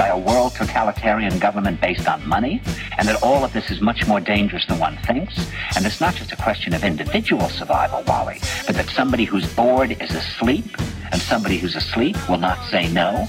by 0.00 0.06
a 0.06 0.16
world 0.16 0.54
totalitarian 0.54 1.38
government 1.38 1.78
based 1.78 2.08
on 2.08 2.26
money, 2.26 2.62
and 2.96 3.06
that 3.06 3.22
all 3.22 3.44
of 3.44 3.52
this 3.52 3.70
is 3.70 3.82
much 3.82 4.06
more 4.06 4.18
dangerous 4.18 4.64
than 4.64 4.78
one 4.78 4.96
thinks. 5.04 5.38
And 5.76 5.84
it's 5.84 6.00
not 6.00 6.14
just 6.14 6.32
a 6.32 6.36
question 6.36 6.72
of 6.72 6.84
individual 6.84 7.50
survival, 7.50 8.02
Wally, 8.06 8.38
but 8.66 8.76
that 8.76 8.88
somebody 8.88 9.26
who's 9.26 9.46
bored 9.54 9.90
is 10.00 10.14
asleep, 10.14 10.64
and 11.12 11.20
somebody 11.20 11.58
who's 11.58 11.76
asleep 11.76 12.16
will 12.30 12.38
not 12.38 12.66
say 12.70 12.90
no. 12.90 13.28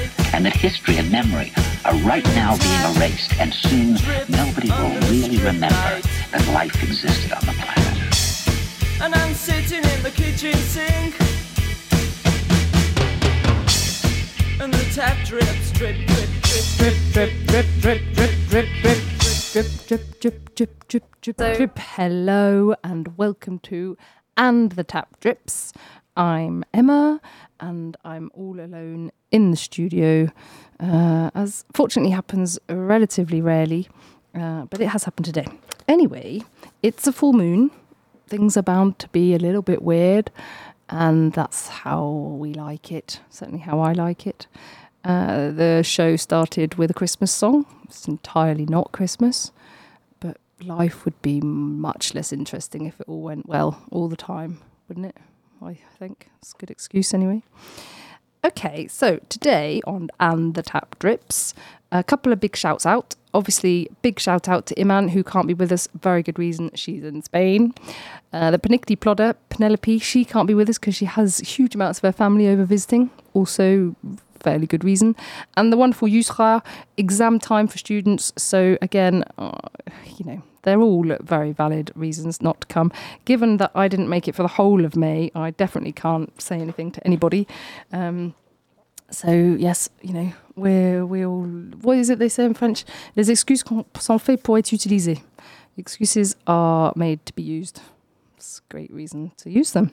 and 0.41 0.47
that 0.47 0.57
history 0.57 0.97
and 0.97 1.11
memory 1.11 1.53
are 1.85 1.93
right 1.97 2.25
now 2.33 2.57
being 2.57 2.95
erased, 2.95 3.31
and 3.39 3.53
soon 3.53 3.93
nobody 4.27 4.71
will 4.71 4.99
really 5.07 5.37
remember 5.37 6.01
that 6.31 6.51
life 6.51 6.81
existed 6.81 7.31
on 7.31 7.45
the 7.45 7.53
planet. 7.53 9.01
And 9.03 9.13
I'm 9.13 9.35
sitting 9.35 9.83
in 9.83 10.01
the 10.01 10.09
kitchen 10.09 10.55
sink. 10.55 11.13
And 14.59 14.73
the 14.73 14.83
tap 14.95 15.23
drips, 15.27 15.71
drip, 15.73 15.95
drip, 16.07 16.29
drip, 16.41 16.95
drip, 17.13 17.31
drip, 17.45 17.67
drip, 17.79 18.01
drip, 18.15 18.31
drip, 18.49 18.67
drip, 18.81 18.97
drip, 18.97 18.97
drip, 19.51 19.67
drip, 19.85 20.19
drip, 20.19 20.55
drip, 20.55 20.87
drip, 20.87 21.21
drip, 21.21 21.57
drip. 21.57 21.77
Hello 21.77 22.73
and 22.83 23.15
welcome 23.15 23.59
to 23.59 23.95
And 24.35 24.71
the 24.71 24.83
Tap 24.83 25.19
Drips. 25.19 25.71
I'm 26.17 26.65
Emma 26.73 27.21
and 27.61 27.95
I'm 28.03 28.29
all 28.33 28.59
alone 28.59 29.11
in 29.31 29.51
the 29.51 29.57
studio, 29.57 30.29
uh, 30.79 31.29
as 31.33 31.63
fortunately 31.73 32.11
happens 32.11 32.59
relatively 32.67 33.41
rarely, 33.41 33.87
uh, 34.35 34.65
but 34.65 34.81
it 34.81 34.87
has 34.87 35.05
happened 35.05 35.25
today. 35.25 35.47
Anyway, 35.87 36.41
it's 36.83 37.07
a 37.07 37.13
full 37.13 37.33
moon. 37.33 37.71
Things 38.27 38.57
are 38.57 38.63
bound 38.63 38.99
to 38.99 39.07
be 39.09 39.33
a 39.33 39.39
little 39.39 39.61
bit 39.61 39.81
weird, 39.81 40.31
and 40.89 41.33
that's 41.33 41.67
how 41.67 42.35
we 42.37 42.53
like 42.53 42.91
it, 42.91 43.21
certainly 43.29 43.59
how 43.59 43.79
I 43.79 43.93
like 43.93 44.27
it. 44.27 44.47
Uh, 45.03 45.51
the 45.51 45.81
show 45.83 46.15
started 46.15 46.75
with 46.75 46.91
a 46.91 46.93
Christmas 46.93 47.31
song. 47.31 47.65
It's 47.83 48.07
entirely 48.07 48.65
not 48.65 48.91
Christmas, 48.91 49.51
but 50.19 50.37
life 50.63 51.05
would 51.05 51.19
be 51.21 51.41
much 51.41 52.13
less 52.13 52.31
interesting 52.31 52.85
if 52.85 52.99
it 52.99 53.07
all 53.07 53.21
went 53.21 53.47
well 53.47 53.83
all 53.91 54.07
the 54.07 54.15
time, 54.15 54.61
wouldn't 54.87 55.07
it? 55.07 55.17
I 55.63 55.77
think 55.99 56.29
it's 56.39 56.53
a 56.53 56.57
good 56.57 56.71
excuse 56.71 57.13
anyway. 57.13 57.43
Okay, 58.43 58.87
so 58.87 59.19
today 59.29 59.81
on 59.85 60.09
And 60.19 60.55
the 60.55 60.63
Tap 60.63 60.97
Drips, 60.97 61.53
a 61.91 62.03
couple 62.03 62.33
of 62.33 62.39
big 62.39 62.55
shouts 62.55 62.85
out. 62.85 63.15
Obviously, 63.33 63.87
big 64.01 64.19
shout 64.19 64.49
out 64.49 64.65
to 64.65 64.81
Iman, 64.81 65.09
who 65.09 65.23
can't 65.23 65.47
be 65.47 65.53
with 65.53 65.71
us. 65.71 65.87
Very 65.93 66.23
good 66.23 66.39
reason. 66.39 66.71
She's 66.73 67.03
in 67.03 67.21
Spain. 67.21 67.75
Uh, 68.33 68.49
the 68.49 68.57
Panicti 68.57 68.99
plodder, 68.99 69.35
Penelope, 69.49 69.99
she 69.99 70.25
can't 70.25 70.47
be 70.47 70.55
with 70.55 70.69
us 70.69 70.79
because 70.79 70.95
she 70.95 71.05
has 71.05 71.37
huge 71.39 71.75
amounts 71.75 71.99
of 71.99 72.03
her 72.03 72.11
family 72.11 72.47
over 72.47 72.65
visiting. 72.65 73.11
Also, 73.33 73.95
fairly 74.41 74.67
good 74.67 74.83
reason. 74.83 75.15
And 75.55 75.71
the 75.71 75.77
wonderful 75.77 76.07
Yusra, 76.07 76.63
exam 76.97 77.39
time 77.39 77.67
for 77.67 77.77
students. 77.77 78.33
So, 78.37 78.77
again, 78.81 79.23
uh, 79.37 79.57
you 80.17 80.25
know, 80.25 80.43
they're 80.63 80.81
all 80.81 81.05
very 81.21 81.51
valid 81.51 81.91
reasons 81.95 82.41
not 82.41 82.61
to 82.61 82.67
come. 82.67 82.91
Given 83.25 83.57
that 83.57 83.71
I 83.75 83.87
didn't 83.87 84.09
make 84.09 84.27
it 84.27 84.35
for 84.35 84.43
the 84.43 84.49
whole 84.49 84.85
of 84.85 84.95
May, 84.95 85.31
I 85.35 85.51
definitely 85.51 85.93
can't 85.93 86.39
say 86.41 86.59
anything 86.59 86.91
to 86.91 87.05
anybody. 87.05 87.47
Um, 87.91 88.35
so 89.09 89.31
yes, 89.31 89.89
you 90.01 90.13
know, 90.13 90.33
we're 90.55 91.05
we 91.05 91.25
all. 91.25 91.43
What 91.81 91.97
is 91.97 92.09
it 92.09 92.19
they 92.19 92.29
say 92.29 92.45
in 92.45 92.53
French? 92.53 92.85
Les 93.15 93.29
excuses 93.29 93.63
sont 93.99 94.21
faites 94.21 94.43
pour 94.43 94.57
être 94.57 94.71
utilisées. 94.71 95.21
Excuses 95.77 96.35
are 96.47 96.93
made 96.95 97.25
to 97.25 97.33
be 97.33 97.43
used. 97.43 97.81
It's 98.37 98.59
a 98.59 98.73
great 98.73 98.91
reason 98.91 99.31
to 99.37 99.49
use 99.49 99.71
them. 99.71 99.91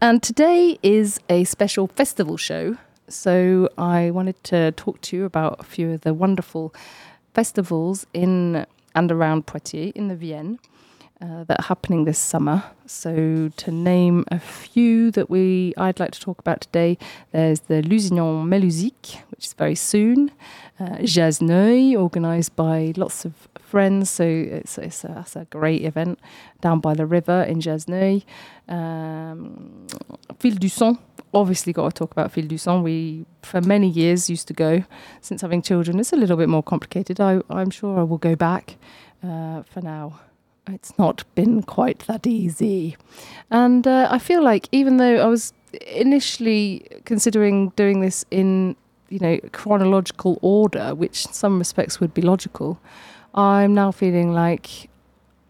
And 0.00 0.22
today 0.22 0.78
is 0.82 1.20
a 1.28 1.44
special 1.44 1.86
festival 1.86 2.36
show. 2.36 2.76
So 3.08 3.68
I 3.78 4.10
wanted 4.10 4.42
to 4.44 4.72
talk 4.72 5.00
to 5.02 5.16
you 5.16 5.24
about 5.24 5.60
a 5.60 5.64
few 5.64 5.92
of 5.92 6.00
the 6.00 6.12
wonderful 6.12 6.74
festivals 7.34 8.06
in 8.12 8.66
and 8.94 9.12
around 9.12 9.46
Poitiers 9.46 9.92
in 9.94 10.08
the 10.08 10.16
Vienne 10.16 10.58
uh, 11.20 11.44
that 11.44 11.60
are 11.60 11.64
happening 11.64 12.04
this 12.04 12.18
summer. 12.18 12.64
So 12.86 13.50
to 13.56 13.70
name 13.70 14.24
a 14.28 14.38
few 14.38 15.10
that 15.12 15.30
we 15.30 15.74
I'd 15.76 16.00
like 16.00 16.12
to 16.12 16.20
talk 16.20 16.38
about 16.38 16.62
today, 16.62 16.98
there's 17.32 17.60
the 17.60 17.82
Lusignan 17.82 18.46
Melusique, 18.48 19.22
which 19.30 19.46
is 19.46 19.52
very 19.52 19.74
soon. 19.74 20.32
Uh, 20.80 20.98
Jazz 21.02 21.40
Neuil, 21.40 21.96
organised 21.96 22.56
by 22.56 22.92
lots 22.96 23.24
of 23.24 23.32
friends, 23.60 24.10
so 24.10 24.24
it's, 24.24 24.78
it's, 24.78 25.04
a, 25.04 25.26
a 25.34 25.44
great 25.46 25.84
event 25.84 26.18
down 26.60 26.80
by 26.80 26.94
the 26.94 27.06
river 27.06 27.42
in 27.42 27.60
Jazz 27.60 27.86
Neuil. 27.86 28.22
Um, 28.68 29.86
Fil 30.38 30.54
du 30.54 30.68
Son, 30.68 30.98
obviously 31.36 31.72
got 31.72 31.94
to 31.94 31.98
talk 31.98 32.12
about 32.12 32.32
Fil 32.32 32.46
du 32.46 32.58
Son. 32.58 32.82
We, 32.82 33.26
for 33.42 33.60
many 33.60 33.88
years, 33.88 34.30
used 34.30 34.48
to 34.48 34.54
go. 34.54 34.84
Since 35.20 35.42
having 35.42 35.62
children, 35.62 36.00
it's 36.00 36.12
a 36.12 36.16
little 36.16 36.36
bit 36.36 36.48
more 36.48 36.62
complicated. 36.62 37.20
I, 37.20 37.40
I'm 37.50 37.70
sure 37.70 37.98
I 38.00 38.02
will 38.02 38.18
go 38.18 38.34
back. 38.34 38.76
Uh, 39.22 39.62
for 39.62 39.80
now, 39.80 40.20
it's 40.68 40.98
not 40.98 41.24
been 41.34 41.62
quite 41.62 42.00
that 42.06 42.26
easy. 42.26 42.96
And 43.50 43.86
uh, 43.86 44.08
I 44.10 44.18
feel 44.18 44.42
like 44.42 44.68
even 44.72 44.96
though 44.96 45.16
I 45.16 45.26
was 45.26 45.52
initially 45.86 46.86
considering 47.04 47.70
doing 47.76 48.00
this 48.00 48.24
in, 48.30 48.76
you 49.08 49.18
know, 49.18 49.38
chronological 49.52 50.38
order, 50.42 50.94
which 50.94 51.26
in 51.26 51.32
some 51.32 51.58
respects 51.58 52.00
would 52.00 52.14
be 52.14 52.22
logical, 52.22 52.80
I'm 53.34 53.74
now 53.74 53.90
feeling 53.92 54.32
like, 54.32 54.88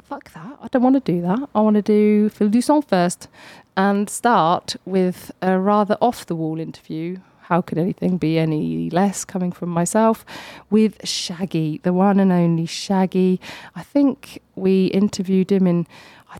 fuck 0.09 0.33
that. 0.33 0.57
I 0.63 0.69
don't 0.69 0.83
want 0.83 1.05
to 1.05 1.13
do 1.13 1.21
that. 1.23 1.49
I 1.55 1.61
want 1.61 1.75
to 1.75 1.83
do 1.83 2.29
Fil 2.29 2.49
du 2.49 2.61
Son 2.61 2.81
first 2.81 3.29
and 3.77 4.09
start 4.09 4.77
with 4.85 5.33
a 5.43 5.59
rather 5.59 5.97
off 6.01 6.27
the 6.27 6.37
wall 6.37 6.61
interview. 6.61 7.19
How 7.43 7.61
could 7.61 7.79
anything 7.79 8.17
be 8.17 8.39
any 8.39 8.91
less 8.91 9.25
coming 9.25 9.53
from 9.53 9.69
myself 9.69 10.25
with 10.71 11.07
Shaggy, 11.07 11.81
the 11.83 11.93
one 11.93 12.21
and 12.21 12.33
only 12.33 12.67
Shaggy? 12.67 13.41
I 13.75 13.83
think 13.83 14.41
we 14.55 14.87
interviewed 14.87 15.51
him 15.51 15.67
in, 15.67 15.87
I, 16.33 16.39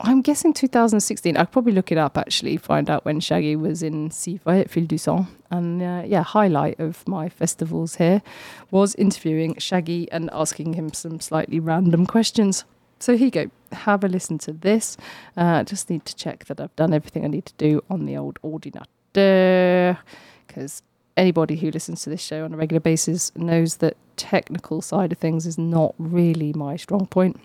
I'm 0.00 0.22
guessing 0.22 0.52
2016. 0.52 1.36
I'll 1.36 1.46
probably 1.46 1.72
look 1.72 1.92
it 1.92 1.98
up 1.98 2.16
actually, 2.16 2.56
find 2.56 2.88
out 2.88 3.04
when 3.04 3.20
Shaggy 3.20 3.56
was 3.56 3.82
in 3.82 4.10
Civray 4.10 4.60
at 4.60 4.70
Fil 4.70 4.86
du. 4.86 5.26
And 5.50 5.82
uh, 5.82 6.02
yeah, 6.06 6.22
highlight 6.22 6.78
of 6.78 7.06
my 7.08 7.28
festivals 7.28 7.96
here 7.96 8.22
was 8.70 8.94
interviewing 8.94 9.56
Shaggy 9.58 10.10
and 10.12 10.30
asking 10.32 10.74
him 10.74 10.92
some 10.92 11.18
slightly 11.18 11.58
random 11.58 12.06
questions. 12.06 12.64
So 13.00 13.16
here 13.16 13.26
you 13.26 13.30
go. 13.30 13.50
Have 13.72 14.04
a 14.04 14.08
listen 14.08 14.36
to 14.38 14.52
this. 14.52 14.98
Uh, 15.36 15.64
just 15.64 15.88
need 15.88 16.04
to 16.04 16.14
check 16.14 16.44
that 16.44 16.60
I've 16.60 16.76
done 16.76 16.92
everything 16.92 17.24
I 17.24 17.28
need 17.28 17.46
to 17.46 17.54
do 17.54 17.82
on 17.88 18.04
the 18.04 18.16
old 18.16 18.38
ordinateur. 18.44 19.98
Because 20.46 20.82
anybody 21.16 21.56
who 21.56 21.70
listens 21.70 22.02
to 22.02 22.10
this 22.10 22.20
show 22.20 22.44
on 22.44 22.52
a 22.52 22.56
regular 22.58 22.80
basis 22.80 23.34
knows 23.34 23.78
that 23.78 23.96
technical 24.16 24.82
side 24.82 25.12
of 25.12 25.18
things 25.18 25.46
is 25.46 25.56
not 25.56 25.94
really 25.98 26.52
my 26.52 26.76
strong 26.76 27.06
point. 27.06 27.40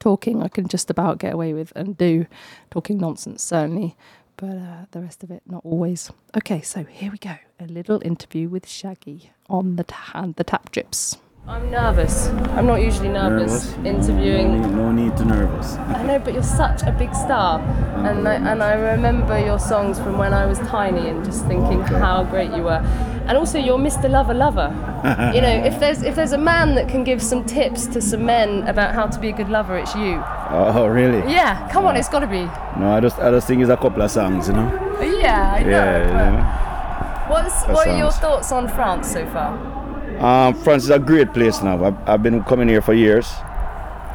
Talking, 0.00 0.42
I 0.42 0.48
can 0.48 0.68
just 0.68 0.90
about 0.90 1.18
get 1.18 1.32
away 1.32 1.54
with 1.54 1.72
and 1.74 1.96
do. 1.96 2.26
Talking 2.70 2.98
nonsense, 2.98 3.42
certainly. 3.42 3.96
But 4.36 4.50
uh, 4.50 4.84
the 4.90 5.00
rest 5.00 5.24
of 5.24 5.30
it, 5.30 5.42
not 5.46 5.64
always. 5.64 6.10
Okay, 6.36 6.60
so 6.60 6.84
here 6.84 7.10
we 7.10 7.18
go. 7.18 7.36
A 7.58 7.64
little 7.64 8.00
interview 8.04 8.48
with 8.48 8.68
Shaggy 8.68 9.32
on 9.48 9.76
the, 9.76 9.84
ta- 9.84 10.28
the 10.36 10.44
tap 10.44 10.70
drips. 10.70 11.16
I'm 11.48 11.70
nervous. 11.70 12.28
I'm 12.56 12.66
not 12.66 12.82
usually 12.82 13.08
nervous, 13.08 13.72
interviewing. 13.78 14.60
No 14.60 14.68
need, 14.68 14.74
no 14.74 14.92
need 14.92 15.16
to 15.16 15.24
nervous. 15.24 15.76
I 15.76 16.02
know, 16.02 16.18
but 16.18 16.34
you're 16.34 16.42
such 16.42 16.82
a 16.82 16.92
big 16.92 17.14
star, 17.14 17.60
and 18.06 18.28
I, 18.28 18.34
and 18.34 18.62
I 18.62 18.74
remember 18.74 19.38
your 19.38 19.58
songs 19.58 19.98
from 19.98 20.18
when 20.18 20.34
I 20.34 20.44
was 20.44 20.58
tiny, 20.58 21.08
and 21.08 21.24
just 21.24 21.46
thinking 21.46 21.80
how 21.80 22.24
great 22.24 22.50
you 22.50 22.64
were. 22.64 22.82
And 23.26 23.38
also, 23.38 23.58
you're 23.58 23.78
Mr. 23.78 24.10
Lover 24.10 24.34
Lover. 24.34 24.68
you 25.34 25.40
know, 25.40 25.48
if 25.48 25.80
there's 25.80 26.02
if 26.02 26.14
there's 26.16 26.32
a 26.32 26.38
man 26.38 26.74
that 26.74 26.86
can 26.86 27.02
give 27.02 27.22
some 27.22 27.46
tips 27.46 27.86
to 27.86 28.02
some 28.02 28.26
men 28.26 28.68
about 28.68 28.94
how 28.94 29.06
to 29.06 29.18
be 29.18 29.30
a 29.30 29.32
good 29.32 29.48
lover, 29.48 29.78
it's 29.78 29.94
you. 29.94 30.22
Oh, 30.50 30.86
really? 30.86 31.32
Yeah, 31.32 31.66
come 31.72 31.86
on, 31.86 31.96
oh. 31.96 31.98
it's 31.98 32.10
got 32.10 32.20
to 32.20 32.26
be. 32.26 32.44
No, 32.78 32.92
I 32.92 33.00
just, 33.00 33.18
I 33.18 33.30
just 33.30 33.46
think 33.46 33.62
it's 33.62 33.70
a 33.70 33.76
couple 33.78 34.02
of 34.02 34.10
songs, 34.10 34.48
you 34.48 34.54
know. 34.54 34.68
Yeah, 35.00 35.54
I 35.54 35.62
know. 35.62 35.70
Yeah, 35.70 36.30
know. 36.30 37.34
What's 37.34 37.66
what 37.68 37.88
are 37.88 37.96
your 37.96 38.12
thoughts 38.12 38.52
on 38.52 38.68
France 38.68 39.10
so 39.10 39.26
far? 39.28 39.78
Um, 40.20 40.54
France 40.54 40.84
is 40.84 40.90
a 40.90 40.98
great 40.98 41.32
place 41.32 41.62
now. 41.62 41.84
I've, 41.84 42.08
I've 42.08 42.22
been 42.22 42.42
coming 42.44 42.68
here 42.68 42.82
for 42.82 42.92
years. 42.94 43.30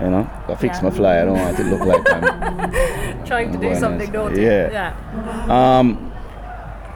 You 0.01 0.09
know, 0.09 0.29
I 0.49 0.55
fix 0.55 0.77
Yeah. 0.77 0.83
my 0.83 0.89
fly. 0.89 1.21
I 1.21 1.25
don't 1.25 1.37
want 1.37 1.59
it 1.59 1.63
to 1.63 1.69
look 1.69 1.85
like 1.85 2.13
I'm. 2.13 3.25
Trying 3.25 3.51
to 3.53 3.57
do 3.57 3.73
something 3.75 4.11
naughty. 4.11 4.41
Yeah. 4.41 4.93
yeah. 5.47 5.77
Um, 5.79 6.11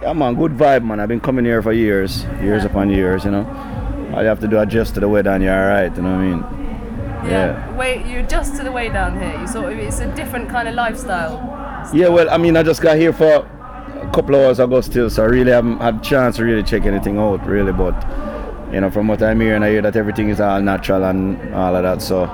yeah, 0.01 0.13
man, 0.13 0.35
good 0.35 0.51
vibe, 0.53 0.83
man. 0.83 0.99
I've 0.99 1.07
been 1.07 1.21
coming 1.21 1.45
here 1.45 1.61
for 1.61 1.71
years, 1.71 2.25
years 2.41 2.65
upon 2.65 2.89
years. 2.89 3.23
You 3.23 3.31
know, 3.31 4.11
all 4.13 4.21
you 4.21 4.27
have 4.27 4.39
to 4.41 4.47
do 4.47 4.59
adjust 4.59 4.93
to 4.95 4.99
the 4.99 5.07
weather, 5.07 5.29
and 5.31 5.43
you're 5.43 5.53
all 5.53 5.67
right. 5.69 5.95
You 5.95 6.01
know 6.01 6.11
what 6.11 6.19
I 6.19 6.27
mean? 6.27 7.29
Yeah. 7.31 7.75
Wait, 7.75 8.05
you 8.05 8.19
adjust 8.19 8.55
to 8.57 8.63
the 8.63 8.71
way 8.71 8.89
down 8.89 9.19
here. 9.19 9.39
You 9.39 9.47
sort 9.47 9.71
of 9.73 9.79
it's 9.79 9.99
a 9.99 10.13
different 10.15 10.49
kind 10.49 10.67
of 10.67 10.75
lifestyle. 10.75 11.89
Yeah, 11.93 12.09
well, 12.09 12.29
I 12.29 12.37
mean, 12.37 12.57
I 12.57 12.63
just 12.63 12.81
got 12.81 12.97
here 12.97 13.13
for 13.13 13.25
a 13.25 14.11
couple 14.13 14.35
of 14.35 14.41
hours 14.41 14.59
ago 14.59 14.81
still, 14.81 15.09
so 15.09 15.23
I 15.23 15.27
really 15.27 15.51
haven't 15.51 15.79
had 15.79 15.95
a 15.95 15.99
chance 16.01 16.35
to 16.37 16.43
really 16.43 16.63
check 16.63 16.83
anything 16.85 17.17
out, 17.17 17.45
really. 17.47 17.71
But 17.71 17.93
you 18.71 18.81
know, 18.81 18.89
from 18.89 19.07
what 19.07 19.21
I'm 19.23 19.39
hearing, 19.39 19.63
I 19.63 19.69
hear 19.69 19.81
that 19.81 19.95
everything 19.95 20.29
is 20.29 20.39
all 20.41 20.61
natural 20.61 21.03
and 21.05 21.53
all 21.53 21.75
of 21.75 21.83
that. 21.83 22.01
So, 22.01 22.25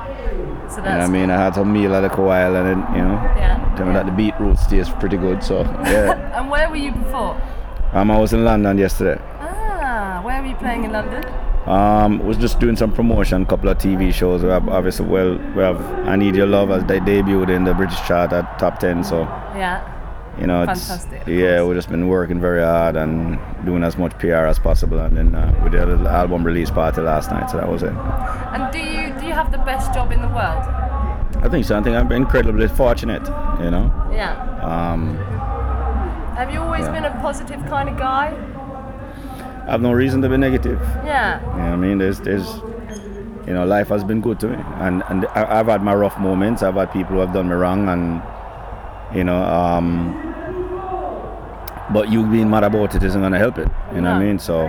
So 0.70 0.78
you 0.78 0.84
know 0.84 0.90
I 0.90 1.08
mean, 1.08 1.30
I 1.30 1.38
had 1.38 1.56
some 1.56 1.72
meal 1.72 1.92
a 1.98 2.02
little 2.02 2.26
while, 2.26 2.56
and 2.56 2.66
then 2.68 2.96
you 2.96 3.04
know, 3.04 3.14
yeah. 3.38 3.76
tell 3.78 3.86
me 3.86 3.94
that 3.94 4.06
the 4.06 4.12
beetroot 4.12 4.58
tastes 4.70 4.94
pretty 5.00 5.18
good. 5.18 5.44
So, 5.44 5.62
yeah. 5.86 6.40
And 6.40 6.50
where 6.50 6.70
were 6.70 6.76
you 6.76 6.92
before? 6.92 7.40
um, 7.94 8.10
I 8.12 8.18
was 8.20 8.34
in 8.34 8.44
London 8.44 8.78
yesterday. 8.78 9.22
Ah, 9.40 10.22
where 10.24 10.42
were 10.42 10.48
you 10.48 10.56
playing 10.56 10.84
in 10.86 10.92
London? 10.92 11.24
Um, 11.68 12.20
was 12.26 12.38
just 12.38 12.60
doing 12.60 12.76
some 12.76 12.92
promotion, 12.92 13.46
couple 13.46 13.70
of 13.70 13.78
TV 13.78 14.14
shows. 14.14 14.42
We 14.44 14.50
have 14.50 14.68
obviously, 14.68 15.06
well, 15.06 15.38
we 15.56 15.62
have 15.62 15.80
I 16.08 16.16
Need 16.18 16.36
Your 16.36 16.48
Love 16.48 16.72
as 16.72 16.84
they 16.86 17.00
debuted 17.00 17.50
in 17.56 17.64
the 17.64 17.74
British 17.74 18.00
chart 18.08 18.34
at 18.34 18.58
top 18.60 18.80
ten. 18.80 19.04
So, 19.04 19.22
Yeah. 19.56 19.80
You 20.40 20.48
know, 20.48 20.64
it's, 20.64 20.88
Fantastic, 20.88 21.22
of 21.22 21.28
yeah, 21.28 21.58
course. 21.58 21.68
we've 21.68 21.78
just 21.78 21.90
been 21.90 22.08
working 22.08 22.40
very 22.40 22.62
hard 22.64 22.96
and 22.96 23.38
doing 23.66 23.84
as 23.84 23.98
much 23.98 24.18
PR 24.18 24.46
as 24.48 24.58
possible. 24.60 25.00
And 25.00 25.16
then 25.16 25.36
uh, 25.36 25.60
we 25.64 25.70
did 25.70 25.82
a 25.82 25.86
little 25.86 26.08
album 26.08 26.44
release 26.44 26.72
party 26.72 27.02
last 27.02 27.30
night, 27.32 27.50
so 27.52 27.58
that 27.58 27.70
was 27.70 27.84
it. 27.84 27.92
And 27.94 28.72
do 28.74 28.80
you 28.80 29.14
do 29.20 29.28
you 29.28 29.34
have 29.34 29.52
the 29.52 29.60
best 29.60 29.94
job 29.94 30.12
in 30.12 30.22
the 30.22 30.28
world? 30.30 30.64
I 31.44 31.50
think 31.50 31.66
so. 31.66 31.78
I 31.78 31.84
think 31.84 31.96
I'm 31.96 32.12
incredibly 32.12 32.68
fortunate. 32.68 33.24
You 33.62 33.70
know, 33.72 33.92
Yeah. 34.12 34.34
um, 34.62 35.16
Have 36.36 36.52
you 36.52 36.60
always 36.62 36.86
Yeah. 36.86 36.92
been 36.94 37.06
a 37.06 37.12
positive 37.22 37.64
kind 37.68 37.88
of 37.90 37.98
guy? 37.98 38.34
I 39.68 39.72
have 39.72 39.82
no 39.82 39.92
reason 39.94 40.22
to 40.24 40.30
be 40.30 40.38
negative. 40.38 40.80
Yeah. 41.06 41.40
You 41.56 41.62
know 41.64 41.74
I 41.74 41.76
mean? 41.76 41.98
There's, 42.00 42.20
there's, 42.20 42.48
you 43.48 43.54
know, 43.54 43.66
life 43.66 43.90
has 43.90 44.04
been 44.04 44.20
good 44.20 44.40
to 44.42 44.48
me, 44.48 44.58
and 44.80 45.04
and 45.10 45.26
I've 45.36 45.68
had 45.68 45.84
my 45.84 45.94
rough 45.94 46.18
moments. 46.20 46.64
I've 46.64 46.76
had 46.76 46.92
people 46.92 47.16
who 47.16 47.20
have 47.22 47.34
done 47.34 47.48
me 47.50 47.56
wrong, 47.56 47.88
and 47.88 48.22
you 49.16 49.24
know, 49.24 49.42
um, 49.44 50.14
but 51.92 52.10
you 52.10 52.26
being 52.26 52.50
mad 52.50 52.64
about 52.64 52.96
it 52.96 53.04
isn't 53.04 53.22
gonna 53.22 53.38
help 53.38 53.58
it. 53.58 53.68
You 53.94 54.02
know 54.02 54.12
what 54.14 54.22
I 54.22 54.26
mean? 54.26 54.40
So 54.40 54.68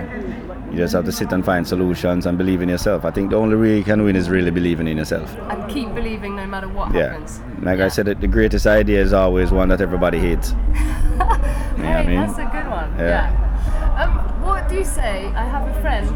you 0.71 0.77
just 0.77 0.93
have 0.93 1.05
to 1.05 1.11
sit 1.11 1.31
and 1.31 1.43
find 1.43 1.65
solutions 1.67 2.25
and 2.25 2.37
believe 2.37 2.61
in 2.61 2.69
yourself. 2.69 3.05
I 3.05 3.11
think 3.11 3.29
the 3.31 3.37
only 3.37 3.55
way 3.55 3.77
you 3.77 3.83
can 3.83 4.03
win 4.03 4.15
is 4.15 4.29
really 4.29 4.51
believing 4.51 4.87
in 4.87 4.97
yourself. 4.97 5.35
And 5.49 5.67
keep 5.71 5.93
believing 5.95 6.35
no 6.35 6.45
matter 6.45 6.67
what 6.67 6.93
Yeah. 6.93 7.09
happens. 7.11 7.41
Like 7.61 7.79
Yeah. 7.79 7.85
I 7.85 7.87
said, 7.89 8.05
the 8.07 8.27
greatest 8.27 8.67
idea 8.67 9.01
is 9.01 9.13
always 9.13 9.51
one 9.51 9.69
that 9.69 9.81
everybody 9.81 10.19
hates. 10.19 10.51
you 10.73 11.17
know 11.17 11.25
what 11.25 11.79
I 11.81 12.05
mean? 12.05 12.19
that's 12.19 12.37
a 12.37 12.49
good 12.51 12.69
one. 12.69 12.89
Yeah. 12.99 13.31
Yeah. 13.31 14.03
Um, 14.03 14.11
what 14.43 14.67
do 14.69 14.75
you 14.75 14.83
say? 14.85 15.31
I 15.35 15.43
have 15.45 15.67
a 15.67 15.73
friend. 15.81 16.07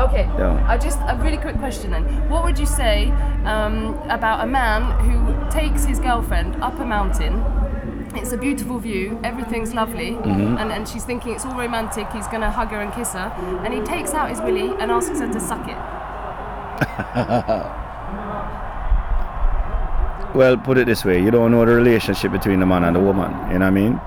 Okay. 0.00 0.24
Yeah. 0.38 0.64
I 0.68 0.76
just 0.76 0.98
a 1.00 1.16
really 1.22 1.36
quick 1.38 1.56
question 1.58 1.90
then. 1.92 2.04
What 2.28 2.44
would 2.44 2.58
you 2.58 2.66
say 2.66 3.10
um, 3.44 3.94
about 4.10 4.42
a 4.42 4.46
man 4.46 4.82
who 5.04 5.50
takes 5.50 5.84
his 5.84 5.98
girlfriend 6.00 6.56
up 6.62 6.78
a 6.80 6.84
mountain? 6.84 7.42
It's 8.16 8.32
a 8.32 8.36
beautiful 8.36 8.78
view, 8.78 9.18
everything's 9.24 9.74
lovely, 9.74 10.12
Mm-hmm. 10.12 10.58
and, 10.58 10.70
and 10.70 10.88
she's 10.88 11.04
thinking 11.04 11.32
it's 11.34 11.44
all 11.44 11.56
romantic, 11.58 12.08
he's 12.12 12.28
gonna 12.28 12.50
hug 12.50 12.68
her 12.68 12.80
and 12.80 12.92
kiss 12.92 13.12
her, 13.12 13.32
and 13.64 13.74
he 13.74 13.80
takes 13.80 14.14
out 14.14 14.30
his 14.30 14.40
willy 14.40 14.70
and 14.80 14.90
asks 14.92 15.18
her 15.18 15.26
to 15.32 15.40
suck 15.40 15.66
it. 15.68 15.76
Well, 20.34 20.56
put 20.56 20.78
it 20.78 20.86
this 20.86 21.04
way: 21.04 21.22
you 21.22 21.30
don't 21.30 21.52
know 21.52 21.64
the 21.64 21.74
relationship 21.76 22.32
between 22.32 22.58
the 22.58 22.66
man 22.66 22.82
and 22.82 22.96
the 22.96 23.00
woman. 23.00 23.30
You 23.52 23.60
know 23.60 23.66
what 23.66 23.66
I 23.66 23.70
mean? 23.70 24.00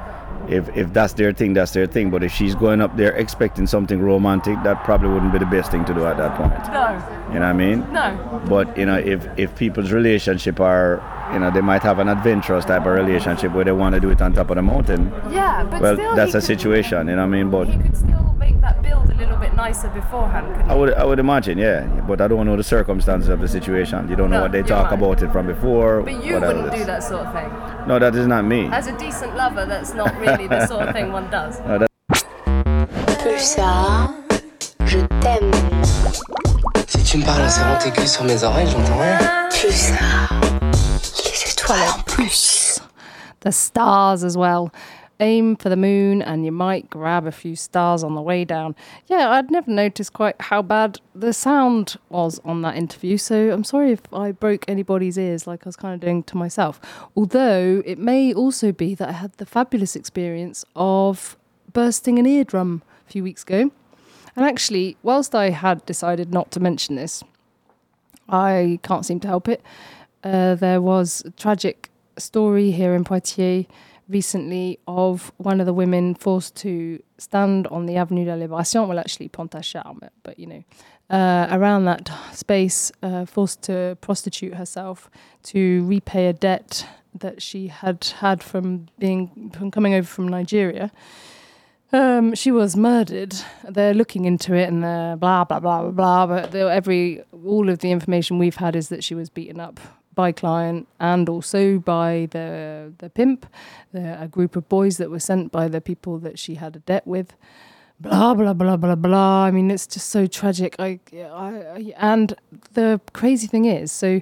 If 0.49 0.75
if 0.77 0.93
that's 0.93 1.13
their 1.13 1.33
thing, 1.33 1.53
that's 1.53 1.71
their 1.73 1.87
thing. 1.87 2.09
But 2.09 2.23
if 2.23 2.31
she's 2.31 2.55
going 2.55 2.81
up 2.81 2.95
there 2.97 3.11
expecting 3.13 3.67
something 3.67 4.01
romantic, 4.01 4.61
that 4.63 4.83
probably 4.83 5.09
wouldn't 5.09 5.31
be 5.33 5.39
the 5.39 5.45
best 5.45 5.71
thing 5.71 5.83
to 5.85 5.93
do 5.93 6.05
at 6.05 6.17
that 6.17 6.35
point. 6.37 6.53
No, 6.71 7.33
You 7.33 7.39
know 7.39 7.45
what 7.45 7.49
I 7.49 7.53
mean? 7.53 7.79
no. 7.91 8.41
But 8.47 8.77
you 8.77 8.85
know, 8.85 8.97
if 8.97 9.27
if 9.37 9.55
people's 9.55 9.91
relationship 9.91 10.59
are, 10.59 11.01
you 11.33 11.39
know, 11.39 11.51
they 11.51 11.61
might 11.61 11.83
have 11.83 11.99
an 11.99 12.09
adventurous 12.09 12.65
type 12.65 12.85
of 12.85 12.93
relationship 12.93 13.51
where 13.53 13.65
they 13.65 13.71
want 13.71 13.95
to 13.95 14.01
do 14.01 14.09
it 14.09 14.21
on 14.21 14.33
top 14.33 14.49
of 14.49 14.55
the 14.55 14.61
mountain. 14.61 15.11
Yeah, 15.31 15.63
but 15.69 15.81
Well, 15.81 15.95
still 15.95 16.15
that's 16.15 16.31
he 16.33 16.37
a 16.37 16.41
could- 16.41 16.47
situation. 16.59 17.07
You 17.07 17.15
know 17.15 17.21
what 17.27 17.33
I 17.33 17.37
mean? 17.37 17.49
But 17.49 17.67
He 17.67 17.77
could 17.77 17.97
still 17.97 18.35
make 18.39 18.59
that 18.61 18.81
build 18.81 19.09
a 19.09 19.15
little 19.15 19.37
bit 19.37 19.53
nicer 19.55 19.89
beforehand, 19.89 20.47
couldn't 20.55 20.69
I 20.69 20.73
he? 20.73 20.79
would 20.79 20.93
I 20.93 21.03
would 21.05 21.19
imagine, 21.19 21.57
yeah. 21.57 21.81
But 22.07 22.21
I 22.21 22.27
don't 22.27 22.45
know 22.45 22.55
the 22.55 22.63
circumstances 22.63 23.29
of 23.29 23.39
the 23.41 23.47
situation. 23.47 24.07
You 24.09 24.15
don't 24.15 24.29
know 24.29 24.41
what 24.41 24.51
they 24.51 24.61
talk 24.63 24.85
right. 24.91 24.93
about 24.99 25.21
it 25.21 25.31
from 25.31 25.47
before. 25.47 26.01
But 26.01 26.23
you 26.23 26.33
wouldn't 26.39 26.73
it 26.73 26.77
do 26.79 26.85
that 26.85 27.03
sort 27.03 27.25
of 27.25 27.33
thing. 27.33 27.49
No, 27.87 27.99
that 27.99 28.15
is 28.15 28.27
not 28.27 28.45
me. 28.45 28.67
As 28.71 28.87
a 28.87 28.97
decent 28.97 29.35
lover, 29.35 29.65
that's 29.65 29.93
not 29.93 30.15
really 30.19 30.47
the 30.47 30.65
sort 30.67 30.87
of 30.87 30.93
thing 30.95 31.11
one 31.11 31.29
does. 31.29 31.59
No, 31.67 31.85
Plus 33.21 33.41
ça, 33.55 34.09
je 34.85 34.99
t'aime. 35.21 35.51
Si 36.87 37.03
tu 37.03 37.17
me 37.17 37.25
parles 37.25 37.41
en 37.43 37.49
serrant 37.49 37.77
tes 37.79 37.91
culs 37.91 38.07
sur 38.07 38.23
mes 38.23 38.41
oreilles, 38.43 38.67
j'entends 38.67 38.99
rien. 38.99 39.17
Plus 39.49 39.71
ça, 39.71 39.95
plus. 41.67 42.79
The 43.41 43.51
stars 43.51 44.23
as 44.23 44.37
well. 44.37 44.73
Aim 45.19 45.55
for 45.55 45.69
the 45.69 45.75
moon 45.75 46.21
and 46.21 46.45
you 46.45 46.51
might 46.51 46.89
grab 46.89 47.25
a 47.25 47.31
few 47.31 47.55
stars 47.55 48.03
on 48.03 48.13
the 48.13 48.21
way 48.21 48.45
down. 48.45 48.75
Yeah, 49.07 49.31
I'd 49.31 49.49
never 49.49 49.71
noticed 49.71 50.13
quite 50.13 50.39
how 50.39 50.61
bad 50.61 51.01
the 51.15 51.33
sound 51.33 51.97
was 52.09 52.39
on 52.45 52.61
that 52.61 52.75
interview, 52.75 53.17
so 53.17 53.51
I'm 53.51 53.63
sorry 53.63 53.91
if 53.91 54.01
I 54.13 54.31
broke 54.31 54.63
anybody's 54.67 55.17
ears 55.17 55.47
like 55.47 55.65
I 55.65 55.69
was 55.69 55.75
kind 55.75 55.95
of 55.95 55.99
doing 55.99 56.21
to 56.23 56.37
myself. 56.37 56.79
Although 57.15 57.81
it 57.83 57.97
may 57.97 58.31
also 58.31 58.71
be 58.71 58.93
that 58.93 59.09
I 59.09 59.13
had 59.13 59.33
the 59.33 59.45
fabulous 59.45 59.95
experience 59.95 60.63
of 60.75 61.35
bursting 61.73 62.19
an 62.19 62.27
eardrum 62.27 62.83
a 63.07 63.11
few 63.11 63.23
weeks 63.23 63.41
ago. 63.41 63.71
And 64.35 64.45
actually, 64.45 64.97
whilst 65.01 65.33
I 65.33 65.49
had 65.49 65.83
decided 65.87 66.31
not 66.31 66.51
to 66.51 66.59
mention 66.59 66.95
this, 66.95 67.23
I 68.29 68.79
can't 68.83 69.05
seem 69.05 69.19
to 69.21 69.27
help 69.27 69.47
it. 69.47 69.63
Uh, 70.23 70.55
there 70.55 70.81
was 70.81 71.23
a 71.25 71.31
tragic 71.31 71.89
story 72.17 72.71
here 72.71 72.93
in 72.93 73.03
Poitiers 73.03 73.65
recently 74.09 74.79
of 74.87 75.31
one 75.37 75.59
of 75.59 75.65
the 75.65 75.73
women 75.73 76.15
forced 76.15 76.55
to 76.55 77.01
stand 77.17 77.67
on 77.67 77.85
the 77.85 77.97
Avenue 77.97 78.25
de 78.25 78.35
la 78.35 78.45
Libération, 78.47 78.87
well, 78.87 78.99
actually 78.99 79.27
Pont-Achard, 79.27 80.09
but 80.23 80.39
you 80.39 80.47
know, 80.47 80.63
uh, 81.09 81.47
around 81.51 81.85
that 81.85 82.09
space, 82.33 82.91
uh, 83.03 83.25
forced 83.25 83.61
to 83.63 83.97
prostitute 84.01 84.53
herself 84.55 85.09
to 85.43 85.85
repay 85.85 86.27
a 86.27 86.33
debt 86.33 86.85
that 87.13 87.41
she 87.41 87.67
had 87.67 88.03
had 88.19 88.43
from 88.43 88.87
being 88.99 89.51
from 89.55 89.71
coming 89.71 89.93
over 89.93 90.07
from 90.07 90.27
Nigeria. 90.27 90.91
Um, 91.93 92.35
she 92.35 92.51
was 92.51 92.75
murdered. 92.75 93.33
They're 93.63 93.93
looking 93.93 94.25
into 94.25 94.53
it 94.53 94.67
and 94.69 94.81
blah 95.19 95.45
blah 95.45 95.59
blah 95.59 95.89
blah 95.89 95.91
blah. 95.91 96.27
But 96.27 96.53
every 96.53 97.23
all 97.45 97.69
of 97.69 97.79
the 97.79 97.91
information 97.91 98.37
we've 98.37 98.57
had 98.57 98.75
is 98.75 98.89
that 98.89 99.03
she 99.03 99.15
was 99.15 99.29
beaten 99.29 99.59
up 99.59 99.79
by 100.17 100.31
client 100.31 100.87
and 100.99 101.29
also 101.29 101.77
by 101.77 102.27
the 102.31 102.91
the 102.97 103.09
pimp, 103.09 103.45
the, 103.93 104.21
a 104.21 104.27
group 104.27 104.55
of 104.57 104.67
boys 104.67 104.97
that 104.97 105.09
were 105.09 105.25
sent 105.31 105.51
by 105.51 105.69
the 105.69 105.79
people 105.79 106.17
that 106.25 106.37
she 106.39 106.55
had 106.55 106.75
a 106.75 106.79
debt 106.79 107.05
with. 107.05 107.29
Blah 107.99 108.33
blah 108.33 108.53
blah 108.53 108.77
blah 108.77 108.95
blah. 108.95 109.45
I 109.45 109.51
mean, 109.51 109.71
it's 109.71 109.87
just 109.87 110.09
so 110.09 110.27
tragic. 110.27 110.75
I, 110.79 110.99
I, 111.13 111.93
and 111.97 112.35
the 112.73 112.99
crazy 113.13 113.47
thing 113.47 113.65
is, 113.65 113.91
so 113.91 114.21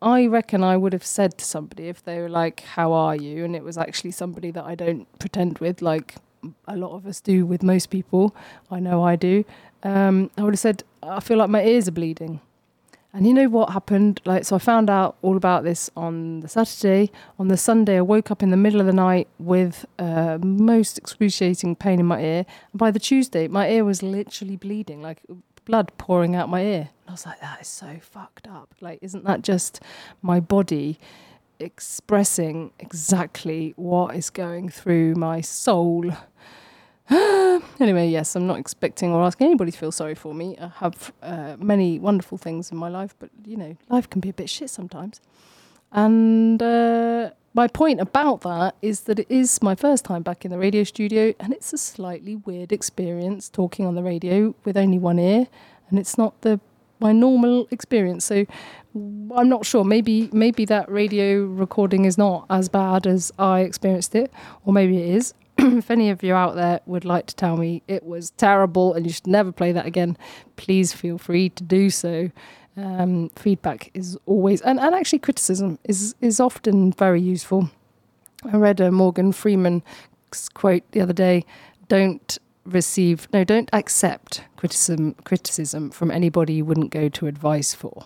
I 0.00 0.26
reckon 0.26 0.62
I 0.62 0.76
would 0.76 0.92
have 0.92 1.04
said 1.04 1.36
to 1.38 1.44
somebody 1.44 1.88
if 1.88 2.04
they 2.04 2.20
were 2.20 2.34
like, 2.42 2.60
"How 2.76 2.92
are 2.92 3.16
you?" 3.16 3.44
and 3.44 3.56
it 3.56 3.64
was 3.64 3.76
actually 3.76 4.12
somebody 4.12 4.50
that 4.52 4.64
I 4.64 4.74
don't 4.74 5.06
pretend 5.18 5.58
with, 5.58 5.82
like 5.82 6.16
a 6.66 6.76
lot 6.76 6.92
of 6.92 7.06
us 7.06 7.20
do 7.20 7.46
with 7.46 7.62
most 7.62 7.90
people. 7.90 8.34
I 8.70 8.78
know 8.80 9.02
I 9.02 9.16
do. 9.16 9.44
Um, 9.82 10.30
I 10.36 10.42
would 10.44 10.54
have 10.54 10.66
said, 10.68 10.84
"I 11.02 11.20
feel 11.20 11.38
like 11.38 11.50
my 11.50 11.64
ears 11.64 11.88
are 11.88 11.96
bleeding." 12.00 12.40
And 13.18 13.26
you 13.26 13.34
know 13.34 13.48
what 13.48 13.70
happened? 13.70 14.20
Like, 14.24 14.44
so 14.44 14.54
I 14.54 14.60
found 14.60 14.88
out 14.88 15.16
all 15.22 15.36
about 15.36 15.64
this 15.64 15.90
on 15.96 16.38
the 16.38 16.46
Saturday. 16.46 17.10
On 17.36 17.48
the 17.48 17.56
Sunday, 17.56 17.96
I 17.96 18.00
woke 18.00 18.30
up 18.30 18.44
in 18.44 18.50
the 18.50 18.56
middle 18.56 18.78
of 18.78 18.86
the 18.86 18.92
night 18.92 19.26
with 19.40 19.84
uh, 19.98 20.38
most 20.40 20.98
excruciating 20.98 21.74
pain 21.74 21.98
in 21.98 22.06
my 22.06 22.22
ear. 22.22 22.46
And 22.70 22.78
by 22.78 22.92
the 22.92 23.00
Tuesday, 23.00 23.48
my 23.48 23.68
ear 23.70 23.84
was 23.84 24.04
literally 24.04 24.54
bleeding, 24.54 25.02
like 25.02 25.22
blood 25.64 25.90
pouring 25.98 26.36
out 26.36 26.48
my 26.48 26.62
ear. 26.62 26.90
And 27.06 27.08
I 27.08 27.10
was 27.10 27.26
like, 27.26 27.40
that 27.40 27.60
is 27.60 27.66
so 27.66 27.96
fucked 28.00 28.46
up. 28.46 28.72
Like, 28.80 29.00
isn't 29.02 29.24
that 29.24 29.42
just 29.42 29.82
my 30.22 30.38
body 30.38 31.00
expressing 31.58 32.70
exactly 32.78 33.72
what 33.74 34.14
is 34.14 34.30
going 34.30 34.68
through 34.68 35.16
my 35.16 35.40
soul? 35.40 36.12
anyway, 37.80 38.08
yes, 38.08 38.36
I'm 38.36 38.46
not 38.46 38.58
expecting 38.58 39.12
or 39.12 39.22
asking 39.22 39.46
anybody 39.46 39.72
to 39.72 39.78
feel 39.78 39.92
sorry 39.92 40.14
for 40.14 40.34
me. 40.34 40.56
I 40.60 40.68
have 40.80 41.12
uh, 41.22 41.56
many 41.58 41.98
wonderful 41.98 42.36
things 42.38 42.70
in 42.70 42.76
my 42.76 42.88
life, 42.88 43.14
but 43.18 43.30
you 43.46 43.56
know, 43.56 43.76
life 43.88 44.10
can 44.10 44.20
be 44.20 44.28
a 44.28 44.34
bit 44.34 44.50
shit 44.50 44.70
sometimes. 44.70 45.20
And 45.92 46.62
uh, 46.62 47.30
my 47.54 47.66
point 47.66 48.00
about 48.00 48.42
that 48.42 48.74
is 48.82 49.00
that 49.02 49.18
it 49.18 49.26
is 49.30 49.62
my 49.62 49.74
first 49.74 50.04
time 50.04 50.22
back 50.22 50.44
in 50.44 50.50
the 50.50 50.58
radio 50.58 50.84
studio, 50.84 51.32
and 51.40 51.52
it's 51.52 51.72
a 51.72 51.78
slightly 51.78 52.36
weird 52.36 52.72
experience 52.72 53.48
talking 53.48 53.86
on 53.86 53.94
the 53.94 54.02
radio 54.02 54.54
with 54.64 54.76
only 54.76 54.98
one 54.98 55.18
ear, 55.18 55.46
and 55.88 55.98
it's 55.98 56.18
not 56.18 56.40
the 56.42 56.60
my 57.00 57.12
normal 57.12 57.68
experience. 57.70 58.24
So 58.24 58.44
I'm 58.94 59.48
not 59.48 59.64
sure. 59.64 59.84
Maybe 59.84 60.28
maybe 60.32 60.64
that 60.66 60.90
radio 60.90 61.44
recording 61.44 62.04
is 62.04 62.18
not 62.18 62.44
as 62.50 62.68
bad 62.68 63.06
as 63.06 63.32
I 63.38 63.60
experienced 63.60 64.14
it, 64.14 64.30
or 64.64 64.72
maybe 64.72 64.98
it 64.98 65.14
is. 65.14 65.34
if 65.78 65.90
any 65.90 66.08
of 66.10 66.22
you 66.22 66.34
out 66.34 66.54
there 66.54 66.80
would 66.86 67.04
like 67.04 67.26
to 67.26 67.34
tell 67.34 67.56
me 67.56 67.82
it 67.88 68.04
was 68.04 68.30
terrible 68.30 68.94
and 68.94 69.04
you 69.04 69.12
should 69.12 69.26
never 69.26 69.50
play 69.50 69.72
that 69.72 69.86
again, 69.86 70.16
please 70.56 70.92
feel 70.92 71.18
free 71.18 71.48
to 71.50 71.64
do 71.64 71.90
so. 71.90 72.30
Um, 72.76 73.30
feedback 73.30 73.90
is 73.92 74.16
always 74.24 74.60
and, 74.60 74.78
and 74.78 74.94
actually 74.94 75.18
criticism 75.18 75.80
is 75.82 76.14
is 76.20 76.38
often 76.38 76.92
very 76.92 77.20
useful. 77.20 77.70
I 78.44 78.56
read 78.56 78.78
a 78.78 78.92
Morgan 78.92 79.32
Freeman 79.32 79.82
quote 80.54 80.84
the 80.92 81.00
other 81.00 81.12
day: 81.12 81.44
"Don't 81.88 82.38
receive 82.64 83.26
no, 83.32 83.42
don't 83.42 83.68
accept 83.72 84.44
criticism 84.56 85.14
criticism 85.24 85.90
from 85.90 86.12
anybody 86.12 86.54
you 86.54 86.64
wouldn't 86.64 86.92
go 86.92 87.08
to 87.08 87.26
advice 87.26 87.74
for." 87.74 88.04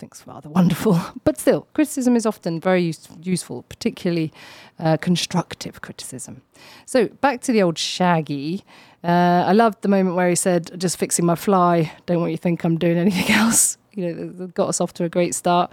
I 0.00 0.08
think 0.08 0.14
rather 0.26 0.48
wonderful, 0.60 0.98
but 1.24 1.36
still, 1.36 1.66
criticism 1.74 2.16
is 2.16 2.24
often 2.24 2.58
very 2.58 2.80
use- 2.80 3.06
useful, 3.22 3.64
particularly 3.64 4.32
uh, 4.78 4.96
constructive 4.96 5.82
criticism. 5.82 6.40
So 6.86 7.08
back 7.08 7.42
to 7.42 7.52
the 7.52 7.62
old 7.62 7.76
Shaggy. 7.76 8.64
Uh, 9.04 9.44
I 9.46 9.52
loved 9.52 9.82
the 9.82 9.88
moment 9.88 10.16
where 10.16 10.30
he 10.30 10.34
said, 10.34 10.80
"Just 10.80 10.96
fixing 10.96 11.26
my 11.26 11.34
fly. 11.34 11.92
Don't 12.06 12.18
want 12.18 12.30
you 12.30 12.38
to 12.38 12.42
think 12.42 12.64
I'm 12.64 12.78
doing 12.78 12.96
anything 13.06 13.30
else." 13.30 13.76
You 13.92 14.14
know, 14.14 14.46
got 14.46 14.70
us 14.70 14.80
off 14.80 14.94
to 14.94 15.04
a 15.04 15.10
great 15.10 15.34
start. 15.34 15.70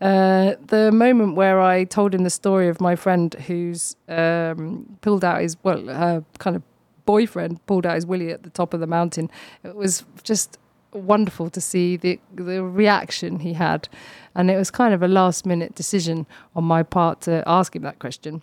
Uh, 0.00 0.54
the 0.68 0.90
moment 0.90 1.36
where 1.36 1.60
I 1.60 1.84
told 1.84 2.14
him 2.14 2.24
the 2.24 2.30
story 2.30 2.68
of 2.68 2.80
my 2.80 2.96
friend 2.96 3.34
who's 3.46 3.94
um, 4.08 4.96
pulled 5.02 5.22
out 5.22 5.42
his 5.42 5.58
well, 5.62 5.84
her 5.86 6.24
kind 6.38 6.56
of 6.56 6.62
boyfriend 7.04 7.64
pulled 7.66 7.84
out 7.84 7.96
his 7.96 8.06
willy 8.06 8.30
at 8.30 8.42
the 8.42 8.50
top 8.50 8.72
of 8.72 8.80
the 8.80 8.86
mountain. 8.86 9.30
It 9.64 9.76
was 9.76 10.02
just 10.22 10.58
wonderful 10.96 11.50
to 11.50 11.60
see 11.60 11.96
the 11.96 12.18
the 12.34 12.62
reaction 12.62 13.40
he 13.40 13.52
had, 13.54 13.88
and 14.34 14.50
it 14.50 14.56
was 14.56 14.70
kind 14.70 14.94
of 14.94 15.02
a 15.02 15.08
last 15.08 15.46
minute 15.46 15.74
decision 15.74 16.26
on 16.54 16.64
my 16.64 16.82
part 16.82 17.20
to 17.22 17.42
ask 17.46 17.74
him 17.74 17.82
that 17.82 17.98
question. 17.98 18.42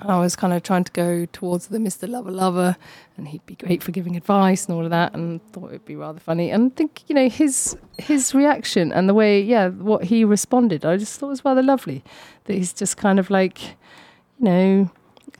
I 0.00 0.18
was 0.18 0.36
kind 0.36 0.52
of 0.52 0.62
trying 0.62 0.84
to 0.84 0.92
go 0.92 1.26
towards 1.26 1.68
the 1.68 1.78
Mr. 1.78 2.08
Lover 2.08 2.30
Lover, 2.30 2.76
and 3.16 3.28
he'd 3.28 3.44
be 3.46 3.54
great 3.54 3.82
for 3.82 3.92
giving 3.92 4.16
advice 4.16 4.66
and 4.66 4.76
all 4.76 4.84
of 4.84 4.90
that, 4.90 5.14
and 5.14 5.40
thought 5.52 5.68
it'd 5.68 5.84
be 5.84 5.96
rather 5.96 6.20
funny. 6.20 6.50
And 6.50 6.74
think 6.76 7.02
you 7.08 7.14
know 7.14 7.28
his 7.28 7.76
his 7.98 8.34
reaction 8.34 8.92
and 8.92 9.08
the 9.08 9.14
way, 9.14 9.40
yeah, 9.40 9.68
what 9.68 10.04
he 10.04 10.24
responded, 10.24 10.84
I 10.84 10.96
just 10.96 11.18
thought 11.18 11.28
was 11.28 11.44
rather 11.44 11.62
lovely. 11.62 12.04
That 12.44 12.54
he's 12.54 12.72
just 12.72 12.96
kind 12.96 13.18
of 13.18 13.30
like, 13.30 13.62
you 14.38 14.44
know, 14.44 14.90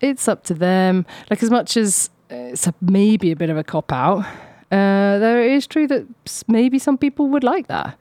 it's 0.01 0.29
up 0.29 0.45
to 0.45 0.55
them. 0.55 1.05
Like 1.31 1.43
as 1.43 1.51
much 1.51 1.77
as 1.77 2.11
uh, 2.31 2.35
it's 2.35 2.67
a, 2.67 2.75
maybe 2.81 3.31
a 3.31 3.37
bit 3.37 3.51
of 3.51 3.57
a 3.57 3.65
cop 3.65 3.93
out, 3.93 4.25
uh, 4.73 5.19
there 5.19 5.43
it 5.43 5.53
is 5.53 5.67
true 5.67 5.87
that 5.87 6.07
maybe 6.49 6.79
some 6.79 6.99
people 6.99 7.29
would 7.29 7.45
like 7.45 7.69
that. 7.69 7.97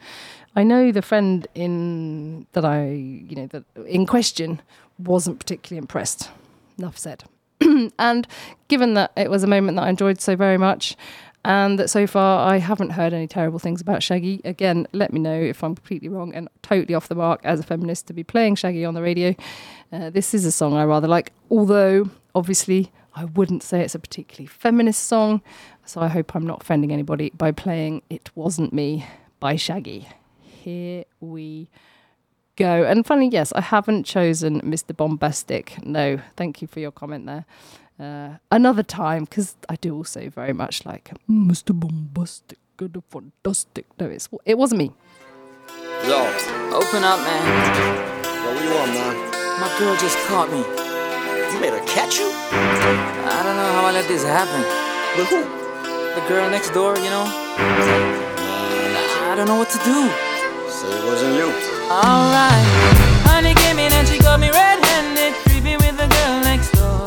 I 0.55 0.63
know 0.63 0.91
the 0.91 1.01
friend 1.01 1.47
in 1.53 2.47
that 2.53 2.63
I, 2.63 2.91
you 2.91 3.35
know, 3.35 3.47
that 3.47 3.63
in 3.85 4.05
question 4.05 4.61
wasn't 4.97 5.39
particularly 5.39 5.79
impressed. 5.79 6.29
Enough 6.77 6.97
said. 6.97 7.23
and 7.99 8.27
given 8.67 8.93
that 8.95 9.11
it 9.15 9.29
was 9.29 9.43
a 9.43 9.47
moment 9.47 9.77
that 9.77 9.83
I 9.83 9.89
enjoyed 9.89 10.21
so 10.21 10.35
very 10.35 10.57
much, 10.57 10.95
and 11.45 11.77
that 11.77 11.89
so 11.89 12.07
far 12.07 12.51
I 12.51 12.57
haven't 12.57 12.91
heard 12.91 13.13
any 13.13 13.27
terrible 13.27 13.59
things 13.59 13.79
about 13.79 14.01
Shaggy. 14.01 14.41
Again, 14.43 14.87
let 14.93 15.13
me 15.13 15.19
know 15.19 15.39
if 15.39 15.63
I'm 15.63 15.75
completely 15.75 16.09
wrong 16.09 16.33
and 16.33 16.49
totally 16.63 16.95
off 16.95 17.07
the 17.07 17.15
mark 17.15 17.41
as 17.43 17.59
a 17.59 17.63
feminist 17.63 18.07
to 18.07 18.13
be 18.13 18.23
playing 18.23 18.55
Shaggy 18.55 18.83
on 18.83 18.95
the 18.95 19.01
radio. 19.01 19.35
Uh, 19.91 20.09
this 20.09 20.33
is 20.33 20.45
a 20.45 20.51
song 20.51 20.73
I 20.73 20.85
rather 20.85 21.07
like, 21.07 21.31
although 21.51 22.09
obviously 22.33 22.91
I 23.13 23.25
wouldn't 23.25 23.61
say 23.61 23.81
it's 23.81 23.93
a 23.95 23.99
particularly 23.99 24.47
feminist 24.47 25.03
song. 25.03 25.41
So 25.85 26.01
I 26.01 26.07
hope 26.07 26.35
I'm 26.35 26.47
not 26.47 26.63
offending 26.63 26.91
anybody 26.91 27.31
by 27.37 27.51
playing 27.51 28.01
It 28.09 28.31
Wasn't 28.35 28.73
Me 28.73 29.05
by 29.39 29.55
Shaggy. 29.55 30.07
Here 30.41 31.05
we 31.19 31.69
go. 32.55 32.83
And 32.83 33.05
funny, 33.05 33.29
yes, 33.29 33.53
I 33.53 33.61
haven't 33.61 34.03
chosen 34.03 34.61
Mr. 34.61 34.95
Boombastic. 34.95 35.85
No, 35.85 36.19
thank 36.35 36.61
you 36.61 36.67
for 36.67 36.79
your 36.79 36.91
comment 36.91 37.27
there. 37.27 37.45
Uh, 37.99 38.37
another 38.51 38.81
time, 38.83 39.25
because 39.25 39.55
I 39.69 39.75
do 39.75 39.95
also 39.95 40.27
very 40.29 40.53
much 40.53 40.85
like 40.85 41.11
Mr. 41.29 41.77
Boombastic 41.79 42.57
and 42.79 43.03
fantastic. 43.09 43.85
No, 43.99 44.07
it's, 44.07 44.27
it 44.43 44.57
wasn't 44.57 44.79
me. 44.79 44.91
Yo, 46.07 46.17
open 46.73 47.03
up, 47.03 47.19
man. 47.19 47.45
Yo, 47.77 48.53
what 48.53 48.63
you 48.63 48.69
want, 48.73 48.91
man? 48.91 49.15
My 49.61 49.75
girl 49.79 49.95
just 49.97 50.17
caught 50.27 50.51
me. 50.51 50.59
You 51.53 51.61
made 51.61 51.71
her 51.71 51.85
catch 51.85 52.17
you? 52.17 52.27
I 52.27 53.41
don't 53.43 53.55
know 53.55 53.71
how 53.71 53.85
I 53.85 53.91
let 53.91 54.07
this 54.07 54.23
happen. 54.23 54.61
With 55.17 55.29
who? 55.29 55.64
The 56.15 56.21
girl 56.29 56.49
next 56.49 56.69
door, 56.69 56.95
you 56.95 57.09
know? 57.09 57.25
I 59.27 59.33
don't 59.35 59.47
know 59.47 59.57
what 59.57 59.69
to 59.69 59.77
do. 59.83 60.07
Say 60.71 60.87
it 60.87 61.03
wasn't 61.03 61.35
you. 61.35 61.51
Alright. 61.91 62.63
Honey 63.27 63.53
came 63.53 63.79
in 63.79 63.91
and 63.91 64.07
she 64.07 64.17
got 64.19 64.39
me 64.39 64.49
red 64.49 64.79
handed, 64.79 65.33
creepy 65.43 65.75
with 65.75 65.97
the 65.99 66.07
girl 66.07 66.39
next 66.39 66.71
door. 66.71 67.03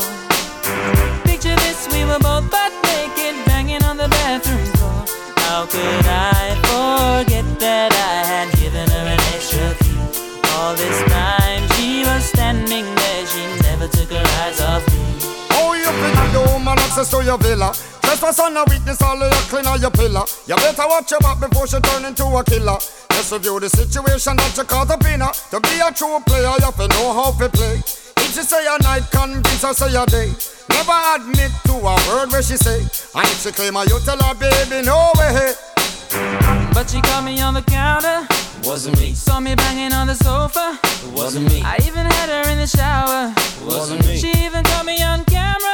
Picture 1.25 1.55
this, 1.65 1.89
we 1.89 2.05
were 2.05 2.19
both 2.21 2.51
butt 2.53 2.71
naked, 2.85 3.33
banging 3.49 3.81
on 3.83 3.97
the 3.97 4.09
bathroom 4.09 4.61
door. 4.77 5.01
How 5.41 5.65
could 5.65 6.05
I 6.05 6.53
forget 6.69 7.49
that 7.65 7.89
I 7.89 8.21
had 8.29 8.53
given 8.61 8.87
her 8.93 9.05
an 9.09 9.19
extra 9.33 9.73
key? 9.81 9.97
All 10.53 10.75
this 10.77 11.01
time 11.09 11.65
she 11.81 12.05
was 12.05 12.25
standing 12.29 12.85
there, 12.85 13.25
she 13.25 13.41
never 13.65 13.87
took 13.89 14.13
her 14.13 14.25
eyes 14.45 14.61
off 14.61 14.85
me. 14.93 15.01
Oh, 15.57 15.73
you 15.73 15.89
finna 15.97 16.29
the 16.29 16.41
woman 16.53 16.77
access 16.77 17.09
to 17.09 17.25
your 17.25 17.39
villa. 17.39 17.73
Trespass 18.19 18.39
on 18.45 18.57
a 18.57 18.65
witness, 18.67 19.01
all 19.01 19.15
of 19.15 19.31
your 19.31 19.41
clean 19.47 19.65
on 19.65 19.79
your 19.79 19.91
pillar. 19.91 20.27
You 20.45 20.55
better 20.55 20.83
watch 20.87 21.09
your 21.09 21.21
back 21.21 21.39
before 21.39 21.67
she 21.67 21.79
turn 21.79 22.03
into 22.03 22.25
a 22.25 22.43
killer. 22.43 22.75
Just 23.15 23.31
review 23.31 23.61
the 23.61 23.69
situation 23.69 24.35
that 24.35 24.57
you 24.57 24.63
caught 24.65 24.91
up 24.91 25.05
in 25.07 25.21
her. 25.21 25.31
Uh, 25.31 25.55
to 25.55 25.59
be 25.63 25.79
a 25.79 25.87
true 25.95 26.19
player, 26.27 26.51
you 26.59 26.67
have 26.67 26.75
to 26.75 26.87
know 26.99 27.15
how 27.15 27.31
to 27.31 27.47
play. 27.47 27.79
If 27.79 28.35
she 28.35 28.43
say 28.43 28.59
a 28.67 28.75
night, 28.83 29.07
convince 29.09 29.63
her 29.63 29.71
say 29.71 29.95
a 29.95 30.05
day. 30.05 30.35
Never 30.67 30.99
admit 31.15 31.51
to 31.71 31.79
a 31.79 31.95
word 32.11 32.27
where 32.35 32.43
she 32.43 32.57
say. 32.59 32.83
And 33.15 33.23
if 33.23 33.39
she 33.39 33.55
claim 33.55 33.75
her, 33.75 33.87
you 33.87 33.97
tell 34.03 34.19
her, 34.19 34.35
baby, 34.35 34.83
no 34.83 35.15
way. 35.15 35.55
But 36.75 36.91
she 36.91 36.99
caught 36.99 37.23
me 37.23 37.39
on 37.39 37.53
the 37.53 37.63
counter. 37.63 38.27
Wasn't 38.67 38.99
me. 38.99 39.13
Saw 39.13 39.39
me 39.39 39.55
banging 39.55 39.93
on 39.93 40.07
the 40.07 40.15
sofa. 40.15 40.77
Wasn't 41.15 41.47
me. 41.47 41.61
I 41.63 41.79
even 41.87 42.03
had 42.03 42.27
her 42.27 42.51
in 42.51 42.57
the 42.59 42.67
shower. 42.67 43.31
Wasn't 43.63 44.05
me. 44.05 44.17
She 44.17 44.31
even 44.43 44.65
caught 44.65 44.85
me 44.85 45.01
on 45.01 45.23
camera. 45.23 45.68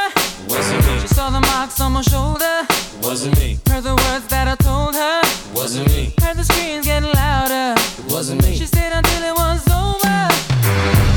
Wasn't 1.25 1.41
me. 1.41 1.49
She 1.49 1.55
saw 1.55 1.57
the 1.57 1.57
marks 1.57 1.81
on 1.81 1.91
my 1.93 2.01
shoulder. 2.01 2.67
Wasn't 3.01 3.35
me. 3.39 3.57
Heard 3.67 3.83
the 3.83 3.95
words 3.95 4.27
that 4.27 4.47
I 4.47 4.55
told 4.61 4.93
her. 4.93 5.21
Wasn't 5.55 5.87
me. 5.87 6.13
Heard 6.21 6.37
the 6.37 6.43
screams 6.43 6.85
getting 6.85 7.11
louder. 7.13 7.73
Wasn't 8.13 8.43
me. 8.43 8.55
She 8.55 8.67
stayed 8.67 8.93
until 8.93 9.23
it 9.23 9.33
was 9.33 9.65
over. 9.73 10.17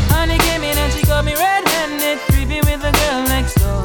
Honey 0.09 0.39
came 0.49 0.63
in 0.65 0.79
and 0.79 0.93
she 0.95 1.05
caught 1.05 1.27
me 1.27 1.35
red-handed, 1.35 2.19
creepy 2.33 2.61
with 2.65 2.81
the 2.81 2.93
girl 3.05 3.21
next 3.29 3.61
door. 3.61 3.85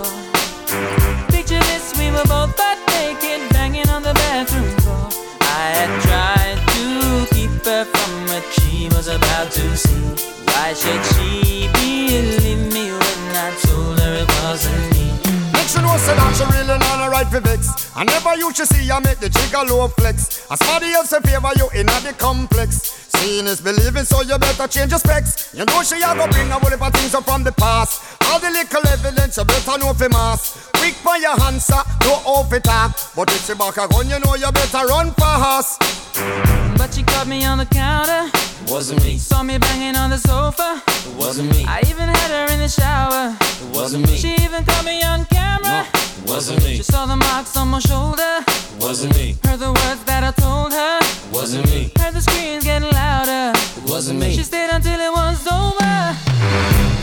Picture 1.28 1.60
this, 1.68 1.92
we 2.00 2.08
were 2.10 2.24
both 2.32 2.56
butt 2.56 2.80
naked, 2.96 3.44
banging 3.52 3.90
on 3.90 4.02
the 4.02 4.14
bathroom 4.14 4.72
floor. 4.80 5.12
I 5.42 5.76
had 5.76 5.92
tried 6.08 6.60
to 6.72 7.36
keep 7.36 7.52
her 7.68 7.84
from 7.84 8.12
what 8.32 8.46
she 8.56 8.88
was 8.96 9.08
about 9.10 9.52
to 9.52 9.76
see. 9.76 10.32
Why 10.48 10.72
should 10.72 11.04
she 11.04 11.13
she 15.74 15.82
know 15.82 15.98
say 15.98 16.14
that 16.14 16.38
she 16.38 16.46
really 16.54 16.78
not 16.78 17.02
a 17.02 17.10
right 17.10 17.26
for 17.26 17.42
vex. 17.42 17.90
I 17.96 18.04
never 18.04 18.38
used 18.38 18.58
to 18.58 18.66
see 18.66 18.86
her 18.94 19.02
make 19.02 19.18
the 19.18 19.30
jigger 19.30 19.66
low 19.66 19.88
flex. 19.88 20.46
As 20.52 20.60
somebody 20.62 20.94
else 20.94 21.10
favor 21.10 21.50
you 21.58 21.66
in 21.74 21.90
a 21.90 21.98
the 22.06 22.14
complex. 22.14 23.10
Seeing 23.18 23.48
is 23.48 23.62
believing, 23.62 24.06
so 24.06 24.22
you 24.22 24.38
better 24.38 24.68
change 24.68 24.92
your 24.92 25.00
specs. 25.00 25.50
You 25.54 25.66
know 25.66 25.82
she 25.82 25.98
a 25.98 26.14
go 26.14 26.30
bring 26.30 26.50
a 26.54 26.62
whole 26.62 26.70
heap 26.70 26.82
of 26.82 26.94
things 26.94 27.16
up 27.16 27.26
from 27.26 27.44
the 27.44 27.52
past. 27.54 28.03
All 28.34 28.40
the 28.40 28.50
little 28.50 28.88
evidence 28.88 29.38
you 29.38 29.46
better 29.46 29.78
know 29.78 29.94
for 29.94 30.10
mass. 30.10 30.68
Quick 30.78 30.96
for 30.96 31.18
your 31.18 31.40
answer, 31.44 31.78
no 32.02 32.14
off 32.26 32.52
it 32.52 32.64
talk. 32.64 32.98
But 33.16 33.30
if 33.30 33.46
she 33.46 33.54
back 33.54 33.78
a 33.78 33.88
gun, 33.88 34.10
you 34.10 34.18
know 34.26 34.34
you 34.34 34.52
better 34.52 34.88
run 34.88 35.12
fast. 35.12 35.80
But 36.76 36.92
she 36.96 37.04
caught 37.04 37.28
me 37.28 37.46
on 37.46 37.60
the 37.60 37.68
counter. 37.68 38.32
Wasn't 38.68 39.04
me. 39.04 39.20
Saw 39.20 39.44
me 39.44 39.60
banging 39.60 39.96
on 39.96 40.10
the 40.10 40.18
sofa. 40.18 40.82
Wasn't 41.16 41.48
me. 41.52 41.64
I 41.68 41.82
even 41.82 42.10
had 42.10 42.32
her 42.32 42.52
in 42.52 42.60
the 42.60 42.68
shower. 42.68 43.38
Wasn't 43.72 44.04
me. 44.08 44.16
She 44.18 44.34
even 44.44 44.66
caught 44.66 44.84
me 44.84 45.04
on 45.04 45.26
camera. 45.26 45.86
Wasn't 46.26 46.58
me. 46.64 46.78
She 46.78 46.84
saw 46.84 47.06
the 47.06 47.16
marks 47.16 47.56
on 47.56 47.68
my 47.68 47.78
shoulder. 47.78 48.44
Wasn't 48.80 49.14
me. 49.14 49.38
Heard 49.44 49.60
the 49.60 49.70
words 49.70 50.04
that 50.06 50.24
I 50.24 50.32
told 50.42 50.74
her. 50.74 50.98
Wasn't 51.32 51.68
me. 51.68 51.92
Heard 52.00 52.16
the 52.16 52.22
screams 52.22 52.64
getting 52.64 52.90
louder. 52.90 53.54
Wasn't 53.86 54.20
me. 54.20 54.36
She 54.36 54.42
stayed 54.42 54.72
until 54.72 55.00
it 55.00 55.12
was 55.12 55.46
over. 55.46 57.03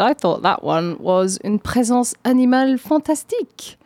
I 0.00 0.14
thought 0.14 0.42
that 0.42 0.62
one 0.62 0.96
was 0.98 1.38
Une 1.44 1.58
Présence 1.58 2.14
Animale 2.24 2.78
Fantastique. 2.78 3.76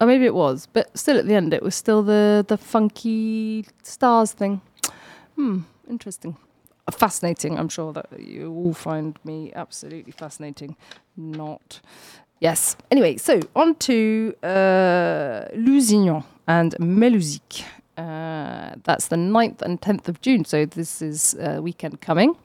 Or 0.00 0.06
maybe 0.06 0.26
it 0.26 0.34
was, 0.34 0.68
but 0.72 0.96
still 0.96 1.18
at 1.18 1.26
the 1.26 1.34
end 1.34 1.52
it 1.52 1.62
was 1.62 1.74
still 1.74 2.02
the, 2.02 2.44
the 2.46 2.56
funky 2.56 3.66
stars 3.82 4.32
thing. 4.32 4.60
Hmm, 5.34 5.60
interesting. 5.88 6.36
Fascinating. 6.90 7.58
I'm 7.58 7.68
sure 7.68 7.92
that 7.92 8.06
you 8.18 8.50
all 8.52 8.72
find 8.72 9.18
me 9.24 9.52
absolutely 9.54 10.12
fascinating. 10.12 10.76
Not. 11.16 11.80
Yes. 12.40 12.76
Anyway, 12.90 13.16
so 13.16 13.40
on 13.54 13.74
to 13.76 14.34
uh, 14.42 15.48
Lusignan 15.54 16.24
and 16.46 16.74
Melusique. 16.78 17.64
Uh, 17.96 18.76
that's 18.84 19.08
the 19.08 19.16
9th 19.16 19.60
and 19.62 19.80
10th 19.80 20.08
of 20.08 20.20
June. 20.20 20.44
So 20.44 20.64
this 20.64 21.02
is 21.02 21.34
uh, 21.34 21.60
weekend 21.60 22.00
coming 22.00 22.36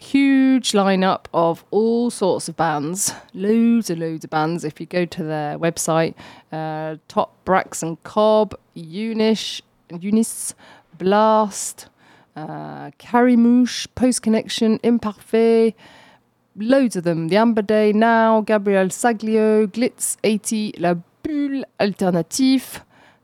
huge 0.00 0.72
lineup 0.72 1.26
of 1.34 1.64
all 1.70 2.10
sorts 2.10 2.48
of 2.48 2.56
bands, 2.56 3.12
loads 3.34 3.90
and 3.90 4.00
loads 4.00 4.24
of 4.24 4.30
bands. 4.30 4.64
If 4.64 4.80
you 4.80 4.86
go 4.86 5.04
to 5.04 5.22
their 5.22 5.58
website, 5.58 6.14
uh, 6.50 6.96
Top 7.06 7.44
Brax 7.44 7.82
and 7.82 8.02
Cobb, 8.02 8.54
Unish, 8.74 9.60
Unis, 9.90 10.54
Blast, 10.98 11.88
uh, 12.34 12.90
Carimouche, 12.98 13.86
Post 13.94 14.22
Connection, 14.22 14.78
Imparfait, 14.82 15.74
loads 16.56 16.96
of 16.96 17.04
them. 17.04 17.28
The 17.28 17.36
Amber 17.36 17.62
Day 17.62 17.92
Now, 17.92 18.40
Gabriel 18.40 18.86
Saglio, 18.86 19.66
Glitz 19.66 20.16
80, 20.24 20.74
La 20.78 20.94
Bulle, 21.22 21.64
Alternatif. 21.78 22.80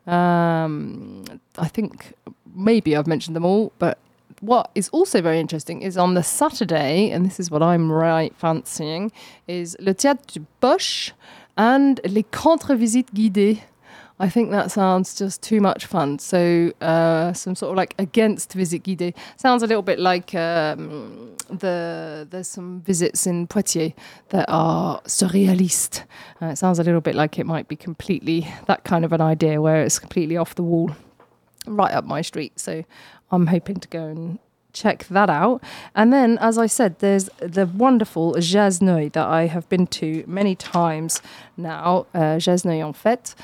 Um, 0.06 1.24
I 1.58 1.68
think 1.68 2.14
maybe 2.54 2.94
I've 2.94 3.06
mentioned 3.06 3.34
them 3.34 3.44
all, 3.44 3.72
but 3.78 3.98
what 4.40 4.70
is 4.74 4.88
also 4.90 5.20
very 5.20 5.40
interesting 5.40 5.82
is 5.82 5.96
on 5.96 6.14
the 6.14 6.22
Saturday, 6.22 7.10
and 7.10 7.24
this 7.24 7.40
is 7.40 7.50
what 7.50 7.62
I'm 7.62 7.90
right 7.90 8.34
fancying, 8.36 9.12
is 9.46 9.76
Le 9.80 9.94
Théâtre 9.94 10.26
du 10.26 10.46
Bosch 10.60 11.12
and 11.56 12.00
Les 12.04 12.24
Contre-Visites 12.24 13.12
Guidées. 13.14 13.60
I 14.18 14.30
think 14.30 14.50
that 14.50 14.70
sounds 14.70 15.14
just 15.14 15.42
too 15.42 15.60
much 15.60 15.84
fun. 15.84 16.18
So 16.18 16.72
uh, 16.80 17.34
some 17.34 17.54
sort 17.54 17.72
of 17.72 17.76
like 17.76 17.94
against 17.98 18.54
visit 18.54 18.82
guidée 18.82 19.14
sounds 19.36 19.62
a 19.62 19.66
little 19.66 19.82
bit 19.82 19.98
like 19.98 20.34
um, 20.34 21.36
the 21.50 22.26
there's 22.30 22.48
some 22.48 22.80
visits 22.80 23.26
in 23.26 23.46
Poitiers 23.46 23.92
that 24.30 24.46
are 24.48 25.02
surrealist. 25.02 26.04
Uh, 26.40 26.46
it 26.46 26.56
sounds 26.56 26.78
a 26.78 26.82
little 26.82 27.02
bit 27.02 27.14
like 27.14 27.38
it 27.38 27.44
might 27.44 27.68
be 27.68 27.76
completely 27.76 28.48
that 28.66 28.84
kind 28.84 29.04
of 29.04 29.12
an 29.12 29.20
idea 29.20 29.60
where 29.60 29.82
it's 29.82 29.98
completely 29.98 30.38
off 30.38 30.54
the 30.54 30.62
wall, 30.62 30.96
right 31.66 31.92
up 31.92 32.04
my 32.04 32.22
street. 32.22 32.58
So 32.58 32.84
I'm 33.30 33.46
hoping 33.48 33.80
to 33.80 33.88
go 33.88 34.04
and 34.04 34.38
check 34.72 35.06
that 35.08 35.30
out. 35.30 35.62
And 35.94 36.12
then, 36.12 36.38
as 36.38 36.58
I 36.58 36.66
said, 36.66 36.98
there's 36.98 37.28
the 37.38 37.66
wonderful 37.66 38.34
Jazz 38.34 38.80
Nuit 38.80 39.14
that 39.14 39.26
I 39.26 39.46
have 39.46 39.68
been 39.68 39.86
to 39.88 40.22
many 40.26 40.54
times 40.54 41.22
now, 41.56 42.06
uh, 42.14 42.38
Jazz 42.38 42.64
Nuit 42.64 42.84
en 42.84 42.92
Fête. 42.92 43.34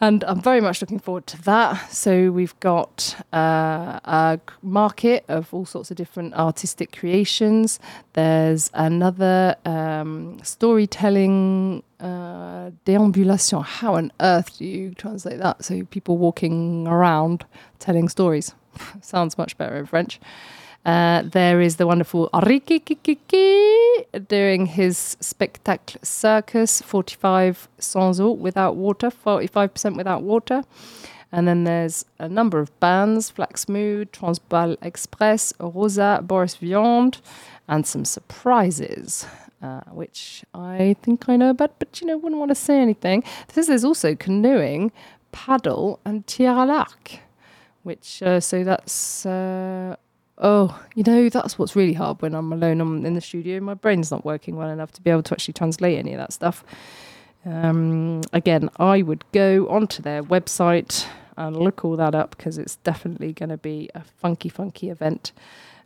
And 0.00 0.24
I'm 0.24 0.40
very 0.40 0.60
much 0.60 0.80
looking 0.80 0.98
forward 0.98 1.28
to 1.28 1.40
that. 1.42 1.92
So 1.92 2.32
we've 2.32 2.58
got 2.58 3.14
uh, 3.32 4.00
a 4.04 4.40
market 4.60 5.24
of 5.28 5.54
all 5.54 5.64
sorts 5.64 5.92
of 5.92 5.96
different 5.96 6.34
artistic 6.34 6.90
creations. 6.90 7.78
There's 8.14 8.68
another 8.74 9.54
um, 9.64 10.40
storytelling 10.42 11.84
uh, 12.00 12.72
déambulation. 12.84 13.64
How 13.64 13.94
on 13.94 14.10
earth 14.20 14.58
do 14.58 14.64
you 14.64 14.92
translate 14.94 15.38
that? 15.38 15.64
So 15.64 15.84
people 15.84 16.18
walking 16.18 16.88
around 16.88 17.44
telling 17.78 18.08
stories. 18.08 18.54
Sounds 19.00 19.38
much 19.38 19.56
better 19.58 19.76
in 19.76 19.86
French. 19.86 20.20
Uh, 20.84 21.22
there 21.22 21.60
is 21.60 21.76
the 21.76 21.86
wonderful 21.86 22.28
Arikikikiki 22.34 24.26
doing 24.26 24.66
his 24.66 25.16
spectacle 25.20 26.00
circus, 26.02 26.82
45 26.82 27.68
sans 27.78 28.20
eau 28.20 28.32
without 28.32 28.74
water, 28.74 29.10
45% 29.10 29.96
without 29.96 30.22
water. 30.22 30.64
And 31.30 31.46
then 31.48 31.64
there's 31.64 32.04
a 32.18 32.28
number 32.28 32.58
of 32.58 32.78
bands 32.80 33.30
Flax 33.30 33.68
Mood, 33.68 34.12
Transbal 34.12 34.76
Express, 34.82 35.54
Rosa, 35.58 36.20
Boris 36.22 36.56
Viande, 36.56 37.20
and 37.68 37.86
some 37.86 38.04
surprises, 38.04 39.24
uh, 39.62 39.80
which 39.92 40.44
I 40.52 40.96
think 41.02 41.28
I 41.28 41.36
know 41.36 41.50
about, 41.50 41.78
but 41.78 42.00
you 42.00 42.06
know, 42.06 42.18
wouldn't 42.18 42.38
want 42.38 42.50
to 42.50 42.54
say 42.56 42.80
anything. 42.80 43.24
This 43.54 43.68
there's 43.68 43.84
also 43.84 44.14
canoeing, 44.14 44.92
paddle, 45.30 46.00
and 46.04 46.26
tir 46.26 46.52
à 46.52 46.66
l'arc, 46.66 47.20
which, 47.82 48.22
uh, 48.22 48.40
so 48.40 48.64
that's. 48.64 49.26
Uh, 49.26 49.96
Oh, 50.38 50.76
you 50.96 51.04
know, 51.04 51.28
that's 51.28 51.56
what's 51.56 51.76
really 51.76 51.92
hard 51.92 52.20
when 52.20 52.34
I'm 52.34 52.52
alone 52.52 52.80
I'm 52.80 53.06
in 53.06 53.14
the 53.14 53.20
studio. 53.20 53.60
My 53.60 53.74
brain's 53.74 54.10
not 54.10 54.24
working 54.24 54.56
well 54.56 54.70
enough 54.70 54.90
to 54.92 55.02
be 55.02 55.10
able 55.10 55.22
to 55.24 55.34
actually 55.34 55.54
translate 55.54 55.98
any 55.98 56.14
of 56.14 56.18
that 56.18 56.32
stuff. 56.32 56.64
Um, 57.44 58.22
again, 58.32 58.70
I 58.78 59.02
would 59.02 59.24
go 59.32 59.68
onto 59.68 60.02
their 60.02 60.22
website 60.22 61.06
and 61.36 61.56
look 61.56 61.84
all 61.84 61.96
that 61.96 62.14
up 62.14 62.36
because 62.36 62.58
it's 62.58 62.76
definitely 62.76 63.32
going 63.32 63.50
to 63.50 63.56
be 63.56 63.90
a 63.94 64.02
funky, 64.02 64.48
funky 64.48 64.90
event. 64.90 65.32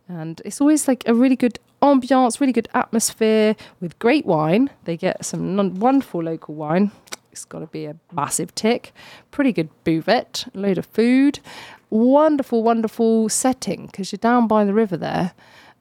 And 0.07 0.41
it's 0.45 0.61
always 0.61 0.87
like 0.87 1.03
a 1.07 1.13
really 1.13 1.35
good 1.35 1.59
ambiance, 1.81 2.39
really 2.39 2.53
good 2.53 2.69
atmosphere 2.73 3.55
with 3.81 3.99
great 3.99 4.25
wine. 4.25 4.69
They 4.85 4.97
get 4.97 5.25
some 5.25 5.55
non- 5.55 5.75
wonderful 5.75 6.23
local 6.23 6.55
wine. 6.55 6.91
It's 7.31 7.45
got 7.45 7.59
to 7.59 7.67
be 7.67 7.85
a 7.85 7.95
massive 8.11 8.55
tick. 8.55 8.93
Pretty 9.29 9.51
good 9.51 9.69
buvette, 9.85 10.49
load 10.55 10.77
of 10.79 10.85
food. 10.87 11.39
Wonderful, 11.89 12.63
wonderful 12.63 13.29
setting 13.29 13.85
because 13.85 14.11
you're 14.11 14.17
down 14.17 14.47
by 14.47 14.65
the 14.65 14.73
river 14.73 14.97
there. 14.97 15.33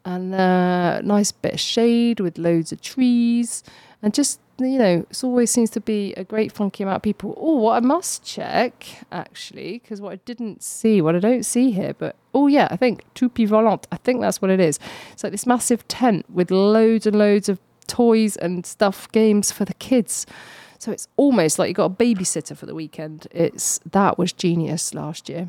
And 0.05 0.35
uh, 0.35 1.01
nice 1.03 1.33
bit 1.33 1.55
of 1.55 1.61
shade 1.61 2.21
with 2.21 2.39
loads 2.39 2.71
of 2.71 2.81
trees. 2.81 3.65
And 4.03 4.15
just, 4.15 4.39
you 4.59 4.79
know, 4.79 5.07
it 5.11 5.25
always 5.25 5.51
seems 5.51 5.71
to 5.71 5.81
be 5.81 6.15
a 6.15 6.23
great 6.23 6.53
funky 6.53 6.85
amount 6.85 6.97
of 6.97 7.03
people. 7.03 7.35
Oh, 7.37 7.57
what 7.57 7.83
I 7.83 7.85
must 7.85 8.25
check, 8.25 8.87
actually, 9.11 9.81
because 9.81 10.01
what 10.01 10.13
I 10.13 10.17
didn't 10.25 10.63
see, 10.63 11.03
what 11.03 11.17
I 11.17 11.19
don't 11.19 11.45
see 11.45 11.73
here, 11.73 11.93
but 11.93 12.15
oh, 12.33 12.47
yeah, 12.47 12.69
I 12.71 12.77
think 12.77 13.03
Toupie 13.15 13.49
Volante. 13.49 13.87
I 13.91 13.97
think 13.97 14.21
that's 14.21 14.41
what 14.41 14.51
it 14.51 14.61
is. 14.61 14.79
It's 15.13 15.25
like 15.25 15.33
this 15.33 15.47
massive 15.47 15.89
tent 15.89 16.25
with 16.31 16.53
loads 16.53 17.07
and 17.07 17.19
loads 17.19 17.49
of 17.49 17.59
toys 17.89 18.37
and 18.37 18.65
stuff, 18.65 19.11
games 19.11 19.51
for 19.51 19.65
the 19.65 19.75
kids. 19.75 20.25
So 20.79 20.93
it's 20.93 21.09
almost 21.17 21.59
like 21.59 21.69
you 21.69 21.75
got 21.75 21.87
a 21.87 21.95
babysitter 21.95 22.57
for 22.57 22.67
the 22.67 22.75
weekend. 22.75 23.27
It's 23.33 23.81
that 23.91 24.19
was 24.19 24.33
genius 24.33 24.95
last 24.95 25.29
year. 25.29 25.49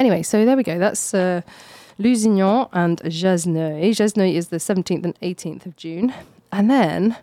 Anyway, 0.00 0.22
so 0.22 0.46
there 0.46 0.56
we 0.56 0.62
go. 0.62 0.78
That's 0.78 1.12
uh, 1.12 1.42
Lusignan 1.98 2.70
and 2.72 3.02
Jazeneuil. 3.02 3.90
Jazeneuil 3.90 4.34
is 4.34 4.48
the 4.48 4.56
17th 4.56 5.04
and 5.04 5.20
18th 5.20 5.66
of 5.66 5.76
June. 5.76 6.14
And 6.50 6.70
then 6.70 7.18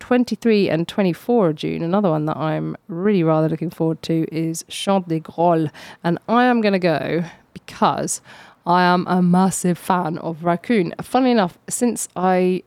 23 0.00 0.68
and 0.68 0.86
24 0.86 1.48
of 1.48 1.56
June, 1.56 1.82
another 1.82 2.10
one 2.10 2.26
that 2.26 2.36
I'm 2.36 2.76
really 2.86 3.22
rather 3.22 3.48
looking 3.48 3.70
forward 3.70 4.02
to 4.02 4.26
is 4.30 4.62
Chant 4.68 5.08
des 5.08 5.20
Grolles. 5.20 5.70
And 6.04 6.18
I 6.28 6.44
am 6.44 6.60
going 6.60 6.74
to 6.74 6.78
go 6.78 7.24
because 7.54 8.20
I 8.66 8.82
am 8.82 9.06
a 9.08 9.22
massive 9.22 9.78
fan 9.78 10.18
of 10.18 10.44
Raccoon. 10.44 10.94
Funnily 11.00 11.30
enough, 11.30 11.56
since 11.70 12.10
I 12.14 12.62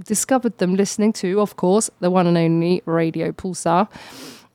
discovered 0.00 0.58
them 0.58 0.74
listening 0.74 1.12
to, 1.12 1.40
of 1.40 1.54
course, 1.54 1.90
the 2.00 2.10
one 2.10 2.26
and 2.26 2.36
only 2.36 2.82
Radio 2.86 3.30
Pulsar. 3.30 3.88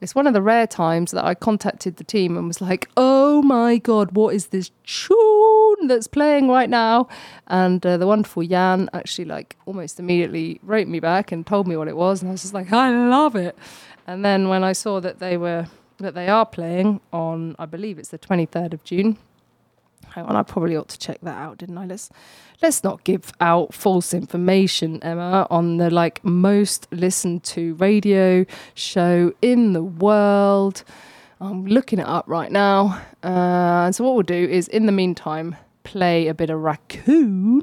It's 0.02 0.16
one 0.16 0.26
of 0.26 0.34
the 0.34 0.42
rare 0.42 0.66
times 0.66 1.12
that 1.12 1.24
I 1.24 1.36
contacted 1.36 1.98
the 1.98 2.04
team 2.04 2.36
and 2.36 2.48
was 2.48 2.60
like, 2.60 2.90
oh 2.98 3.44
my 3.44 3.78
God, 3.78 4.14
what 4.14 4.34
is 4.34 4.48
this 4.48 4.72
tune 4.84 5.86
that's 5.88 6.08
playing 6.08 6.48
right 6.50 6.72
now? 6.72 7.08
And 7.46 7.86
uh, 7.86 7.98
the 7.98 8.08
wonderful 8.08 8.42
Jan 8.42 8.90
actually, 8.94 9.26
like, 9.26 9.58
almost 9.68 10.00
immediately 10.00 10.60
wrote 10.64 10.88
me 10.88 11.00
back 11.00 11.32
and 11.32 11.46
told 11.46 11.68
me 11.68 11.78
what 11.78 11.88
it 11.88 11.96
was. 11.96 12.24
And 12.24 12.30
I 12.30 12.32
was 12.32 12.42
just 12.42 12.56
like, 12.56 12.74
I 12.74 12.90
love 12.90 13.36
it. 13.36 13.56
And 14.08 14.26
then 14.26 14.50
when 14.50 14.64
I 14.64 14.74
saw 14.74 15.00
that 15.02 15.20
they 15.20 15.38
were, 15.38 15.68
that 16.00 16.16
they 16.16 16.28
are 16.28 16.48
playing 16.48 17.00
on, 17.14 17.56
I 17.60 17.68
believe 17.68 18.00
it's 18.00 18.10
the 18.10 18.18
23rd 18.18 18.74
of 18.74 18.84
June, 18.84 19.20
Hang 20.13 20.26
on, 20.26 20.36
I 20.36 20.43
probably 20.43 20.76
ought 20.76 20.89
to 20.89 21.00
check 21.00 21.19
that 21.21 21.38
out, 21.38 21.58
didn't 21.58 21.78
I? 21.78 21.86
Let's 21.86 22.10
let's 22.62 22.84
not 22.84 23.04
give 23.06 23.32
out 23.39 23.74
false 23.74 24.13
information, 24.13 25.02
Emma, 25.02 25.47
on 25.50 25.78
the 25.78 25.89
like 25.89 26.24
most 26.26 26.88
listened 26.91 27.43
to 27.45 27.76
radio 27.76 28.45
show 28.74 29.34
in 29.41 29.71
the 29.71 29.84
world. 29.84 30.84
I'm 31.39 31.65
looking 31.65 32.00
it 32.00 32.06
up 32.08 32.26
right 32.28 32.52
now. 32.52 33.02
Uh, 33.24 33.86
and 33.86 33.95
so 33.95 34.04
what 34.04 34.13
we'll 34.13 34.24
do 34.24 34.47
is, 34.50 34.67
in 34.67 34.86
the 34.86 34.91
meantime, 34.91 35.56
play 35.84 36.28
a 36.28 36.34
bit 36.34 36.50
of 36.50 36.60
raccoon. 36.60 37.62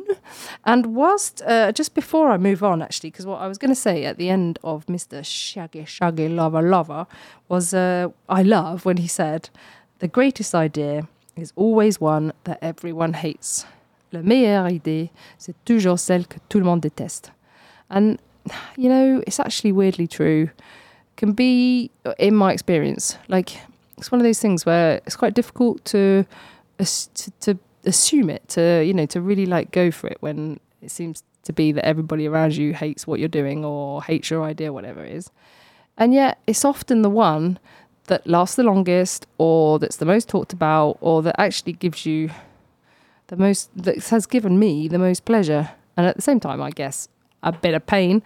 And 0.64 0.96
whilst 0.96 1.42
uh, 1.42 1.72
just 1.72 1.94
before 1.94 2.30
I 2.30 2.38
move 2.38 2.62
on, 2.62 2.82
actually, 2.82 3.10
because 3.10 3.26
what 3.26 3.40
I 3.40 3.46
was 3.46 3.58
going 3.58 3.70
to 3.70 3.80
say 3.80 4.04
at 4.04 4.18
the 4.18 4.30
end 4.30 4.58
of 4.64 4.86
Mr. 4.86 5.24
Shaggy 5.24 5.84
Shaggy 5.84 6.28
Lover 6.28 6.62
Lover 6.62 7.06
was, 7.48 7.72
uh, 7.72 8.08
I 8.28 8.42
love 8.42 8.84
when 8.84 8.96
he 8.96 9.06
said, 9.06 9.50
the 10.00 10.08
greatest 10.08 10.54
idea 10.54 11.08
is 11.38 11.52
always 11.56 12.00
one 12.00 12.32
that 12.44 12.58
everyone 12.62 13.14
hates. 13.14 13.66
La 14.12 14.22
meilleure 14.22 14.68
idée, 14.68 15.10
c'est 15.38 15.54
toujours 15.64 15.98
celle 15.98 16.26
que 16.26 16.38
tout 16.48 16.58
le 16.58 16.64
monde 16.64 16.80
déteste. 16.80 17.30
And, 17.90 18.18
you 18.76 18.88
know, 18.88 19.22
it's 19.26 19.38
actually 19.38 19.72
weirdly 19.72 20.06
true. 20.06 20.50
Can 21.16 21.32
be, 21.32 21.90
in 22.18 22.34
my 22.34 22.52
experience, 22.52 23.18
like, 23.28 23.58
it's 23.96 24.10
one 24.12 24.20
of 24.20 24.24
those 24.24 24.40
things 24.40 24.64
where 24.64 25.00
it's 25.06 25.16
quite 25.16 25.34
difficult 25.34 25.84
to, 25.86 26.24
to, 26.78 27.30
to 27.40 27.58
assume 27.84 28.30
it, 28.30 28.48
to, 28.48 28.82
you 28.84 28.94
know, 28.94 29.06
to 29.06 29.20
really 29.20 29.46
like 29.46 29.72
go 29.72 29.90
for 29.90 30.06
it 30.06 30.18
when 30.20 30.60
it 30.80 30.90
seems 30.90 31.22
to 31.42 31.52
be 31.52 31.72
that 31.72 31.84
everybody 31.84 32.26
around 32.26 32.56
you 32.56 32.72
hates 32.72 33.06
what 33.06 33.18
you're 33.18 33.28
doing 33.28 33.64
or 33.64 34.02
hates 34.02 34.30
your 34.30 34.44
idea, 34.44 34.72
whatever 34.72 35.04
it 35.04 35.12
is. 35.12 35.30
And 35.96 36.14
yet, 36.14 36.38
it's 36.46 36.64
often 36.64 37.02
the 37.02 37.10
one 37.10 37.58
that 38.08 38.26
lasts 38.26 38.56
the 38.56 38.62
longest 38.62 39.26
or 39.38 39.78
that's 39.78 39.96
the 39.96 40.04
most 40.04 40.28
talked 40.28 40.52
about 40.52 40.98
or 41.00 41.22
that 41.22 41.38
actually 41.40 41.72
gives 41.72 42.04
you 42.04 42.30
the 43.28 43.36
most 43.36 43.70
that 43.76 43.96
has 44.08 44.26
given 44.26 44.58
me 44.58 44.88
the 44.88 44.98
most 44.98 45.24
pleasure. 45.24 45.70
And 45.96 46.06
at 46.06 46.16
the 46.16 46.22
same 46.22 46.40
time 46.40 46.60
i 46.60 46.70
guess 46.70 47.08
a 47.42 47.52
bit 47.52 47.74
of 47.74 47.86
pain. 47.86 48.22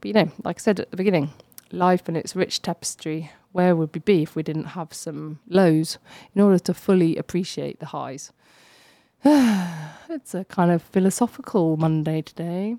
But 0.00 0.08
you 0.08 0.14
know 0.14 0.32
like 0.44 0.58
i 0.58 0.60
said 0.60 0.80
at 0.80 0.90
the 0.90 0.96
beginning 0.96 1.30
life 1.72 2.08
and 2.08 2.16
its 2.16 2.36
rich 2.36 2.62
tapestry 2.62 3.32
where 3.52 3.74
would 3.74 3.92
we 3.94 4.00
be 4.00 4.22
if 4.22 4.36
we 4.36 4.42
didn't 4.42 4.76
have 4.78 4.92
some 4.92 5.40
lows 5.48 5.98
in 6.34 6.42
order 6.42 6.58
to 6.58 6.74
fully 6.74 7.16
appreciate 7.16 7.80
the 7.80 7.86
highs? 7.86 8.32
It's 10.08 10.34
a 10.34 10.44
kind 10.44 10.70
of 10.70 10.82
philosophical 10.82 11.76
monday 11.76 12.22
today 12.22 12.76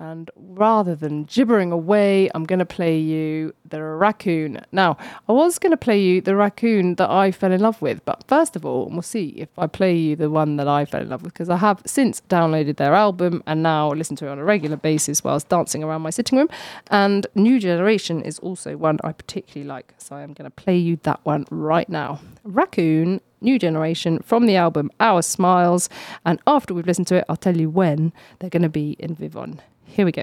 and 0.00 0.30
rather 0.34 0.94
than 0.94 1.24
gibbering 1.24 1.70
away, 1.70 2.30
I'm 2.34 2.44
going 2.44 2.58
to 2.58 2.64
play 2.64 2.98
you 2.98 3.54
the 3.68 3.82
raccoon. 3.82 4.64
Now, 4.72 4.96
I 5.28 5.32
was 5.32 5.58
going 5.58 5.72
to 5.72 5.76
play 5.76 6.00
you 6.00 6.22
the 6.22 6.34
raccoon 6.34 6.94
that 6.94 7.10
I 7.10 7.30
fell 7.30 7.52
in 7.52 7.60
love 7.60 7.82
with, 7.82 8.02
but 8.06 8.24
first 8.26 8.56
of 8.56 8.64
all, 8.64 8.88
we'll 8.88 9.02
see 9.02 9.28
if 9.36 9.50
I 9.58 9.66
play 9.66 9.94
you 9.94 10.16
the 10.16 10.30
one 10.30 10.56
that 10.56 10.66
I 10.66 10.86
fell 10.86 11.02
in 11.02 11.10
love 11.10 11.22
with, 11.22 11.34
because 11.34 11.50
I 11.50 11.58
have 11.58 11.82
since 11.84 12.22
downloaded 12.30 12.78
their 12.78 12.94
album 12.94 13.42
and 13.46 13.62
now 13.62 13.90
listen 13.90 14.16
to 14.16 14.26
it 14.26 14.30
on 14.30 14.38
a 14.38 14.44
regular 14.44 14.78
basis 14.78 15.22
whilst 15.22 15.50
dancing 15.50 15.84
around 15.84 16.00
my 16.00 16.10
sitting 16.10 16.38
room. 16.38 16.48
And 16.90 17.26
New 17.34 17.60
Generation 17.60 18.22
is 18.22 18.38
also 18.38 18.78
one 18.78 18.98
I 19.04 19.12
particularly 19.12 19.68
like, 19.68 19.94
so 19.98 20.16
I'm 20.16 20.32
going 20.32 20.50
to 20.50 20.62
play 20.62 20.78
you 20.78 20.98
that 21.02 21.20
one 21.24 21.44
right 21.50 21.88
now. 21.90 22.20
Raccoon 22.42 23.20
New 23.42 23.58
Generation 23.58 24.20
from 24.20 24.46
the 24.46 24.56
album 24.56 24.90
Our 24.98 25.20
Smiles. 25.22 25.88
And 26.24 26.40
after 26.46 26.74
we've 26.74 26.86
listened 26.86 27.06
to 27.08 27.16
it, 27.16 27.24
I'll 27.28 27.36
tell 27.36 27.56
you 27.56 27.70
when 27.70 28.12
they're 28.38 28.50
going 28.50 28.62
to 28.62 28.68
be 28.70 28.96
in 28.98 29.14
Vivonne. 29.14 29.60
Here 29.90 30.06
we 30.06 30.12
go. 30.12 30.22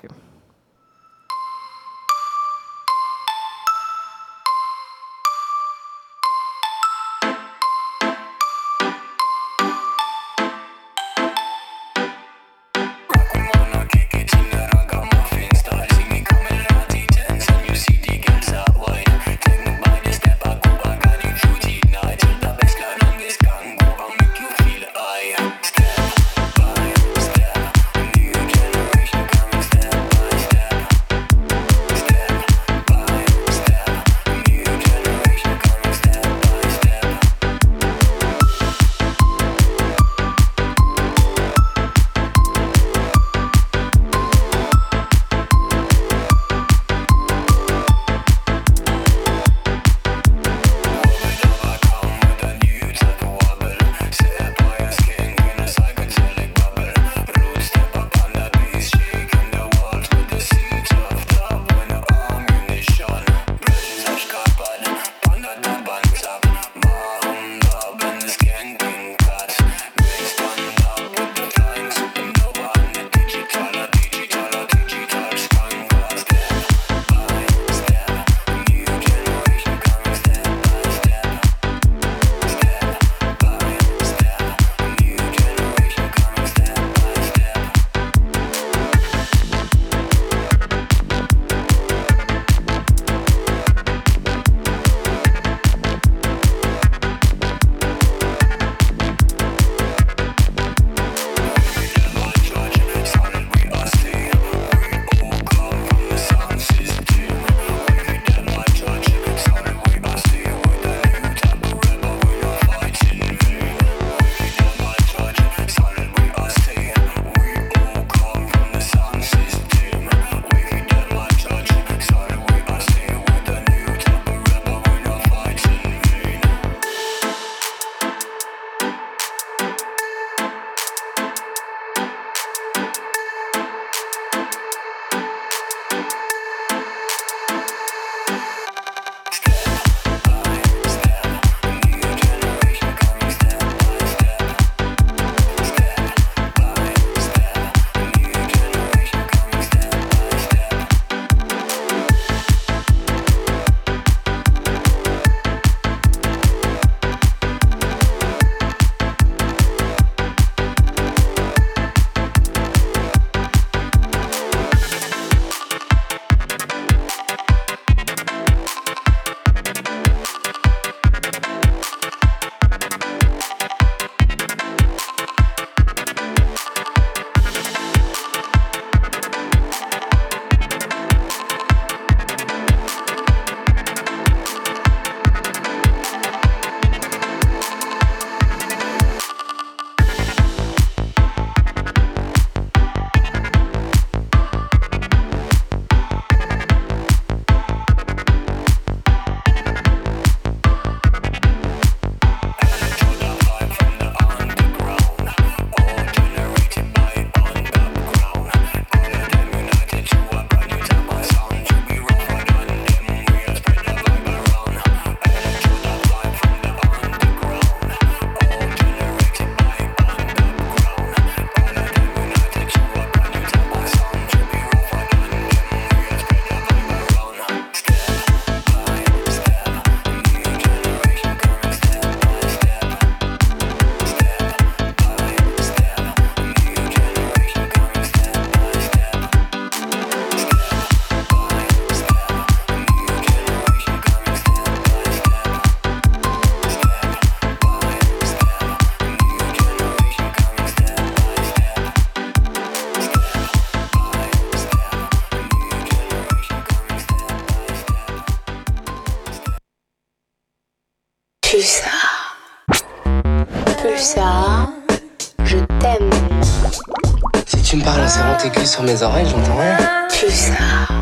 Si 267.88 267.94
tu 267.94 268.00
me 268.00 268.04
parles 268.04 268.04
en 268.04 268.10
serrant 268.10 268.38
tes 268.38 268.50
culs 268.50 268.68
sur 268.68 268.84
mes 268.84 269.02
oreilles, 269.02 269.26
j'entends 269.28 269.56
rien. 269.56 269.78
Pulsar, 270.10 271.00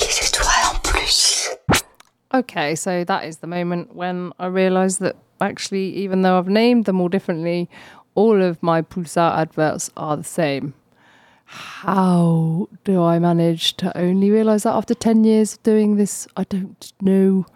les 0.00 0.26
étoiles 0.26 0.66
en 0.70 0.78
plus. 0.82 1.48
Okay, 2.34 2.74
so 2.74 3.04
that 3.04 3.24
is 3.24 3.38
the 3.38 3.46
moment 3.46 3.94
when 3.96 4.32
I 4.38 4.46
realised 4.46 5.00
that 5.00 5.16
actually, 5.40 5.96
even 5.96 6.20
though 6.20 6.36
I've 6.36 6.48
named 6.48 6.84
them 6.84 7.00
all 7.00 7.08
differently, 7.08 7.70
all 8.14 8.42
of 8.42 8.62
my 8.62 8.82
Pulsar 8.82 9.34
adverts 9.34 9.90
are 9.96 10.18
the 10.18 10.24
same. 10.24 10.74
How 11.46 12.68
do 12.84 13.02
I 13.02 13.18
manage 13.18 13.74
to 13.78 13.96
only 13.96 14.30
realise 14.30 14.64
that 14.64 14.74
after 14.74 14.94
10 14.94 15.24
years 15.24 15.54
of 15.54 15.62
doing 15.62 15.96
this? 15.96 16.28
I 16.36 16.44
don't 16.44 16.92
know. 17.00 17.46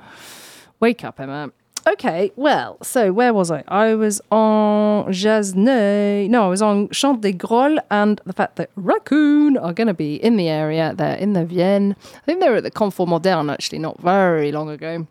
Wake 0.80 1.04
up, 1.04 1.20
Emma. 1.20 1.50
Okay, 1.92 2.32
well, 2.36 2.76
so 2.82 3.12
where 3.12 3.32
was 3.32 3.50
I? 3.50 3.64
I 3.66 3.94
was 3.94 4.20
on 4.30 5.06
Jasnay. 5.06 6.28
No, 6.28 6.44
I 6.44 6.48
was 6.48 6.60
on 6.60 6.90
Chant 6.90 7.22
des 7.22 7.32
Grolles 7.32 7.78
and 7.90 8.20
the 8.26 8.34
fact 8.34 8.56
that 8.56 8.68
Raccoon 8.76 9.56
are 9.56 9.72
going 9.72 9.86
to 9.86 9.94
be 9.94 10.16
in 10.16 10.36
the 10.36 10.48
area. 10.48 10.92
They're 10.94 11.16
in 11.16 11.32
the 11.32 11.46
Vienne. 11.46 11.96
I 12.14 12.24
think 12.26 12.40
they 12.40 12.50
were 12.50 12.56
at 12.56 12.64
the 12.64 12.70
Confort 12.70 13.08
Moderne 13.08 13.48
actually, 13.48 13.78
not 13.78 13.98
very 14.00 14.52
long 14.52 14.68
ago 14.68 15.06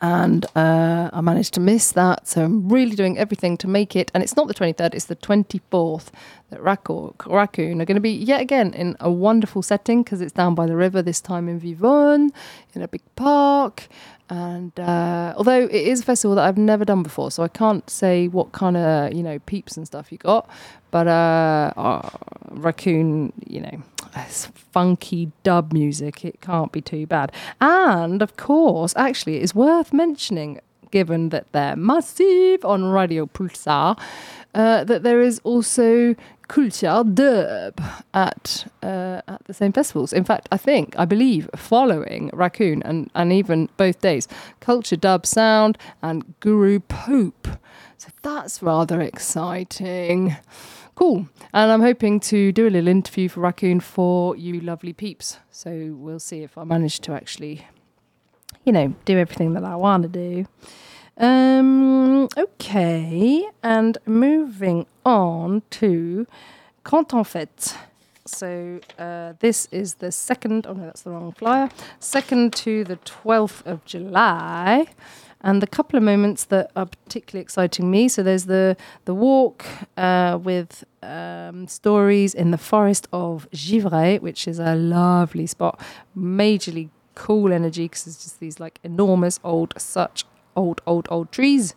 and 0.00 0.46
uh, 0.56 1.10
I 1.12 1.20
managed 1.20 1.54
to 1.54 1.60
miss 1.60 1.92
that. 1.92 2.26
So 2.26 2.44
I'm 2.44 2.68
really 2.68 2.96
doing 2.96 3.18
everything 3.18 3.56
to 3.58 3.68
make 3.68 3.94
it. 3.94 4.10
And 4.14 4.22
it's 4.22 4.36
not 4.36 4.48
the 4.48 4.54
23rd, 4.54 4.94
it's 4.94 5.04
the 5.06 5.16
24th 5.16 6.06
that 6.50 6.62
Racco- 6.62 7.14
Raccoon 7.26 7.80
are 7.80 7.84
going 7.84 7.96
to 7.96 8.00
be 8.00 8.10
yet 8.10 8.40
again 8.40 8.74
in 8.74 8.96
a 9.00 9.10
wonderful 9.10 9.62
setting 9.62 10.02
because 10.02 10.20
it's 10.20 10.32
down 10.32 10.54
by 10.54 10.66
the 10.66 10.76
river, 10.76 11.02
this 11.02 11.20
time 11.20 11.48
in 11.48 11.58
Vivonne, 11.58 12.30
in 12.74 12.82
a 12.82 12.88
big 12.88 13.02
park. 13.16 13.88
And 14.28 14.78
uh, 14.78 15.34
although 15.36 15.62
it 15.62 15.72
is 15.72 16.02
a 16.02 16.04
festival 16.04 16.36
that 16.36 16.44
I've 16.44 16.58
never 16.58 16.84
done 16.84 17.02
before, 17.02 17.32
so 17.32 17.42
I 17.42 17.48
can't 17.48 17.88
say 17.90 18.28
what 18.28 18.52
kind 18.52 18.76
of, 18.76 19.12
you 19.12 19.24
know, 19.24 19.38
peeps 19.40 19.76
and 19.76 19.86
stuff 19.86 20.12
you 20.12 20.18
got. 20.18 20.48
But 20.92 21.08
uh, 21.08 21.72
uh, 21.76 22.10
Raccoon, 22.50 23.32
you 23.46 23.60
know, 23.60 23.82
it's 24.14 24.46
funky 24.46 25.32
dub 25.42 25.72
music. 25.72 26.24
It 26.24 26.40
can't 26.40 26.70
be 26.70 26.80
too 26.80 27.06
bad. 27.06 27.32
And 27.60 28.22
of 28.22 28.36
course, 28.36 28.94
actually, 28.96 29.36
it 29.36 29.42
is 29.42 29.54
worth 29.54 29.92
mentioning, 29.92 30.60
given 30.92 31.30
that 31.30 31.50
they're 31.52 31.76
massive 31.76 32.64
on 32.64 32.84
Radio 32.84 33.26
Pulsar, 33.26 33.98
uh, 34.54 34.84
that 34.84 35.02
there 35.02 35.20
is 35.20 35.40
also 35.44 36.14
Culture 36.50 37.04
Dub 37.04 37.80
at 38.12 38.66
uh, 38.82 39.20
at 39.28 39.44
the 39.44 39.54
same 39.54 39.72
festivals. 39.72 40.12
In 40.12 40.24
fact, 40.24 40.48
I 40.50 40.56
think, 40.56 40.98
I 40.98 41.04
believe, 41.04 41.48
following 41.54 42.28
Raccoon 42.32 42.82
and, 42.82 43.08
and 43.14 43.32
even 43.32 43.68
both 43.76 44.00
days, 44.00 44.26
Culture 44.58 44.96
Dub 44.96 45.26
Sound 45.26 45.78
and 46.02 46.34
Guru 46.40 46.80
Pope. 46.80 47.46
So 47.98 48.08
that's 48.22 48.64
rather 48.64 49.00
exciting. 49.00 50.36
Cool. 50.96 51.28
And 51.52 51.70
I'm 51.70 51.82
hoping 51.82 52.18
to 52.20 52.50
do 52.50 52.66
a 52.66 52.70
little 52.70 52.88
interview 52.88 53.28
for 53.28 53.38
Raccoon 53.38 53.78
for 53.78 54.34
you 54.34 54.60
lovely 54.60 54.92
peeps. 54.92 55.38
So 55.52 55.94
we'll 55.96 56.18
see 56.18 56.42
if 56.42 56.58
I 56.58 56.64
manage 56.64 56.98
to 57.02 57.12
actually, 57.12 57.64
you 58.64 58.72
know, 58.72 58.92
do 59.04 59.16
everything 59.16 59.52
that 59.52 59.62
I 59.62 59.76
want 59.76 60.02
to 60.02 60.08
do. 60.08 60.46
Um, 61.20 62.28
okay. 62.36 63.46
And 63.62 63.98
moving 64.06 64.86
on 65.04 65.62
to 65.70 66.26
Canton 66.84 67.24
Fête. 67.24 67.76
So 68.26 68.80
uh, 68.98 69.34
this 69.40 69.68
is 69.70 69.94
the 69.94 70.12
second, 70.12 70.66
oh 70.66 70.72
no, 70.72 70.86
that's 70.86 71.02
the 71.02 71.10
wrong 71.10 71.32
flyer. 71.32 71.68
Second 71.98 72.54
to 72.54 72.84
the 72.84 72.96
12th 72.96 73.66
of 73.66 73.84
July. 73.84 74.86
And 75.42 75.62
the 75.62 75.66
couple 75.66 75.96
of 75.96 76.02
moments 76.02 76.44
that 76.44 76.70
are 76.76 76.86
particularly 76.86 77.42
exciting 77.42 77.90
me. 77.90 78.08
So 78.08 78.22
there's 78.22 78.44
the 78.44 78.76
the 79.06 79.14
walk 79.14 79.64
uh, 79.96 80.38
with 80.42 80.84
um, 81.02 81.66
stories 81.66 82.34
in 82.34 82.50
the 82.50 82.58
forest 82.58 83.08
of 83.10 83.48
Givray, 83.50 84.20
which 84.20 84.46
is 84.46 84.58
a 84.58 84.74
lovely 84.74 85.46
spot, 85.46 85.80
majorly 86.16 86.90
cool 87.14 87.52
energy 87.54 87.84
because 87.84 88.06
it's 88.06 88.22
just 88.22 88.40
these 88.40 88.60
like 88.60 88.80
enormous 88.84 89.40
old, 89.42 89.72
such 89.78 90.24
old, 90.56 90.80
old, 90.86 91.06
old 91.10 91.32
trees. 91.32 91.74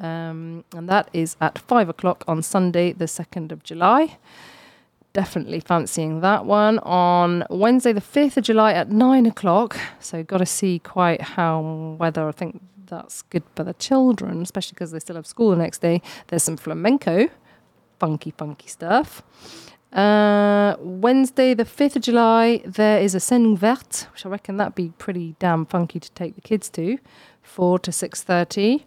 Um, 0.00 0.64
and 0.74 0.88
that 0.88 1.10
is 1.12 1.36
at 1.40 1.58
five 1.58 1.88
o'clock 1.88 2.24
on 2.26 2.42
Sunday, 2.42 2.92
the 2.92 3.04
2nd 3.04 3.52
of 3.52 3.62
July. 3.62 4.18
Definitely 5.12 5.60
fancying 5.60 6.20
that 6.20 6.46
one. 6.46 6.78
On 6.80 7.44
Wednesday, 7.50 7.92
the 7.92 8.00
5th 8.00 8.38
of 8.38 8.44
July 8.44 8.72
at 8.72 8.90
nine 8.90 9.26
o'clock. 9.26 9.76
So, 9.98 10.22
got 10.22 10.38
to 10.38 10.46
see 10.46 10.78
quite 10.78 11.20
how 11.20 11.96
weather, 11.98 12.28
I 12.28 12.32
think 12.32 12.62
that's 12.86 13.22
good 13.22 13.42
for 13.54 13.64
the 13.64 13.74
children, 13.74 14.42
especially 14.42 14.74
because 14.74 14.90
they 14.90 15.00
still 15.00 15.16
have 15.16 15.26
school 15.26 15.50
the 15.50 15.56
next 15.56 15.80
day. 15.80 16.00
There's 16.28 16.42
some 16.42 16.56
flamenco, 16.56 17.28
funky, 17.98 18.30
funky 18.30 18.68
stuff. 18.68 19.22
Uh, 19.92 20.76
Wednesday, 20.78 21.52
the 21.52 21.64
5th 21.64 21.96
of 21.96 22.02
July, 22.02 22.62
there 22.64 23.00
is 23.00 23.14
a 23.14 23.18
scène 23.18 23.56
verte, 23.56 24.06
which 24.12 24.24
I 24.24 24.28
reckon 24.28 24.56
that'd 24.56 24.76
be 24.76 24.92
pretty 24.98 25.34
damn 25.40 25.66
funky 25.66 25.98
to 25.98 26.10
take 26.12 26.36
the 26.36 26.40
kids 26.40 26.68
to, 26.70 26.98
4 27.42 27.78
to 27.80 27.90
6.30. 27.90 28.84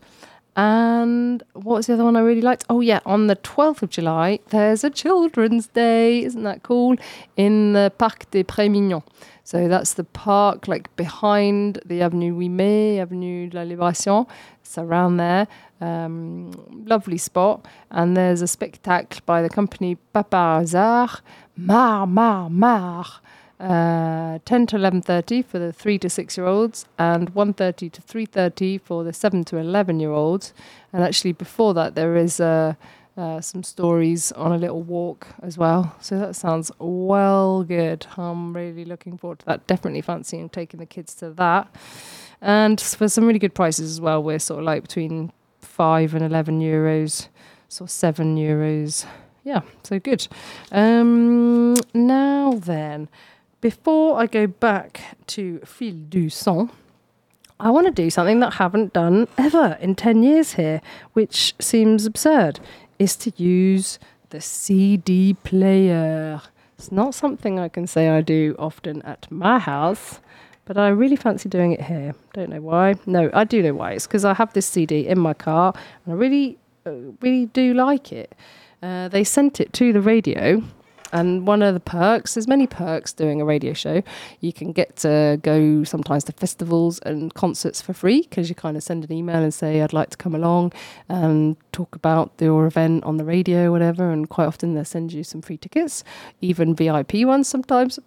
And 0.56 1.42
what 1.54 1.78
was 1.78 1.88
the 1.88 1.94
other 1.94 2.04
one 2.04 2.16
I 2.16 2.20
really 2.20 2.42
liked? 2.42 2.64
Oh, 2.70 2.80
yeah, 2.80 3.00
on 3.06 3.28
the 3.28 3.36
12th 3.36 3.82
of 3.82 3.90
July, 3.90 4.40
there's 4.50 4.84
a 4.84 4.90
Children's 4.90 5.68
Day. 5.68 6.24
Isn't 6.24 6.44
that 6.44 6.62
cool? 6.62 6.96
In 7.36 7.74
the 7.74 7.92
Parc 7.98 8.30
des 8.30 8.44
Prés 8.44 8.70
Mignons. 8.70 9.04
So 9.44 9.68
that's 9.68 9.96
the 9.96 10.04
park 10.04 10.68
like 10.68 10.96
behind 10.96 11.80
the 11.86 12.02
Avenue 12.02 12.34
Ouimet, 12.38 13.00
Avenue 13.00 13.50
de 13.50 13.58
la 13.58 13.64
Libération. 13.64 14.28
It's 14.62 14.78
around 14.78 15.18
there. 15.18 15.48
Um, 15.82 16.52
lovely 16.86 17.18
spot. 17.18 17.66
And 17.92 18.16
there's 18.16 18.42
a 18.42 18.48
spectacle 18.48 19.22
by 19.26 19.42
the 19.42 19.50
company 19.50 19.96
Papa 20.14 20.60
Hazard, 20.60 21.22
Mar, 21.58 22.08
Mar, 22.08 22.50
Mar. 22.50 23.06
Uh, 23.64 24.40
10 24.44 24.68
to 24.68 24.76
11.30 24.76 25.46
for 25.46 25.58
the 25.58 25.72
3 25.72 25.98
to 25.98 26.10
6 26.10 26.38
year 26.38 26.46
olds 26.46 26.86
and 27.00 27.34
1.30 27.34 27.90
to 27.94 28.02
3.30 28.02 28.82
for 28.82 29.06
the 29.06 29.14
7 29.14 29.46
to 29.46 29.58
11 29.58 30.02
year 30.02 30.12
olds. 30.12 30.54
And 30.92 31.02
actually 31.02 31.32
before 31.32 31.74
that 31.76 31.96
there 31.96 32.18
is 32.18 32.42
uh, 32.42 32.74
uh, 33.16 33.40
some 33.40 33.64
stories 33.64 34.34
on 34.34 34.52
a 34.52 34.58
little 34.58 34.84
walk 34.84 35.28
as 35.42 35.58
well. 35.58 35.96
So 36.02 36.20
that 36.20 36.36
sounds 36.36 36.74
well 36.78 37.64
good. 37.64 38.06
I'm 38.18 38.54
really 38.54 38.84
looking 38.84 39.18
forward 39.18 39.40
to 39.40 39.46
that. 39.46 39.66
Definitely 39.66 40.02
fancying 40.02 40.50
taking 40.50 40.82
the 40.82 40.86
kids 40.86 41.16
to 41.16 41.30
that. 41.30 41.74
And 42.42 42.82
for 42.82 43.08
some 43.08 43.26
really 43.26 43.40
good 43.40 43.56
prices 43.56 43.90
as 43.90 44.02
well 44.02 44.22
we're 44.22 44.40
sort 44.40 44.60
of 44.60 44.66
like 44.66 44.82
between 44.82 45.32
5 45.62 46.16
and 46.16 46.26
11 46.26 46.60
euros 46.60 47.30
so 47.70 47.86
7 47.86 48.36
euros. 48.36 49.06
Yeah 49.46 49.62
so 49.84 50.00
good. 50.00 50.28
Um, 50.70 51.76
now 51.94 52.56
then 52.56 53.08
before 53.64 54.20
I 54.20 54.26
go 54.26 54.46
back 54.46 55.16
to 55.28 55.60
Fil 55.60 55.96
du 56.10 56.30
Son, 56.30 56.70
I 57.62 57.72
want 57.72 57.88
to 57.88 57.94
do 57.94 58.10
something 58.10 58.42
that 58.42 58.52
I 58.52 58.56
haven't 58.56 58.92
done 58.92 59.30
ever 59.38 59.78
in 59.80 59.96
10 59.96 60.22
years 60.22 60.56
here, 60.56 60.82
which 61.14 61.56
seems 61.60 62.06
absurd, 62.06 62.60
is 63.00 63.16
to 63.16 63.32
use 63.38 64.00
the 64.32 64.42
CD 64.42 65.34
player. 65.46 66.42
It's 66.78 66.92
not 66.92 67.16
something 67.16 67.58
I 67.58 67.70
can 67.70 67.88
say 67.88 68.10
I 68.10 68.20
do 68.20 68.54
often 68.60 69.02
at 69.04 69.32
my 69.32 69.60
house, 69.60 70.20
but 70.66 70.78
I 70.78 70.90
really 70.90 71.16
fancy 71.16 71.48
doing 71.48 71.72
it 71.72 71.84
here. 71.84 72.16
Don't 72.34 72.50
know 72.50 72.60
why. 72.60 72.96
No, 73.06 73.30
I 73.34 73.46
do 73.46 73.64
know 73.64 73.76
why. 73.76 73.94
It's 73.94 74.08
because 74.08 74.26
I 74.26 74.34
have 74.34 74.52
this 74.52 74.66
CD 74.66 75.08
in 75.08 75.20
my 75.20 75.34
car 75.34 75.74
and 76.04 76.14
I 76.14 76.18
really, 76.18 76.58
uh, 76.86 76.92
really 77.22 77.46
do 77.46 77.74
like 77.74 78.12
it. 78.12 78.36
Uh, 78.82 79.08
they 79.08 79.24
sent 79.24 79.62
it 79.62 79.72
to 79.72 79.94
the 79.94 80.02
radio 80.02 80.62
and 81.14 81.48
one 81.48 81.62
of 81.62 81.74
the 81.76 81.80
perks, 81.80 82.34
there's 82.34 82.48
many 82.48 82.68
perks 82.68 83.14
doing 83.14 83.40
a 83.40 83.46
radio 83.46 83.74
show. 83.74 84.02
You 84.40 84.52
can 84.52 84.72
get 84.72 84.98
to 84.98 85.40
go 85.44 85.84
sometimes 85.84 86.24
to 86.26 86.34
festivals 86.34 87.00
and 87.00 87.34
concerts 87.34 87.82
for 87.82 87.94
free 87.94 88.24
because 88.24 88.50
you 88.50 88.56
kind 88.56 88.76
of 88.76 88.84
send 88.84 89.06
an 89.06 89.12
email 89.12 89.42
and 89.42 89.54
say, 89.54 89.82
I'd 89.82 89.94
like 89.94 90.10
to 90.10 90.18
come 90.18 90.34
along 90.34 90.74
and 91.08 91.56
talk 91.72 91.96
about 91.96 92.32
your 92.40 92.66
event 92.66 93.04
on 93.04 93.18
the 93.18 93.24
radio, 93.24 93.72
whatever. 93.72 94.12
And 94.12 94.28
quite 94.28 94.48
often 94.48 94.74
they'll 94.74 94.86
send 94.86 95.14
you 95.14 95.24
some 95.24 95.42
free 95.42 95.58
tickets, 95.58 96.04
even 96.42 96.76
VIP 96.76 97.14
ones 97.26 97.48
sometimes. 97.48 98.00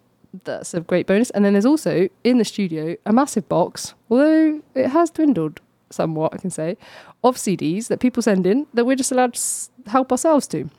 That's 0.43 0.73
a 0.73 0.81
great 0.81 1.07
bonus. 1.07 1.29
And 1.29 1.45
then 1.45 1.53
there's 1.53 1.65
also 1.65 2.09
in 2.25 2.37
the 2.37 2.45
studio 2.45 2.97
a 3.05 3.13
massive 3.13 3.47
box, 3.47 3.93
although 4.09 4.61
it 4.75 4.89
has 4.89 5.09
dwindled 5.11 5.61
somewhat, 5.89 6.33
I 6.33 6.37
can 6.37 6.49
say, 6.49 6.77
of 7.23 7.37
CDs 7.37 7.87
that 7.87 8.01
people 8.01 8.21
send 8.21 8.45
in 8.45 8.67
that 8.73 8.85
we're 8.85 8.97
just 8.97 9.13
allowed 9.13 9.35
to 9.35 9.89
help 9.89 10.11
ourselves 10.11 10.45
to. 10.47 10.69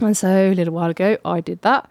And 0.00 0.16
so 0.16 0.28
a 0.28 0.54
little 0.54 0.74
while 0.74 0.90
ago, 0.90 1.16
I 1.24 1.40
did 1.40 1.62
that. 1.62 1.88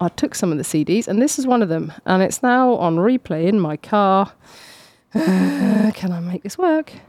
I 0.00 0.08
took 0.08 0.34
some 0.34 0.50
of 0.52 0.58
the 0.58 0.64
CDs, 0.64 1.06
and 1.06 1.22
this 1.22 1.38
is 1.38 1.46
one 1.46 1.62
of 1.62 1.68
them. 1.68 1.92
And 2.04 2.22
it's 2.22 2.42
now 2.42 2.74
on 2.74 2.96
replay 2.96 3.46
in 3.46 3.60
my 3.60 3.76
car. 3.76 4.32
Can 5.12 6.12
I 6.12 6.20
make 6.20 6.42
this 6.42 6.58
work? 6.58 6.92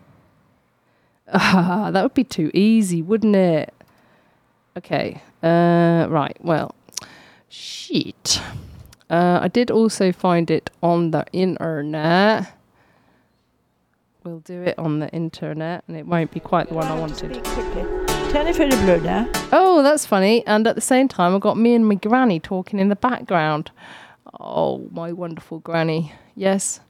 That 1.33 2.03
would 2.03 2.13
be 2.13 2.23
too 2.23 2.51
easy, 2.53 3.01
wouldn't 3.01 3.35
it? 3.35 3.73
Okay. 4.77 5.21
Uh, 5.41 6.05
right. 6.09 6.37
Well, 6.39 6.75
shit. 7.49 8.41
Uh, 9.09 9.39
I 9.41 9.47
did 9.47 9.71
also 9.71 10.11
find 10.11 10.51
it 10.51 10.69
on 10.83 11.11
the 11.11 11.25
internet. 11.31 12.53
We'll 14.23 14.39
do 14.39 14.63
it 14.63 14.77
on 14.79 14.99
the 14.99 15.09
internet, 15.09 15.83
and 15.87 15.95
it 15.95 16.05
won't 16.05 16.31
be 16.31 16.39
quite 16.39 16.69
the 16.69 16.73
one 16.75 16.87
I 16.87 16.99
wanted. 16.99 18.04
Blöda. 18.35 19.29
Oh, 19.53 19.81
that's 19.81 20.05
funny. 20.05 20.45
And 20.45 20.67
at 20.67 20.75
the 20.75 20.81
same 20.81 21.07
time, 21.07 21.33
I've 21.33 21.39
got 21.39 21.57
me 21.57 21.73
and 21.73 21.87
my 21.87 21.95
granny 21.95 22.41
talking 22.41 22.79
in 22.79 22.89
the 22.89 22.95
background. 22.97 23.71
Oh, 24.41 24.89
my 24.91 25.13
wonderful 25.13 25.59
granny. 25.59 26.11
Yes, 26.35 26.81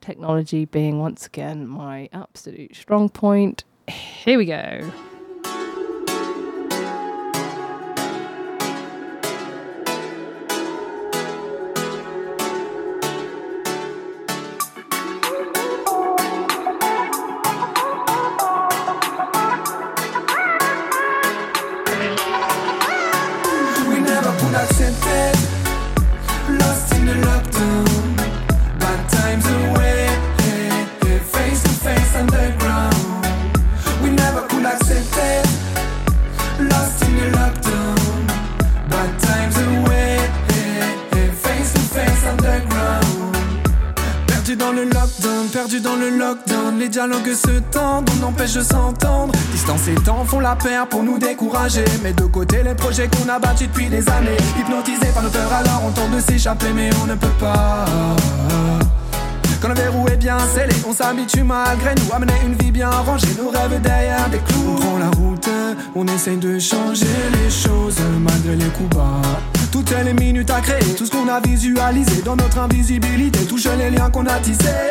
technology 0.00 0.66
being 0.66 1.00
once 1.00 1.26
again 1.26 1.66
my 1.66 2.08
absolute 2.12 2.76
strong 2.76 3.08
point. 3.08 3.64
Here 3.88 4.38
we 4.38 4.44
go. 4.44 4.92
Les 46.84 46.90
dialogues 46.90 47.32
se 47.32 47.60
tendent, 47.70 48.10
on 48.20 48.26
empêche 48.26 48.52
de 48.52 48.62
s'entendre. 48.62 49.32
Distance 49.52 49.88
et 49.88 49.94
temps 49.94 50.22
font 50.26 50.38
la 50.38 50.54
paire 50.54 50.86
pour 50.86 51.02
nous 51.02 51.18
décourager. 51.18 51.86
Mais 52.02 52.12
de 52.12 52.24
côté, 52.24 52.62
les 52.62 52.74
projets 52.74 53.08
qu'on 53.08 53.26
a 53.26 53.38
bâtis 53.38 53.68
depuis 53.68 53.88
des 53.88 54.06
années. 54.10 54.36
Hypnotisés 54.60 55.10
par 55.14 55.22
nos 55.22 55.30
peurs, 55.30 55.50
alors 55.50 55.80
on 55.86 55.92
tente 55.92 56.10
de 56.10 56.20
s'échapper, 56.20 56.74
mais 56.74 56.90
on 57.02 57.06
ne 57.06 57.14
peut 57.14 57.26
pas. 57.40 57.86
Quand 59.62 59.68
le 59.68 59.74
verrou 59.74 60.06
est 60.08 60.18
bien 60.18 60.36
scellé, 60.54 60.74
on 60.86 60.92
s'habitue 60.92 61.42
malgré 61.42 61.94
nous 61.94 62.12
à 62.14 62.18
mener 62.18 62.34
une 62.44 62.52
vie 62.52 62.70
bien 62.70 62.90
rangée. 62.90 63.28
Nos 63.42 63.48
rêves 63.48 63.80
derrière 63.80 64.28
des 64.28 64.40
clous. 64.40 64.76
On 64.76 64.76
prend 64.76 64.98
la 64.98 65.08
route, 65.16 65.48
on 65.94 66.06
essaye 66.06 66.36
de 66.36 66.58
changer 66.58 67.06
les 67.32 67.50
choses 67.50 67.96
malgré 68.20 68.56
les 68.56 68.70
coups 68.72 68.94
bas. 68.94 69.22
Toutes 69.72 69.94
les 70.04 70.12
minutes 70.12 70.50
à 70.50 70.60
créer, 70.60 70.94
tout 70.98 71.06
ce 71.06 71.10
qu'on 71.10 71.28
a 71.28 71.40
visualisé 71.40 72.20
dans 72.20 72.36
notre 72.36 72.58
invisibilité 72.58 73.38
touche 73.46 73.68
les 73.78 73.88
liens 73.88 74.10
qu'on 74.10 74.26
a 74.26 74.38
tissés. 74.38 74.90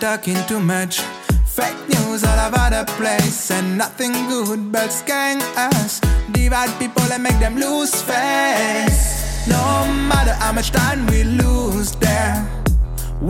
Talking 0.00 0.36
too 0.46 0.60
much. 0.60 1.00
Fake 1.46 1.76
news 1.88 2.22
all 2.22 2.38
over 2.38 2.68
the 2.70 2.84
place, 2.96 3.50
and 3.50 3.78
nothing 3.78 4.12
good 4.28 4.70
but 4.70 4.92
scan 4.92 5.40
us. 5.56 6.00
Divide 6.32 6.70
people 6.78 7.02
and 7.10 7.22
make 7.22 7.38
them 7.40 7.56
lose 7.56 8.02
face. 8.02 9.48
No 9.48 9.86
matter 10.08 10.34
how 10.34 10.52
much 10.52 10.70
time 10.70 11.06
we 11.06 11.24
lose 11.24 11.92
there, 11.92 12.46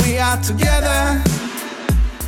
we 0.03 0.19
are 0.19 0.37
together 0.43 1.23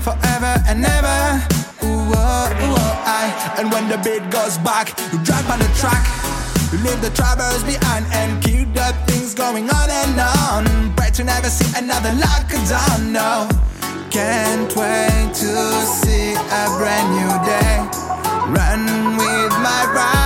forever 0.06 0.54
and 0.68 0.86
ever. 0.86 1.42
Ooh, 1.82 2.14
oh, 2.14 2.62
ooh, 2.62 2.78
oh, 2.78 3.02
I. 3.04 3.56
And 3.58 3.72
when 3.72 3.88
the 3.88 3.98
beat 3.98 4.30
goes 4.30 4.56
back, 4.58 4.96
you 5.12 5.18
drive 5.24 5.50
on 5.50 5.58
the 5.58 5.70
track. 5.76 6.06
You 6.72 6.78
leave 6.78 7.02
the 7.02 7.10
troubles 7.10 7.64
behind 7.64 8.06
and 8.12 8.42
keep 8.42 8.72
the 8.72 8.94
things 9.06 9.34
going 9.34 9.68
on 9.68 9.90
and 9.90 10.20
on. 10.20 10.94
Pray 10.96 11.10
to 11.10 11.24
never 11.24 11.50
see 11.50 11.66
another 11.76 12.10
lockdown, 12.10 13.10
no. 13.10 13.48
Can't 14.10 14.74
wait 14.74 15.34
to 15.34 15.56
see 15.86 16.32
a 16.32 16.78
brand 16.78 17.08
new 17.12 17.32
day. 17.44 17.76
Run 18.50 19.16
with 19.18 19.52
my 19.60 19.88
brothers 19.92 20.17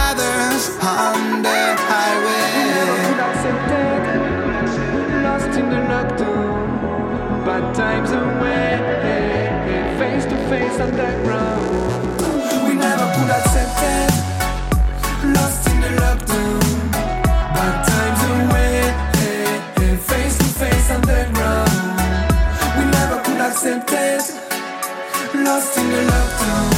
never 23.64 23.80
could 23.84 23.98
accept 23.98 24.52
it. 24.52 25.44
Lost 25.44 25.78
in 25.78 25.90
the 25.90 25.96
lockdown. 26.10 26.71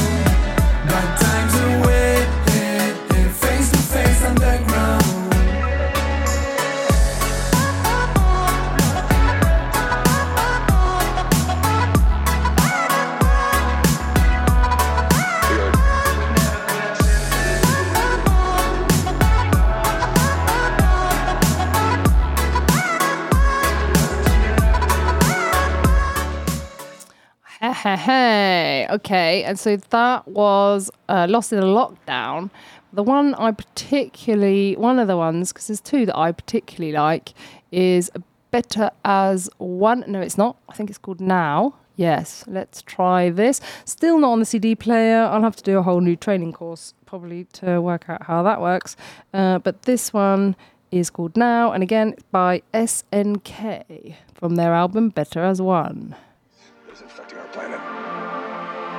Hey, 27.85 27.97
hey. 27.97 28.87
Okay, 28.89 29.43
and 29.43 29.59
so 29.59 29.77
that 29.77 30.27
was 30.27 30.89
uh, 31.07 31.27
Lost 31.29 31.53
in 31.53 31.59
a 31.59 31.65
Lockdown. 31.67 32.49
The 32.91 33.03
one 33.03 33.35
I 33.35 33.51
particularly, 33.51 34.75
one 34.75 34.97
of 34.97 35.07
the 35.07 35.15
ones, 35.15 35.53
because 35.53 35.67
there's 35.67 35.81
two 35.81 36.07
that 36.07 36.17
I 36.17 36.31
particularly 36.31 36.93
like, 36.93 37.35
is 37.71 38.09
Better 38.49 38.89
as 39.03 39.51
One. 39.59 40.03
No, 40.07 40.19
it's 40.19 40.35
not. 40.35 40.57
I 40.67 40.73
think 40.73 40.89
it's 40.89 40.97
called 40.97 41.21
Now. 41.21 41.75
Yes, 41.95 42.43
let's 42.47 42.81
try 42.81 43.29
this. 43.29 43.61
Still 43.85 44.17
not 44.17 44.31
on 44.31 44.39
the 44.39 44.45
CD 44.45 44.73
player. 44.73 45.19
I'll 45.19 45.43
have 45.43 45.55
to 45.57 45.63
do 45.63 45.77
a 45.77 45.83
whole 45.83 46.01
new 46.01 46.15
training 46.15 46.53
course 46.53 46.95
probably 47.05 47.43
to 47.53 47.79
work 47.79 48.09
out 48.09 48.23
how 48.23 48.41
that 48.41 48.61
works. 48.61 48.95
Uh, 49.31 49.59
but 49.59 49.83
this 49.83 50.11
one 50.11 50.55
is 50.89 51.11
called 51.11 51.37
Now, 51.37 51.71
and 51.71 51.83
again, 51.83 52.13
it's 52.13 52.23
by 52.31 52.63
SNK 52.73 54.15
from 54.33 54.55
their 54.55 54.73
album 54.73 55.09
Better 55.09 55.43
as 55.43 55.61
One. 55.61 56.15
Our 57.37 57.47
planet. 57.47 57.79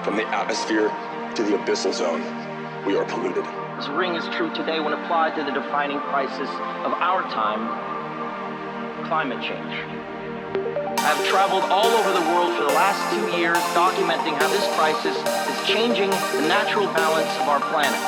From 0.05 0.17
the 0.17 0.27
atmosphere 0.29 0.89
to 1.35 1.43
the 1.43 1.57
abyssal 1.57 1.93
zone, 1.93 2.21
we 2.85 2.97
are 2.97 3.05
polluted. 3.05 3.45
This 3.79 3.89
ring 3.89 4.15
is 4.15 4.25
true 4.37 4.53
today 4.55 4.81
when 4.81 4.93
applied 4.93 5.37
to 5.37 5.45
the 5.45 5.53
defining 5.53 6.01
crisis 6.13 6.49
of 6.85 6.93
our 7.01 7.23
time 7.33 7.65
climate 9.07 9.41
change. 9.41 9.75
I 11.01 11.15
have 11.15 11.27
traveled 11.29 11.63
all 11.71 11.87
over 11.87 12.13
the 12.13 12.27
world 12.35 12.53
for 12.59 12.65
the 12.65 12.75
last 12.75 13.01
two 13.15 13.39
years 13.39 13.57
documenting 13.73 14.35
how 14.37 14.49
this 14.49 14.67
crisis 14.77 15.17
is 15.17 15.69
changing 15.69 16.11
the 16.11 16.49
natural 16.49 16.87
balance 16.93 17.31
of 17.41 17.49
our 17.49 17.61
planet. 17.71 18.01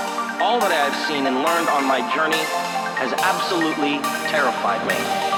All 0.43 0.59
that 0.61 0.72
I 0.72 0.91
have 0.91 0.97
seen 1.07 1.26
and 1.26 1.37
learned 1.37 1.68
on 1.68 1.85
my 1.85 2.03
journey 2.14 2.43
has 2.99 3.12
absolutely 3.22 4.03
terrified 4.29 4.83
me. 4.89 5.38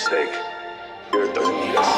Mistake, 0.00 0.32
Earth 1.12 1.34
doesn't 1.34 1.60
need 1.60 1.76
us. 1.76 1.92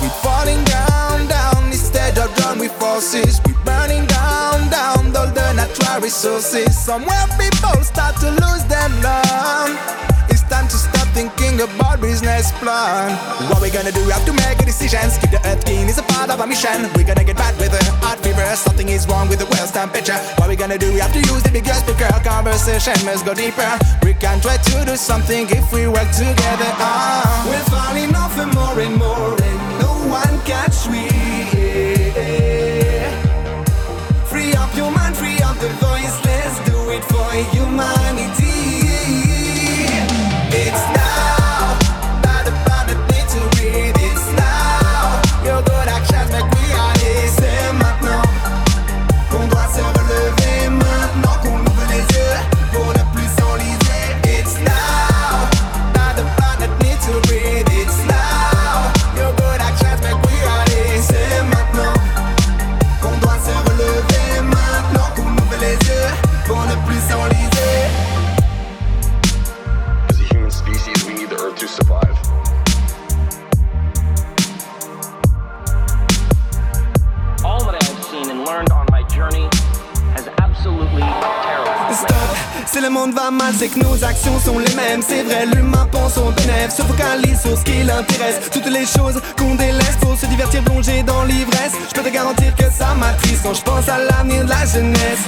We 0.00 0.08
falling 0.24 0.64
down, 0.64 1.26
down 1.28 1.66
instead 1.66 2.16
of 2.16 2.32
run 2.38 2.58
with 2.58 2.72
forces. 2.80 3.38
We're 3.44 3.62
burning 3.64 4.06
down, 4.06 4.70
down 4.70 5.14
all 5.14 5.28
the 5.28 5.52
natural 5.52 6.00
resources. 6.00 6.72
Somewhere 6.72 7.26
people 7.38 7.76
start 7.84 8.16
to 8.20 8.30
lose 8.30 8.64
them 8.64 8.92
love. 9.02 9.76
It's 10.30 10.42
time 10.48 10.68
to 10.68 10.76
stop 10.76 10.95
thinking 11.16 11.56
about 11.64 11.98
business 11.98 12.52
plan. 12.60 13.08
What 13.48 13.62
we 13.62 13.70
gonna 13.70 13.90
do? 13.90 14.04
We 14.04 14.12
have 14.12 14.26
to 14.26 14.34
make 14.44 14.60
a 14.60 14.66
decision. 14.66 15.00
Keep 15.20 15.32
the 15.36 15.40
earth 15.48 15.64
clean 15.64 15.88
is 15.88 15.96
a 15.96 16.02
part 16.12 16.28
of 16.28 16.38
our 16.42 16.46
mission. 16.46 16.92
We're 16.94 17.08
gonna 17.08 17.24
get 17.24 17.38
bad 17.40 17.56
with 17.58 17.72
the 17.72 17.82
heart 18.04 18.20
fever. 18.20 18.44
Something 18.54 18.90
is 18.90 19.08
wrong 19.08 19.26
with 19.30 19.38
the 19.38 19.48
world's 19.52 19.72
temperature. 19.72 20.20
What 20.36 20.48
we 20.50 20.56
gonna 20.56 20.76
do? 20.76 20.92
We 20.92 21.00
have 21.00 21.14
to 21.14 21.22
use 21.32 21.42
the 21.42 21.52
biggest 21.58 21.80
speaker. 21.88 22.12
Conversation 22.20 22.96
must 23.08 23.24
go 23.24 23.32
deeper. 23.32 23.72
We 24.04 24.12
can 24.12 24.40
try 24.44 24.58
to 24.58 24.76
do 24.84 24.94
something 24.96 25.48
if 25.48 25.72
we 25.72 25.88
work 25.88 26.10
together. 26.12 26.70
Ah. 26.76 27.48
We're 27.48 27.66
falling 27.72 28.12
off 28.14 28.36
and 28.36 28.52
more 28.58 28.78
and 28.86 28.96
more, 29.04 29.32
and 29.48 29.60
no 29.80 29.92
one 30.20 30.36
catch 30.44 30.78
we. 30.92 31.04
Free 34.30 34.52
up 34.62 34.70
your 34.76 34.90
mind, 34.90 35.16
free 35.16 35.40
up 35.48 35.56
the 35.64 35.72
voice. 35.80 36.16
Let's 36.28 36.56
do 36.68 36.76
it 36.96 37.04
for. 37.08 37.26
It's 37.32 38.05
sont 84.44 84.58
les 84.58 84.74
mêmes. 84.74 85.02
C'est 85.06 85.22
vrai, 85.22 85.46
l'humain 85.46 85.86
pense 85.90 86.16
au 86.18 86.30
bénéfice, 86.30 86.76
se 86.76 86.82
focalise 86.82 87.40
sur 87.40 87.56
ce 87.56 87.64
qui 87.64 87.82
l'intéresse. 87.82 88.40
Toutes 88.52 88.70
les 88.70 88.86
choses 88.86 89.20
qu'on 89.38 89.54
délaisse 89.54 89.96
pour 90.00 90.16
se 90.16 90.26
divertir, 90.26 90.62
plonger 90.64 91.02
dans 91.02 91.24
l'ivresse. 91.24 91.72
Je 91.88 91.94
peux 91.94 92.08
te 92.08 92.12
garantir 92.12 92.54
que 92.54 92.64
ça 92.70 92.94
m'attriste 92.94 93.42
quand 93.42 93.54
je 93.54 93.62
pense 93.62 93.88
à 93.88 93.98
l'avenir 93.98 94.44
de 94.44 94.50
la 94.50 94.64
jeunesse. 94.66 95.22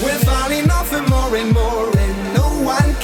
We're 0.00 0.18
falling 0.24 0.70
off 0.70 0.90
more 1.08 1.36
and 1.36 1.52
more, 1.52 1.88
and 1.96 2.34
no 2.34 2.66
one. 2.66 2.94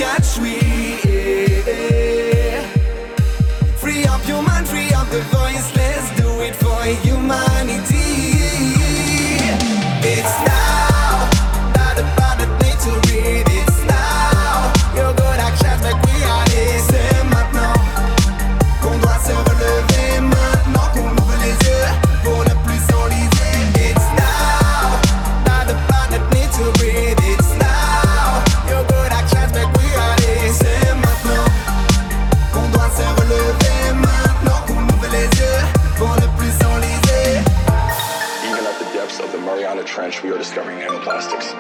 Of 39.35 39.41
the 39.41 39.47
Mariana 39.47 39.85
Trench, 39.85 40.23
we 40.23 40.31
are 40.31 40.39
discovering 40.39 40.79
nanoplastics. 40.79 41.55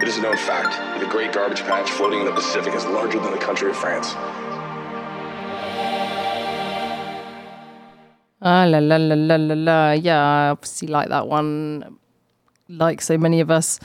It 0.00 0.08
is 0.08 0.18
a 0.18 0.22
known 0.22 0.36
fact 0.36 0.70
that 0.70 1.00
the 1.00 1.06
Great 1.06 1.32
Garbage 1.32 1.62
Patch 1.62 1.90
floating 1.90 2.20
in 2.20 2.26
the 2.26 2.32
Pacific 2.32 2.74
is 2.74 2.84
larger 2.86 3.18
than 3.18 3.32
the 3.32 3.38
country 3.38 3.70
of 3.70 3.76
France. 3.76 4.14
Ah, 8.42 8.64
la 8.68 8.78
la 8.78 8.96
la 8.96 9.14
la 9.14 9.36
la 9.36 9.54
la. 9.54 9.92
Yeah, 9.92 10.22
I 10.22 10.48
obviously 10.50 10.88
like 10.88 11.08
that 11.08 11.26
one. 11.28 11.98
Like 12.68 13.00
so 13.00 13.16
many 13.18 13.40
of 13.40 13.50
us, 13.50 13.78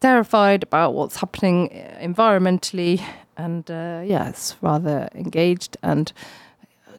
terrified 0.00 0.62
about 0.62 0.94
what's 0.94 1.16
happening 1.16 1.68
environmentally, 2.00 3.02
and 3.36 3.70
uh, 3.70 4.02
yeah, 4.04 4.28
it's 4.28 4.56
rather 4.62 5.08
engaged. 5.14 5.76
And 5.82 6.12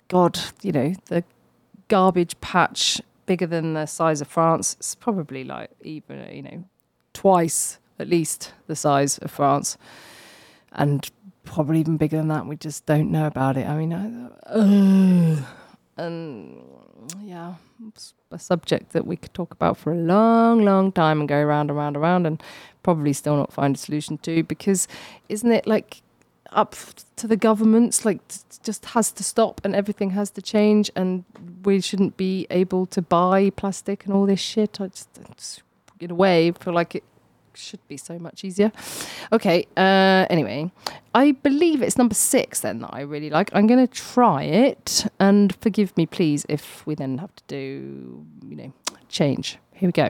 God, 0.08 0.40
you 0.62 0.72
know, 0.72 0.94
the 1.08 1.24
garbage 1.88 2.40
patch 2.42 3.02
bigger 3.26 3.48
than 3.48 3.74
the 3.74 3.86
size 3.86 4.22
of 4.22 4.28
France. 4.28 4.76
It's 4.80 4.96
probably 4.96 5.44
like 5.44 5.72
even 5.82 6.28
you 6.34 6.42
know 6.42 6.64
twice 7.14 7.80
at 8.00 8.08
least 8.08 8.54
the 8.68 8.76
size 8.76 9.18
of 9.20 9.32
France, 9.32 9.78
and 10.72 11.10
probably 11.44 11.80
even 11.80 11.98
bigger 11.98 12.18
than 12.18 12.28
that. 12.28 12.46
We 12.46 12.58
just 12.58 12.86
don't 12.86 13.12
know 13.12 13.26
about 13.26 13.58
it. 13.58 13.68
I 13.68 13.78
mean, 13.78 13.94
uh, 13.94 15.44
and 15.98 16.64
yeah, 17.22 17.56
a 18.32 18.40
subject 18.40 18.92
that 18.92 19.08
we 19.08 19.18
could 19.18 19.34
talk 19.34 19.52
about 19.52 19.78
for 19.78 19.92
a 19.92 19.98
long, 19.98 20.64
long 20.64 20.92
time 20.92 21.20
and 21.20 21.30
go 21.30 21.38
around 21.38 21.70
and 21.70 21.78
round 21.78 21.96
and 21.96 22.04
round 22.04 22.28
and 22.28 22.44
probably 22.84 23.14
still 23.14 23.36
not 23.36 23.52
find 23.52 23.76
a 23.76 23.80
solution 23.80 24.18
to 24.20 24.44
because 24.44 24.88
isn't 25.30 25.52
it 25.52 25.66
like 25.68 26.02
up 26.52 26.76
to 27.16 27.28
the 27.28 27.38
governments 27.38 28.06
like 28.06 28.22
just 28.64 28.86
has 28.88 29.12
to 29.12 29.24
stop 29.24 29.62
and 29.64 29.76
everything 29.76 30.12
has 30.12 30.30
to 30.32 30.42
change 30.42 30.92
and 30.96 31.24
we 31.64 31.82
shouldn't 31.82 32.18
be 32.18 32.48
able 32.50 32.86
to 32.86 33.02
buy 33.02 33.50
plastic 33.52 34.06
and 34.06 34.14
all 34.14 34.26
this 34.26 34.40
shit. 34.40 34.80
I 34.82 34.88
just, 34.88 35.10
I 35.20 35.34
just 35.36 35.64
in 36.00 36.12
a 36.12 36.16
way 36.16 36.52
feel 36.52 36.74
like 36.74 36.96
it 36.96 37.04
should 37.54 37.86
be 37.88 37.98
so 37.98 38.20
much 38.20 38.44
easier. 38.44 38.72
Okay 39.32 39.66
uh 39.76 40.26
anyway 40.30 40.72
i 41.16 41.32
believe 41.32 41.82
it's 41.82 41.98
number 41.98 42.14
six 42.14 42.60
then 42.60 42.80
that 42.80 42.92
i 42.94 43.02
really 43.02 43.30
like. 43.30 43.50
I'm 43.54 43.66
gonna 43.68 43.88
try 43.88 44.44
it 44.44 45.08
and 45.20 45.56
forgive 45.56 45.96
me 45.98 46.06
please 46.06 46.46
if 46.48 46.86
we 46.86 46.94
then 46.94 47.18
have 47.18 47.36
to 47.36 47.44
do 47.48 48.26
you 48.48 48.56
know 48.56 48.74
change. 49.10 49.58
Here 49.74 49.88
we 49.88 49.94
go 49.94 50.10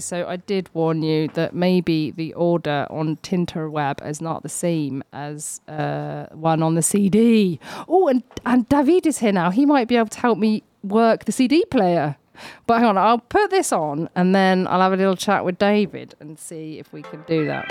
so 0.00 0.26
I 0.26 0.36
did 0.36 0.68
warn 0.74 1.02
you 1.02 1.28
that 1.28 1.54
maybe 1.54 2.10
the 2.10 2.32
order 2.34 2.86
on 2.90 3.16
Tinterweb 3.18 4.04
is 4.06 4.20
not 4.20 4.42
the 4.42 4.48
same 4.48 5.02
as 5.12 5.60
uh, 5.68 6.26
one 6.32 6.62
on 6.62 6.74
the 6.74 6.82
CD. 6.82 7.60
Oh, 7.88 8.08
and, 8.08 8.22
and 8.44 8.68
David 8.68 9.06
is 9.06 9.18
here 9.18 9.32
now. 9.32 9.50
He 9.50 9.66
might 9.66 9.88
be 9.88 9.96
able 9.96 10.08
to 10.08 10.20
help 10.20 10.38
me 10.38 10.62
work 10.82 11.24
the 11.26 11.32
CD 11.32 11.64
player. 11.66 12.16
But 12.66 12.78
hang 12.78 12.88
on, 12.88 12.98
I'll 12.98 13.18
put 13.18 13.50
this 13.50 13.72
on 13.72 14.08
and 14.14 14.34
then 14.34 14.66
I'll 14.66 14.80
have 14.80 14.92
a 14.92 14.96
little 14.96 15.16
chat 15.16 15.44
with 15.44 15.58
David 15.58 16.14
and 16.20 16.38
see 16.38 16.78
if 16.78 16.92
we 16.92 17.02
can 17.02 17.22
do 17.26 17.46
that. 17.46 17.68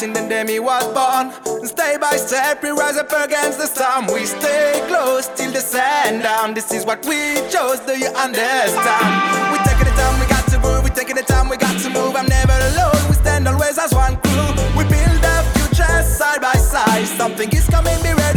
Are 0.00 0.06
sin, 0.06 0.12
then 0.12 0.28
them 0.28 0.64
was 0.64 0.84
born. 0.94 1.32
Stay 1.66 1.96
by 2.00 2.16
step, 2.16 2.62
we 2.62 2.70
rise 2.70 2.96
up 2.96 3.12
against 3.12 3.58
the 3.58 3.66
storm. 3.66 4.06
We 4.06 4.24
stay 4.24 4.82
close 4.88 5.28
till 5.36 5.52
the 5.52 5.60
sand 5.60 6.22
down. 6.22 6.54
This 6.54 6.72
is 6.72 6.84
what 6.84 7.04
we 7.06 7.36
chose, 7.50 7.80
do 7.80 7.98
you 7.98 8.08
understand? 8.08 9.10
We 9.52 9.58
taking 9.68 9.88
the 9.88 9.96
time, 9.96 10.20
we 10.20 10.26
got 10.26 10.46
to 10.48 10.58
move. 10.58 10.84
We 10.84 10.90
taking 10.90 11.16
the 11.16 11.22
time, 11.22 11.48
we 11.48 11.56
got 11.56 11.78
to 11.80 11.90
move. 11.90 12.16
I'm 12.16 12.26
never 12.26 12.52
alone, 12.52 13.02
we 13.08 13.14
stand 13.14 13.48
always 13.48 13.78
as 13.78 13.92
one 13.92 14.16
crew. 14.16 14.50
We 14.76 14.84
build 14.84 15.22
a 15.22 15.36
future 15.54 16.02
side 16.02 16.40
by 16.40 16.54
side. 16.54 17.06
Something 17.06 17.50
is 17.50 17.66
coming, 17.68 17.96
be 18.02 18.12
ready, 18.14 18.29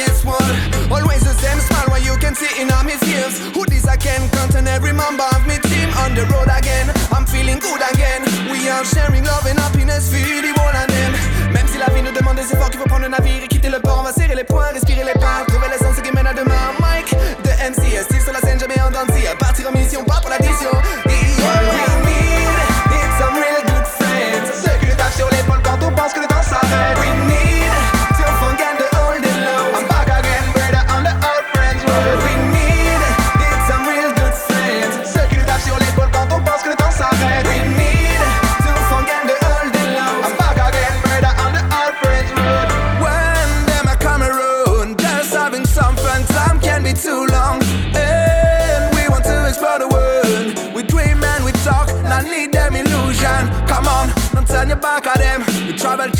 on 0.00 0.06
the 0.06 0.12
highest 0.12 0.24
wall. 0.24 0.92
Always 0.92 1.22
the 1.22 1.34
same 1.34 1.60
smile 1.60 1.88
when 1.90 2.02
you 2.02 2.16
can 2.18 2.34
see 2.34 2.50
in 2.60 2.70
all 2.70 2.84
his 2.84 3.02
ears. 3.08 3.38
Who 3.54 3.64
this 3.66 3.84
count 3.84 4.56
on 4.56 4.66
every 4.66 4.92
member 4.92 5.24
of 5.34 5.46
me 5.46 5.58
team 5.68 5.88
on 6.04 6.14
the 6.14 6.24
road 6.32 6.48
again? 6.48 6.90
I'm 7.12 7.26
feeling 7.26 7.58
good 7.58 7.80
again. 7.92 8.24
We 8.50 8.68
are 8.68 8.84
sharing 8.84 9.24
love 9.24 9.46
and 9.46 9.58
happiness 9.58 10.10
for 10.10 10.16
the 10.18 10.52
one 10.56 10.76
and 10.76 10.90
them. 10.90 11.12
Même 11.52 11.66
si 11.66 11.78
la 11.78 11.90
vie 11.90 12.02
nous 12.02 12.12
demande 12.12 12.36
des 12.36 12.52
efforts 12.52 12.70
qu'il 12.70 12.80
faut 12.80 12.88
prendre 12.88 13.02
le 13.02 13.08
navire 13.08 13.42
et 13.44 13.48
quitter 13.48 13.68
le 13.68 13.80
port, 13.80 13.98
on 14.00 14.02
va 14.04 14.12
serrer 14.12 14.34
les 14.34 14.44
poings, 14.44 14.72
respirer 14.72 15.04
les 15.04 15.18
pas, 15.18 15.44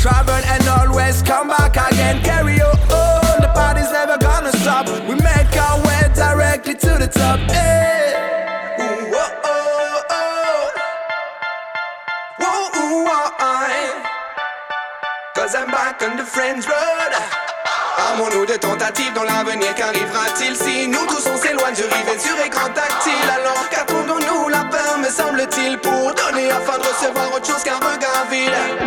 travel, 0.01 0.33
and 0.33 0.67
always 0.67 1.21
come 1.21 1.49
back 1.49 1.77
again. 1.77 2.21
Carry 2.23 2.59
on, 2.59 3.37
the 3.39 3.51
party's 3.53 3.91
never 3.91 4.17
gonna 4.17 4.51
stop. 4.57 4.89
We 5.07 5.15
make 5.15 5.53
our 5.55 5.77
way 5.85 6.09
directly 6.15 6.73
to 6.73 6.97
the 6.97 7.07
top. 7.07 7.39
Ooh, 7.39 7.53
oh, 9.13 9.29
oh, 9.45 10.01
oh. 10.09 10.71
Cause 15.35 15.53
I'm 15.55 15.69
back 15.69 16.01
on 16.01 16.17
the 16.17 16.25
Friends 16.25 16.65
Road. 16.67 17.13
Avons-nous 18.13 18.45
de 18.47 18.55
tentatives 18.57 19.13
dans 19.13 19.23
l'avenir 19.23 19.75
Qu'arrivera-t-il 19.75 20.55
si 20.55 20.87
nous 20.87 21.05
tous 21.07 21.27
on 21.27 21.37
s'éloigne? 21.37 21.75
Du 21.75 21.83
rivet 21.83 22.17
sur 22.17 22.37
écran 22.43 22.69
tactile 22.73 23.29
Alors 23.29 23.69
qu'attendons-nous? 23.69 24.49
La 24.49 24.63
peur 24.65 24.97
me 24.97 25.09
semble-t-il 25.09 25.77
Pour 25.77 26.13
donner 26.15 26.49
afin 26.51 26.77
de 26.79 26.83
recevoir 26.83 27.33
autre 27.35 27.45
chose 27.45 27.63
qu'un 27.63 27.75
regard 27.75 28.25
vide 28.31 28.80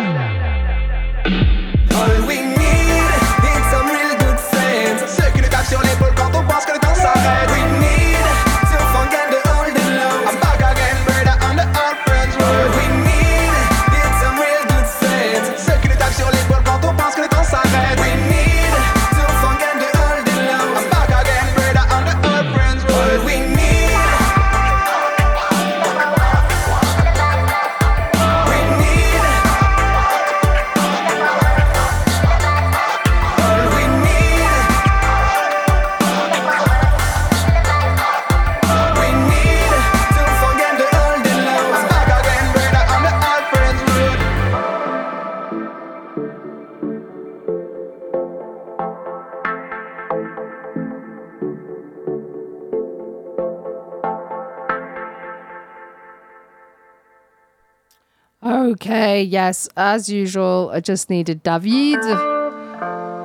Yes, 59.21 59.67
as 59.77 60.09
usual, 60.09 60.71
I 60.73 60.79
just 60.79 61.09
needed 61.09 61.43
David 61.43 61.99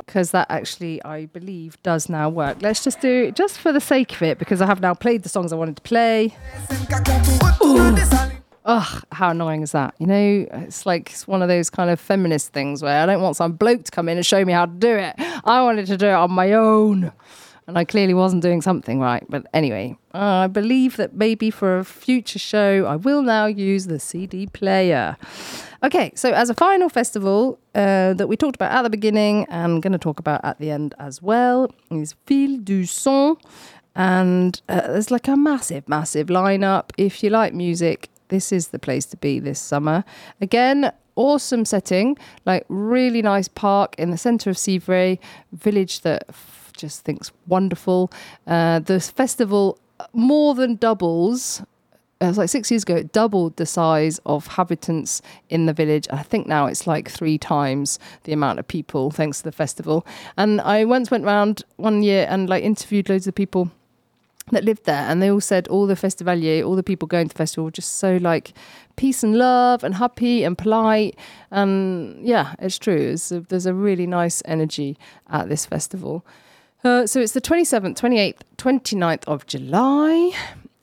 because 0.07 0.33
that 0.33 0.47
actually, 0.51 1.03
I 1.05 1.27
believe, 1.27 1.81
does 1.83 2.09
now 2.09 2.29
work. 2.29 2.59
Let's 2.63 2.83
just 2.83 3.01
do 3.01 3.25
it 3.25 3.37
just 3.37 3.59
for 3.59 3.73
the 3.73 3.81
sake 3.81 4.13
of 4.13 4.23
it 4.23 4.39
because 4.39 4.61
I 4.61 4.67
have 4.67 4.81
now 4.81 4.95
played 4.95 5.23
the 5.23 5.29
songs 5.29 5.53
I 5.53 5.57
wanted 5.57 5.77
to 5.77 5.83
play. 5.83 6.35
Ugh, 8.65 9.05
how 9.13 9.31
annoying 9.31 9.63
is 9.63 9.73
that? 9.73 9.95
You 9.99 10.07
know, 10.07 10.47
it's 10.53 10.85
like 10.85 11.11
it's 11.11 11.27
one 11.27 11.43
of 11.43 11.49
those 11.49 11.71
kind 11.71 11.91
of 11.91 11.99
feminist 11.99 12.53
things 12.53 12.83
where 12.83 13.03
I 13.03 13.07
don't 13.07 13.23
want 13.23 13.37
some 13.37 13.53
bloke 13.53 13.85
to 13.85 13.91
come 13.91 14.09
in 14.09 14.17
and 14.17 14.27
show 14.27 14.45
me 14.45 14.53
how 14.53 14.67
to 14.67 14.73
do 14.73 14.95
it. 14.97 15.15
I 15.19 15.63
wanted 15.63 15.87
to 15.87 15.97
do 15.97 16.07
it 16.07 16.13
on 16.13 16.31
my 16.31 16.53
own. 16.53 17.13
And 17.71 17.79
I 17.79 17.85
clearly 17.85 18.15
wasn't 18.15 18.43
doing 18.43 18.63
something 18.63 18.99
right. 18.99 19.25
But 19.29 19.47
anyway, 19.55 19.97
uh, 20.13 20.19
I 20.19 20.47
believe 20.49 20.97
that 20.97 21.15
maybe 21.15 21.53
for 21.53 21.79
a 21.79 21.85
future 21.85 22.41
show, 22.41 22.85
I 22.85 22.97
will 22.97 23.23
now 23.23 23.47
use 23.47 23.87
the 23.87 24.01
CD 24.01 24.49
player. 24.49 25.17
Okay, 25.85 26.11
so 26.17 26.33
as 26.33 26.51
a 26.51 26.55
final 26.55 26.89
festival 26.89 27.61
uh, 27.77 28.15
that 28.15 28.27
we 28.27 28.37
talked 28.37 28.57
about 28.57 28.73
at 28.73 28.83
the 28.83 28.91
beginning 28.91 29.47
and 29.51 29.81
going 29.81 29.93
to 29.93 30.01
talk 30.01 30.19
about 30.19 30.45
at 30.45 30.59
the 30.59 30.73
end 30.73 30.97
as 30.99 31.23
well 31.23 31.71
is 31.93 32.17
Fil 32.27 32.57
du 32.57 32.87
Son. 32.87 33.37
And 33.95 34.61
uh, 34.69 34.89
there's 34.89 35.13
like 35.13 35.29
a 35.29 35.37
massive, 35.37 35.89
massive 35.89 36.27
lineup. 36.27 36.91
If 36.99 37.23
you 37.23 37.31
like 37.31 37.55
music, 37.55 38.09
this 38.31 38.51
is 38.51 38.69
the 38.69 38.81
place 38.81 39.07
to 39.07 39.17
be 39.17 39.39
this 39.39 39.61
summer. 39.61 40.03
Again, 40.41 40.91
awesome 41.15 41.65
setting, 41.65 42.19
like 42.47 42.65
really 42.69 43.23
nice 43.23 43.47
park 43.47 43.95
in 43.97 44.11
the 44.11 44.19
center 44.19 44.51
of 44.51 44.57
Civray, 44.57 45.21
village 45.53 46.01
that 46.01 46.35
just 46.81 47.05
thinks 47.05 47.31
wonderful. 47.47 48.11
Uh, 48.47 48.79
the 48.79 49.01
festival 49.01 49.79
more 50.13 50.55
than 50.55 50.77
doubles. 50.77 51.63
It 52.21 52.27
was 52.27 52.39
like 52.39 52.51
six 52.51 52.71
years 52.71 52.83
ago, 52.83 52.97
it 52.97 53.13
doubled 53.13 53.57
the 53.57 53.65
size 53.65 54.21
of 54.27 54.47
habitants 54.47 55.23
in 55.49 55.65
the 55.65 55.73
village. 55.73 56.07
I 56.11 56.23
think 56.23 56.47
now 56.47 56.67
it's 56.67 56.87
like 56.87 57.09
three 57.09 57.39
times 57.39 57.99
the 58.25 58.35
amount 58.35 58.59
of 58.59 58.69
people 58.69 59.11
thanks 59.11 59.39
to 59.39 59.45
the 59.45 59.53
festival. 59.53 60.07
And 60.37 60.61
I 60.61 60.85
once 60.85 61.11
went 61.11 61.25
round 61.25 61.65
one 61.77 62.03
year 62.03 62.27
and 62.29 62.49
like 62.49 62.63
interviewed 62.63 63.09
loads 63.09 63.27
of 63.27 63.35
people 63.35 63.71
that 64.51 64.65
lived 64.65 64.85
there 64.85 65.05
and 65.09 65.23
they 65.23 65.31
all 65.31 65.41
said 65.41 65.69
all 65.69 65.87
the 65.87 65.95
festivalier 65.95 66.65
all 66.65 66.75
the 66.75 66.83
people 66.83 67.07
going 67.07 67.29
to 67.29 67.35
the 67.35 67.39
festival 67.39 67.65
were 67.65 67.71
just 67.71 67.99
so 67.99 68.17
like 68.17 68.53
peace 68.97 69.23
and 69.23 69.37
love 69.37 69.85
and 69.85 69.95
happy 69.95 70.43
and 70.43 70.59
polite 70.59 71.17
and 71.53 72.27
yeah 72.27 72.55
it's 72.59 72.77
true 72.77 73.13
it's 73.13 73.31
a, 73.31 73.41
there's 73.43 73.67
a 73.67 73.75
really 73.75 74.07
nice 74.07 74.43
energy 74.47 74.99
at 75.29 75.49
this 75.49 75.65
festival 75.67 76.25
uh, 76.85 77.07
so 77.07 77.21
it's 77.21 77.33
the 77.33 77.41
27th 77.41 77.99
28th 77.99 78.41
29th 78.57 79.25
of 79.27 79.47
july 79.47 80.33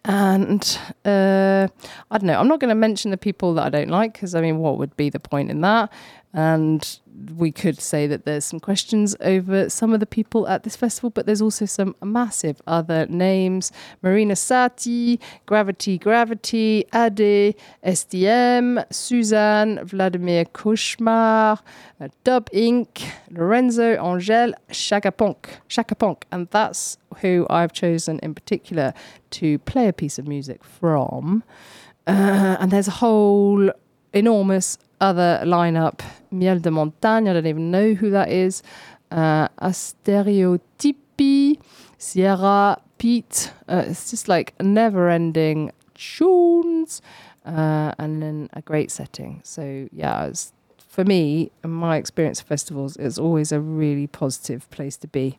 and 0.08 0.80
uh, 1.04 1.68
I 2.10 2.18
don't 2.18 2.28
know. 2.28 2.40
I'm 2.40 2.48
not 2.48 2.62
going 2.62 2.70
to 2.70 2.76
mention 2.76 3.12
the 3.12 3.18
people 3.18 3.54
that 3.56 3.66
I 3.66 3.70
don't 3.70 3.90
like 3.90 4.14
because 4.14 4.36
I 4.36 4.42
mean, 4.42 4.60
what 4.60 4.78
would 4.78 4.96
be 4.96 5.10
the 5.10 5.20
point 5.20 5.52
in 5.52 5.60
that? 5.62 5.92
And 6.34 7.00
we 7.36 7.52
could 7.52 7.80
say 7.80 8.06
that 8.08 8.26
there's 8.26 8.46
some 8.46 8.60
questions 8.60 9.16
over 9.22 9.70
some 9.70 9.94
of 9.94 10.00
the 10.00 10.06
people 10.06 10.48
at 10.48 10.64
this 10.64 10.76
festival, 10.76 11.10
but 11.10 11.26
there's 11.26 11.42
also 11.42 11.66
some 11.66 11.96
massive 12.04 12.62
other 12.68 13.06
names 13.08 13.72
Marina 14.02 14.36
Sati, 14.36 15.20
Gravity 15.46 15.98
Gravity, 15.98 16.86
Ade, 16.94 17.56
SDM, 17.84 18.86
Suzane, 18.90 19.84
Vladimir 19.84 20.46
Cauchemar, 20.46 21.60
uh, 22.00 22.08
Dub 22.24 22.50
Inc., 22.52 23.04
Lorenzo 23.32 24.04
Angel, 24.04 24.54
Shaka 24.72 25.12
Ponk. 25.12 25.50
Shaka 25.68 25.96
Ponk. 25.96 26.24
And 26.32 26.48
that's 26.52 26.98
who 27.22 27.48
I've 27.50 27.74
chosen 27.74 28.20
in 28.20 28.36
particular 28.36 28.94
to 29.32 29.60
play 29.60 29.88
a 29.88 29.94
piece 29.94 30.20
of 30.20 30.28
music 30.28 30.64
from. 30.64 31.44
Uh, 32.06 32.58
and 32.60 32.72
there's 32.72 32.88
a 32.88 32.92
whole 32.92 33.72
enormous 34.14 34.78
other 35.00 35.42
lineup. 35.44 36.02
Miel 36.32 36.60
de 36.60 36.72
Montagne, 36.72 37.30
I 37.30 37.34
don't 37.34 37.48
even 37.48 37.72
know 37.72 37.94
who 37.94 38.10
that 38.12 38.30
is. 38.30 38.64
Uh, 39.12 39.48
Astéréotypie, 39.62 41.60
Sierra, 41.98 42.82
Pete. 42.98 43.52
Uh, 43.68 43.84
it's 43.88 44.10
just 44.10 44.28
like 44.28 44.54
never 44.62 45.10
ending 45.10 45.72
tunes 45.94 47.02
uh, 47.46 47.94
and 47.98 48.22
then 48.22 48.50
a 48.54 48.62
great 48.62 48.92
setting. 48.92 49.42
So, 49.44 49.88
yeah, 49.92 50.32
for 50.78 51.06
me, 51.06 51.52
my 51.64 51.98
experience 51.98 52.42
of 52.42 52.48
festivals, 52.48 52.98
it's 52.98 53.18
always 53.18 53.52
a 53.52 53.60
really 53.60 54.08
positive 54.08 54.70
place 54.72 54.98
to 54.98 55.08
be. 55.08 55.38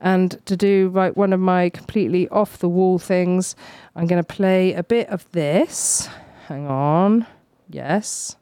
And 0.00 0.44
to 0.46 0.56
do 0.56 0.90
like 0.94 1.16
one 1.16 1.32
of 1.32 1.40
my 1.40 1.70
completely 1.70 2.28
off 2.28 2.58
the 2.58 2.68
wall 2.68 2.98
things, 2.98 3.56
I'm 3.96 4.06
going 4.06 4.22
to 4.22 4.34
play 4.34 4.72
a 4.74 4.82
bit 4.82 5.08
of 5.08 5.30
this. 5.32 6.08
Hang 6.46 6.66
on. 6.66 7.26
Yes. 7.68 8.36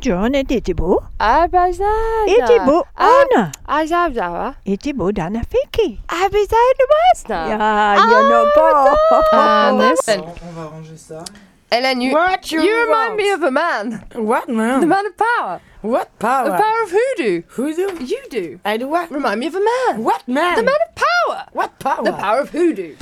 John 0.00 0.34
était 0.34 0.74
beau. 0.74 1.00
Abazada. 1.18 1.84
Était 2.26 2.60
beau. 2.64 2.82
Anna. 2.96 3.52
Azabzava. 3.66 4.54
Était 4.66 4.92
beau 4.92 5.12
d'Anna 5.12 5.40
Fiki. 5.42 5.98
Abazada 6.08 6.84
Basta. 6.90 7.48
Ya, 7.48 7.56
ya 7.96 8.22
no 8.22 8.44
ah, 8.44 8.52
pas. 8.54 8.94
Ah, 9.32 9.70
on 9.72 9.78
va 9.78 10.66
ranger 10.68 10.96
ça. 10.96 11.24
Ellen, 11.70 12.00
you, 12.00 12.12
What 12.12 12.52
you 12.52 12.62
you 12.62 12.84
remind 12.84 13.16
me 13.16 13.30
of 13.30 13.42
a 13.42 13.50
man. 13.50 14.04
What 14.14 14.48
man? 14.48 14.80
The 14.80 14.86
man 14.86 15.06
of 15.06 15.16
power. 15.16 15.60
What 15.80 16.18
power? 16.18 16.50
The 16.50 16.56
power 16.56 16.82
of 16.82 16.90
hoodoo. 16.90 17.42
Hoodoo? 17.48 18.04
You 18.04 18.22
do. 18.30 18.60
I 18.64 18.76
do 18.76 18.88
what? 18.88 19.10
Remind 19.10 19.40
me 19.40 19.46
of 19.48 19.54
a 19.54 19.60
man. 19.60 20.02
What 20.02 20.26
man? 20.26 20.56
The 20.56 20.62
man 20.62 20.76
of 20.88 20.94
power. 20.94 21.46
What 21.52 21.78
power? 21.78 22.04
The 22.04 22.12
power 22.12 22.40
of 22.40 22.50
hoodoo. 22.50 22.96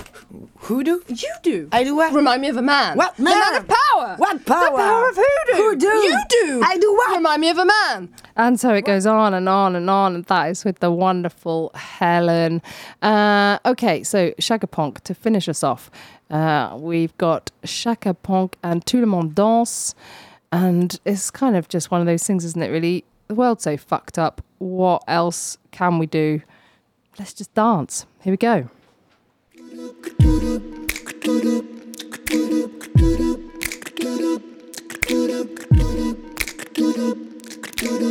Hoodoo? 0.56 1.00
You 1.08 1.28
do. 1.42 1.68
I 1.70 1.84
do 1.84 1.94
what? 1.94 2.12
Remind 2.12 2.42
me 2.42 2.48
of 2.48 2.56
a 2.56 2.62
man. 2.62 2.96
What 2.96 3.18
man? 3.18 3.34
The 3.34 3.40
man 3.40 3.52
man? 3.52 3.60
of 3.62 3.68
power. 3.68 4.14
What 4.16 4.46
power? 4.46 4.70
The 4.72 4.76
power 4.78 5.08
of 5.08 5.16
hoodoo. 5.16 5.62
Hoodoo. 5.62 5.86
You 5.86 6.22
do. 6.28 6.62
I 6.64 6.78
do 6.78 6.92
what? 6.92 7.16
Remind 7.16 7.40
me 7.40 7.50
of 7.50 7.58
a 7.58 7.64
man. 7.64 8.08
And 8.36 8.58
so 8.58 8.72
it 8.74 8.84
goes 8.84 9.06
on 9.06 9.34
and 9.34 9.48
on 9.48 9.76
and 9.76 9.88
on, 9.90 10.14
and 10.14 10.24
that 10.24 10.50
is 10.50 10.64
with 10.64 10.78
the 10.80 10.90
wonderful 10.90 11.70
Helen. 11.74 12.62
Uh, 13.00 13.58
okay, 13.66 14.02
so 14.02 14.32
Shaka 14.38 14.66
Ponk 14.66 15.00
to 15.02 15.14
finish 15.14 15.48
us 15.48 15.62
off. 15.62 15.90
Uh, 16.32 16.74
we've 16.80 17.16
got 17.18 17.50
Shaka 17.62 18.14
Ponk 18.14 18.54
and 18.62 18.84
Tout 18.86 19.00
le 19.00 19.06
monde 19.06 19.34
danse, 19.34 19.94
and 20.50 20.98
it's 21.04 21.30
kind 21.30 21.54
of 21.56 21.68
just 21.68 21.90
one 21.90 22.00
of 22.00 22.06
those 22.06 22.24
things, 22.24 22.42
isn't 22.46 22.62
it? 22.62 22.70
Really, 22.70 23.04
the 23.28 23.34
world's 23.34 23.64
so 23.64 23.76
fucked 23.76 24.18
up. 24.18 24.40
What 24.58 25.02
else 25.06 25.58
can 25.72 25.98
we 25.98 26.06
do? 26.06 26.40
Let's 27.18 27.34
just 27.34 27.52
dance. 27.52 28.06
Here 28.22 28.32
we 28.32 28.38
go. 28.38 28.68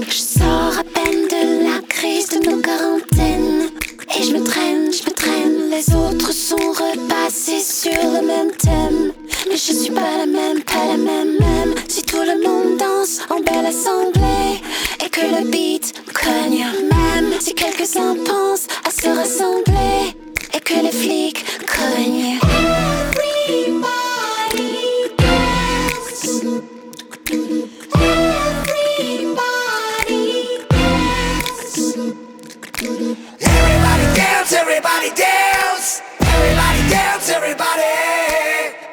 Je 0.07 0.22
sors 0.22 0.78
à 0.78 0.84
peine 0.84 1.28
de 1.28 1.63
la 1.63 1.82
crise 1.88 2.30
de 2.30 2.39
nos 2.47 2.61
quarantaines. 2.61 3.72
Et 4.18 4.24
je 4.24 4.34
me 4.34 4.43
traîne, 4.43 4.91
je 4.91 5.03
me 5.09 5.14
traîne. 5.14 5.70
Les 5.70 5.95
autres 5.95 6.34
sont 6.34 6.55
repassés 6.55 7.62
sur 7.62 7.91
le 7.91 8.26
même 8.26 8.51
thème. 8.51 9.14
Mais 9.47 9.55
je 9.55 9.74
suis 9.74 9.91
pas 9.91 10.18
la 10.18 10.26
même, 10.26 10.62
pas 10.64 10.86
la 10.88 10.97
même, 10.97 11.38
même. 11.39 11.74
Si 11.88 12.03
tout 12.03 12.22
le 12.22 12.43
monde 12.43 12.78
danse 12.78 13.20
en 13.30 13.39
belle 13.39 13.66
assemblée. 13.66 14.62
Et 15.03 15.09
que 15.09 15.22
le 15.22 15.49
beat 15.49 15.93
cogne. 16.14 16.66
Même 16.89 17.34
si 17.39 17.53
quelques-uns 17.53 18.16
pensent 18.26 18.68
à 18.86 18.91
se 18.91 19.07
rassembler. 19.07 20.16
Et 20.53 20.59
que 20.59 20.74
les 20.74 20.91
flics 20.91 21.45
cognent. 21.66 22.39
Everybody 35.02 35.22
dance. 35.22 36.02
Everybody 36.20 36.89
dance, 36.89 37.30
everybody. 37.30 37.82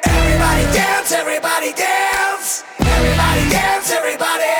Everybody 0.05 0.63
dance, 0.73 1.11
everybody 1.11 1.73
dance. 1.73 2.63
Everybody 2.79 3.49
dance, 3.49 3.91
everybody. 3.91 4.55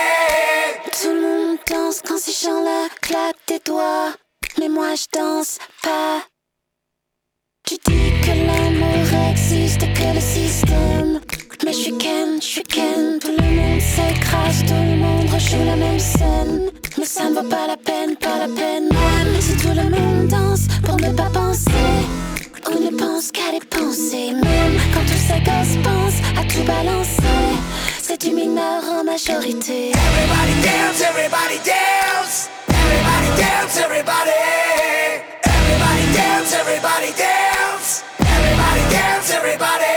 Tout 1.02 1.14
le 1.14 1.22
monde 1.22 1.58
danse 1.68 2.02
quand 2.06 2.20
ces 2.20 2.46
gens-là 2.46 2.88
claquent 3.02 3.48
des 3.48 3.60
doigts. 3.66 4.14
Mais 4.60 4.70
moi 4.70 4.94
je 4.96 5.06
danse 5.12 5.58
pas. 5.82 6.24
Tu 7.66 7.76
dis 7.86 8.12
que 8.22 8.32
l'amour 8.48 9.32
existe 9.32 9.82
que 9.94 10.14
le 10.14 10.22
système. 10.22 11.22
Mais 11.66 11.74
je 11.74 11.78
suis 11.78 11.98
Ken, 11.98 12.42
je 12.42 12.48
suis 12.48 12.64
Ken. 12.64 13.20
Tout 13.20 13.36
le 13.38 13.44
monde 13.44 13.82
s'écrase, 13.82 14.64
tout 14.68 14.74
le 14.74 14.98
monde 14.98 15.30
rejoue 15.34 15.66
la 15.66 15.76
même 15.76 16.00
scène. 16.00 16.79
Mais 17.00 17.06
ça 17.06 17.30
ne 17.30 17.36
vaut 17.36 17.48
pas 17.48 17.66
la 17.66 17.78
peine, 17.78 18.18
pas 18.18 18.40
la 18.40 18.48
peine. 18.48 18.90
Même 18.90 19.40
si 19.40 19.56
tout 19.56 19.70
le 19.70 19.84
monde 19.90 20.28
danse 20.28 20.68
pour 20.84 20.98
ne 20.98 21.14
pas 21.14 21.30
penser. 21.30 21.72
On 22.70 22.78
ne 22.78 22.90
pense 22.90 23.32
qu'à 23.32 23.54
dépenser. 23.54 24.34
Même 24.34 24.78
quand 24.94 25.06
tous 25.08 25.24
ces 25.30 25.40
gosses 25.40 25.78
pensent 25.82 26.22
à 26.38 26.44
tout 26.44 26.64
balancer. 26.64 27.56
C'est 28.02 28.20
du 28.20 28.32
mineur 28.32 28.84
en 28.92 29.06
majorité. 29.06 29.92
Everybody 29.96 30.56
dance, 30.62 31.00
everybody 31.00 31.60
dance. 31.64 32.50
Everybody 32.68 33.30
dance, 33.40 33.78
everybody. 33.78 34.42
Everybody 35.46 36.06
dance, 36.20 36.54
everybody 36.60 37.12
dance. 37.16 38.04
Everybody 38.20 38.84
dance, 38.92 39.32
everybody. 39.38 39.96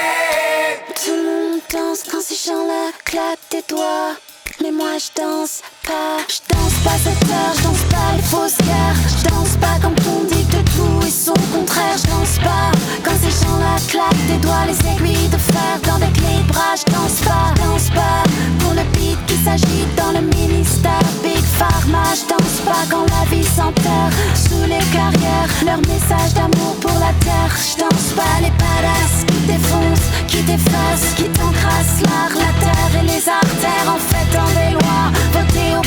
Tout 1.05 1.17
le 1.17 1.23
monde 1.25 1.61
danse 1.69 2.05
quand 2.09 2.23
ces 2.23 2.49
gens-là 2.49 2.93
claquent 3.05 3.51
des 3.51 3.65
doigts. 3.69 4.15
Mais 4.63 4.71
moi 4.71 4.99
je 4.99 5.21
danse 5.21 5.63
pas. 5.85 6.19
Je 6.29 6.39
danse 6.49 6.52
pas 6.85 6.99
cette 6.99 7.31
heure, 7.31 7.55
je 7.57 7.63
danse 7.63 7.85
pas 7.91 8.17
les 8.17 8.23
fausses 8.23 8.59
guerres. 8.59 8.99
Je 9.07 9.29
danse 9.29 9.57
pas 9.61 9.77
quand 9.81 9.95
on 10.09 10.25
dit 10.25 10.45
que 10.47 10.61
tout 10.75 11.07
est 11.07 11.11
son 11.11 11.35
contraire. 11.55 11.97
Je 11.97 12.07
danse 12.11 12.39
pas 12.43 12.71
quand 13.05 13.17
ces 13.23 13.31
gens-là 13.31 13.77
claquent 13.89 14.27
des 14.27 14.39
doigts. 14.39 14.67
Les 14.67 14.79
aiguilles 14.91 15.29
de 15.29 15.39
fer 15.39 15.75
dans 15.87 15.99
des 15.99 16.13
clés 16.13 16.43
de 16.43 16.53
bras. 16.53 16.75
Je 16.77 16.93
danse 16.93 17.21
pas, 17.23 17.55
danse 17.63 17.91
pas 17.91 18.23
pour 18.61 18.75
le 18.75 18.85
beat 18.95 19.19
qui 19.27 19.37
s'agite 19.45 19.95
dans 19.97 20.13
le 20.13 20.23
ministère. 20.35 21.07
Big 21.23 21.45
Pharma, 21.59 22.05
je 22.15 22.27
danse 22.27 22.59
pas 22.67 22.83
quand 22.91 23.07
la 23.15 23.25
vie 23.31 23.47
s'enterre 23.47 24.11
sous 24.35 24.65
les 24.67 24.85
carrières. 24.91 25.51
Leur 25.65 25.81
message 25.87 26.35
d'amour 26.35 26.75
pour 26.81 26.99
la 26.99 27.13
terre. 27.23 27.53
Je 27.55 27.79
danse 27.79 28.11
pas 28.17 28.35
les 28.43 28.53
badass 28.59 29.25
qui 29.29 29.39
défoncent, 29.47 30.09
qui 30.27 30.43
défacent, 30.43 31.15
qui 31.17 31.27
t'encrassent 31.31 32.03
l'art, 32.03 32.35
la 32.35 32.53
terre 32.65 32.93
et 33.01 33.07
les 33.07 33.23
artères. 33.29 33.87
En 33.87 34.01
fait, 34.01 34.29
dans 34.35 34.51
des 34.59 34.73
lois, 34.75 35.07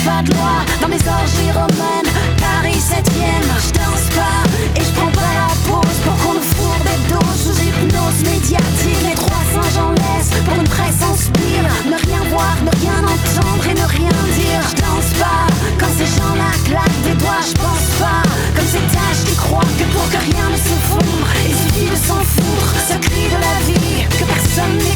pas 0.05 0.21
de 0.21 0.31
loi. 0.37 0.61
Dans 0.79 0.87
mes 0.87 1.01
orgies 1.01 1.51
romaines, 1.51 2.09
Paris 2.37 2.77
7ème. 2.77 3.49
Je 3.65 3.71
danse 3.73 4.07
pas 4.13 4.39
et 4.77 4.83
je 4.85 4.91
prends 4.93 5.11
pas 5.11 5.33
la 5.41 5.51
pause 5.67 5.97
pour 6.05 6.15
qu'on 6.21 6.33
nous 6.37 6.47
fourre 6.55 6.81
des 6.85 6.99
doses 7.09 7.41
sous 7.43 7.57
hypnose 7.65 8.21
médiatique. 8.29 9.01
Les 9.01 9.15
300 9.15 9.33
j'en 9.75 9.91
laisse 9.91 10.29
pour 10.45 10.55
une 10.55 10.69
presse 10.69 11.01
en 11.01 11.15
spire. 11.15 11.65
Ne 11.89 11.97
rien 12.07 12.21
voir, 12.29 12.55
ne 12.61 12.71
rien 12.81 13.01
entendre 13.01 13.65
et 13.65 13.73
ne 13.73 13.87
rien 13.97 14.17
dire. 14.37 14.61
Je 14.69 14.75
danse 14.85 15.11
pas 15.17 15.43
quand 15.79 15.91
ces 15.97 16.09
gens-là 16.17 16.51
claquent 16.63 17.01
des 17.03 17.17
doigts. 17.21 17.41
Je 17.41 17.55
pense 17.57 17.87
pas 17.97 18.21
comme 18.55 18.69
ces 18.69 18.85
tâches 18.93 19.23
qui 19.25 19.35
croient 19.35 19.71
que 19.79 19.85
pour 19.93 20.05
que 20.13 20.21
rien 20.29 20.45
ne 20.53 20.57
s'effondre, 20.57 21.29
il 21.49 21.55
suffit 21.63 21.89
de 21.89 21.97
s'en 22.07 22.21
foutre. 22.21 22.73
Ce 22.89 22.95
cri 23.05 23.25
de 23.33 23.39
la 23.47 23.57
vie 23.65 24.05
que 24.17 24.23
personne 24.23 24.77
n'écoute. 24.77 24.94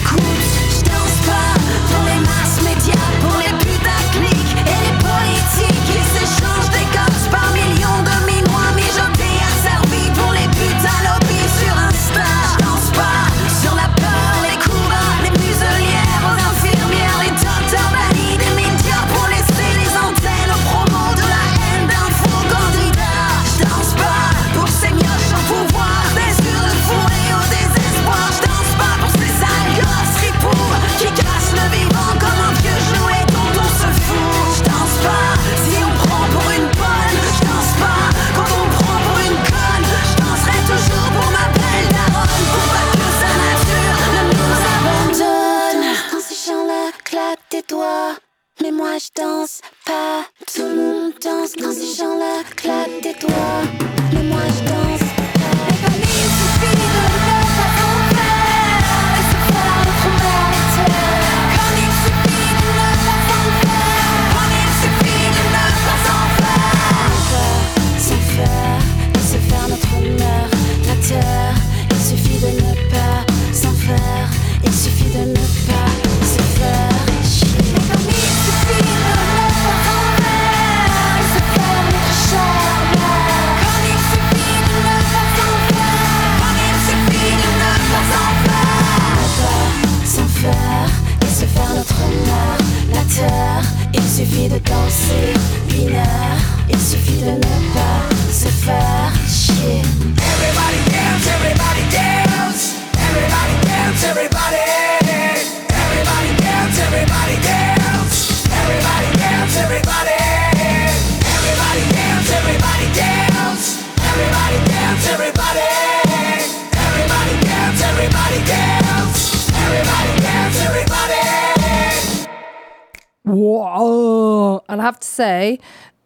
Whoa! 124.80 124.86
And 124.86 124.86
I 124.86 124.86
have 124.86 125.00
to 125.00 125.08
say, 125.08 125.60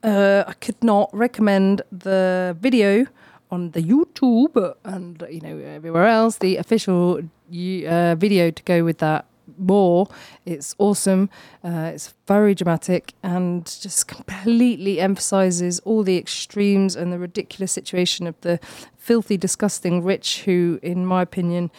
uh, 0.04 0.44
I 0.48 0.54
could 0.54 0.84
not 0.84 1.10
recommend 1.14 1.82
the 1.92 2.58
video 2.60 3.06
on 3.52 3.72
the 3.72 3.82
YouTube 3.82 4.76
and 4.84 5.24
you 5.30 5.42
know 5.42 5.60
everywhere 5.60 6.08
else 6.08 6.38
the 6.40 6.58
official 6.58 7.20
uh, 7.20 8.16
video 8.16 8.50
to 8.50 8.64
go 8.64 8.84
with 8.84 8.98
that 8.98 9.26
more. 9.64 10.08
It's 10.46 10.76
awesome. 10.78 11.30
Uh, 11.64 11.92
it's 11.94 12.14
very 12.28 12.56
dramatic 12.56 13.14
and 13.24 13.66
just 13.66 14.08
completely 14.08 15.00
emphasizes 15.00 15.80
all 15.82 16.04
the 16.04 16.18
extremes 16.18 16.96
and 16.96 17.12
the 17.12 17.20
ridiculous 17.20 17.72
situation 17.72 18.28
of 18.28 18.40
the 18.42 18.60
filthy, 19.04 19.36
disgusting 19.36 20.02
rich 20.02 20.44
who, 20.44 20.80
in 20.82 21.06
my 21.06 21.22
opinion, 21.22 21.70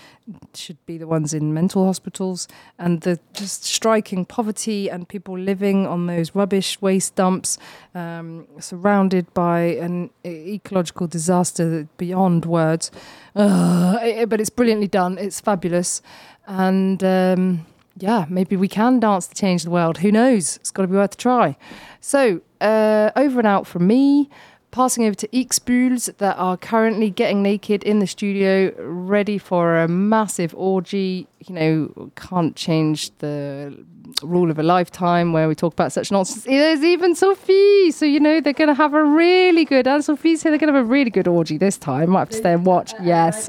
should 0.53 0.77
be 0.85 0.99
the 0.99 1.07
ones 1.07 1.33
in 1.33 1.55
mental 1.55 1.87
hospitals 1.87 2.47
and 2.79 3.01
the 3.01 3.19
just 3.33 3.65
striking 3.65 4.27
poverty 4.27 4.89
and 4.89 5.09
people 5.09 5.39
living 5.39 5.87
on 5.87 6.07
those 6.07 6.35
rubbish 6.35 6.81
waste 6.83 7.15
dumps 7.15 7.57
um, 7.95 8.47
surrounded 8.59 9.33
by 9.33 9.61
an 9.61 10.11
ecological 10.25 11.07
disaster 11.07 11.89
beyond 11.99 12.47
words 12.47 12.91
uh, 13.37 14.25
but 14.27 14.41
it's 14.41 14.51
brilliantly 14.51 14.89
done 14.89 15.19
it's 15.19 15.41
fabulous 15.41 16.01
and 16.47 17.05
um, 17.05 17.67
yeah 17.99 18.27
maybe 18.29 18.57
we 18.57 18.69
can 18.69 19.01
dance 19.01 19.27
to 19.27 19.35
change 19.35 19.65
the 19.65 19.71
world 19.71 19.99
who 19.99 20.11
knows 20.11 20.57
it's 20.57 20.71
got 20.71 20.83
to 20.83 20.89
be 20.89 20.97
worth 20.97 21.15
a 21.15 21.17
try 21.17 21.57
so 22.01 22.41
uh, 22.61 23.11
over 23.17 23.39
and 23.39 23.47
out 23.47 23.67
from 23.67 23.87
me 23.87 24.29
passing 24.75 25.05
over 25.05 25.15
to 25.15 25.29
Ixbules 25.29 26.17
that 26.17 26.37
are 26.37 26.57
currently 26.57 27.09
getting 27.09 27.45
naked 27.45 27.85
in 27.85 28.01
the 28.01 28.09
studio, 28.09 28.73
ready 28.81 29.39
for 29.39 29.79
a 29.79 29.87
massive 29.87 30.53
orgy. 30.57 31.29
You 31.47 31.55
know, 31.55 32.11
can't 32.17 32.57
change 32.57 33.17
the 33.19 33.85
rule 34.21 34.51
of 34.51 34.59
a 34.59 34.65
lifetime 34.65 35.33
where 35.33 35.47
we 35.47 35.55
talk 35.55 35.75
about 35.75 35.93
such 35.93 36.11
nonsense. 36.11 36.43
There's 36.43 36.83
even 36.83 37.15
Sophie, 37.15 37.93
so 37.93 38.05
you 38.05 38.19
know 38.19 38.41
they're 38.41 38.53
going 38.53 38.69
to 38.69 38.75
have 38.75 38.95
a 38.95 39.05
really 39.05 39.65
good. 39.65 39.87
And 39.87 40.05
Sophie's 40.05 40.43
here, 40.43 40.51
they're 40.51 40.59
going 40.59 40.73
to 40.73 40.77
have 40.77 40.85
a 40.85 40.89
really 40.89 41.11
good 41.11 41.29
orgy 41.29 41.57
this 41.57 41.79
time. 41.79 42.11
Might 42.11 42.21
have 42.21 42.29
to 42.31 42.37
stay 42.37 42.53
and 42.53 42.67
watch. 42.67 42.95
Yes. 43.01 43.49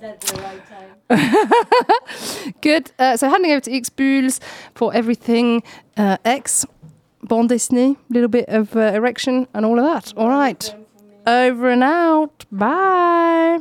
Good. 2.61 2.91
Uh, 2.97 3.17
so 3.17 3.29
handing 3.29 3.51
over 3.51 3.61
to 3.61 3.73
X 3.73 3.89
Ixbules 3.89 4.39
for 4.73 4.93
everything 4.93 5.63
uh, 5.97 6.17
X, 6.25 6.65
Bond 7.23 7.49
Disney, 7.49 7.97
little 8.09 8.29
bit 8.29 8.49
of 8.49 8.75
uh, 8.75 8.79
erection 8.93 9.47
and 9.53 9.65
all 9.65 9.79
of 9.79 9.85
that. 9.85 10.13
All 10.17 10.29
right. 10.29 10.73
Over 11.27 11.69
and 11.69 11.83
out. 11.83 12.45
Bye. 12.51 13.59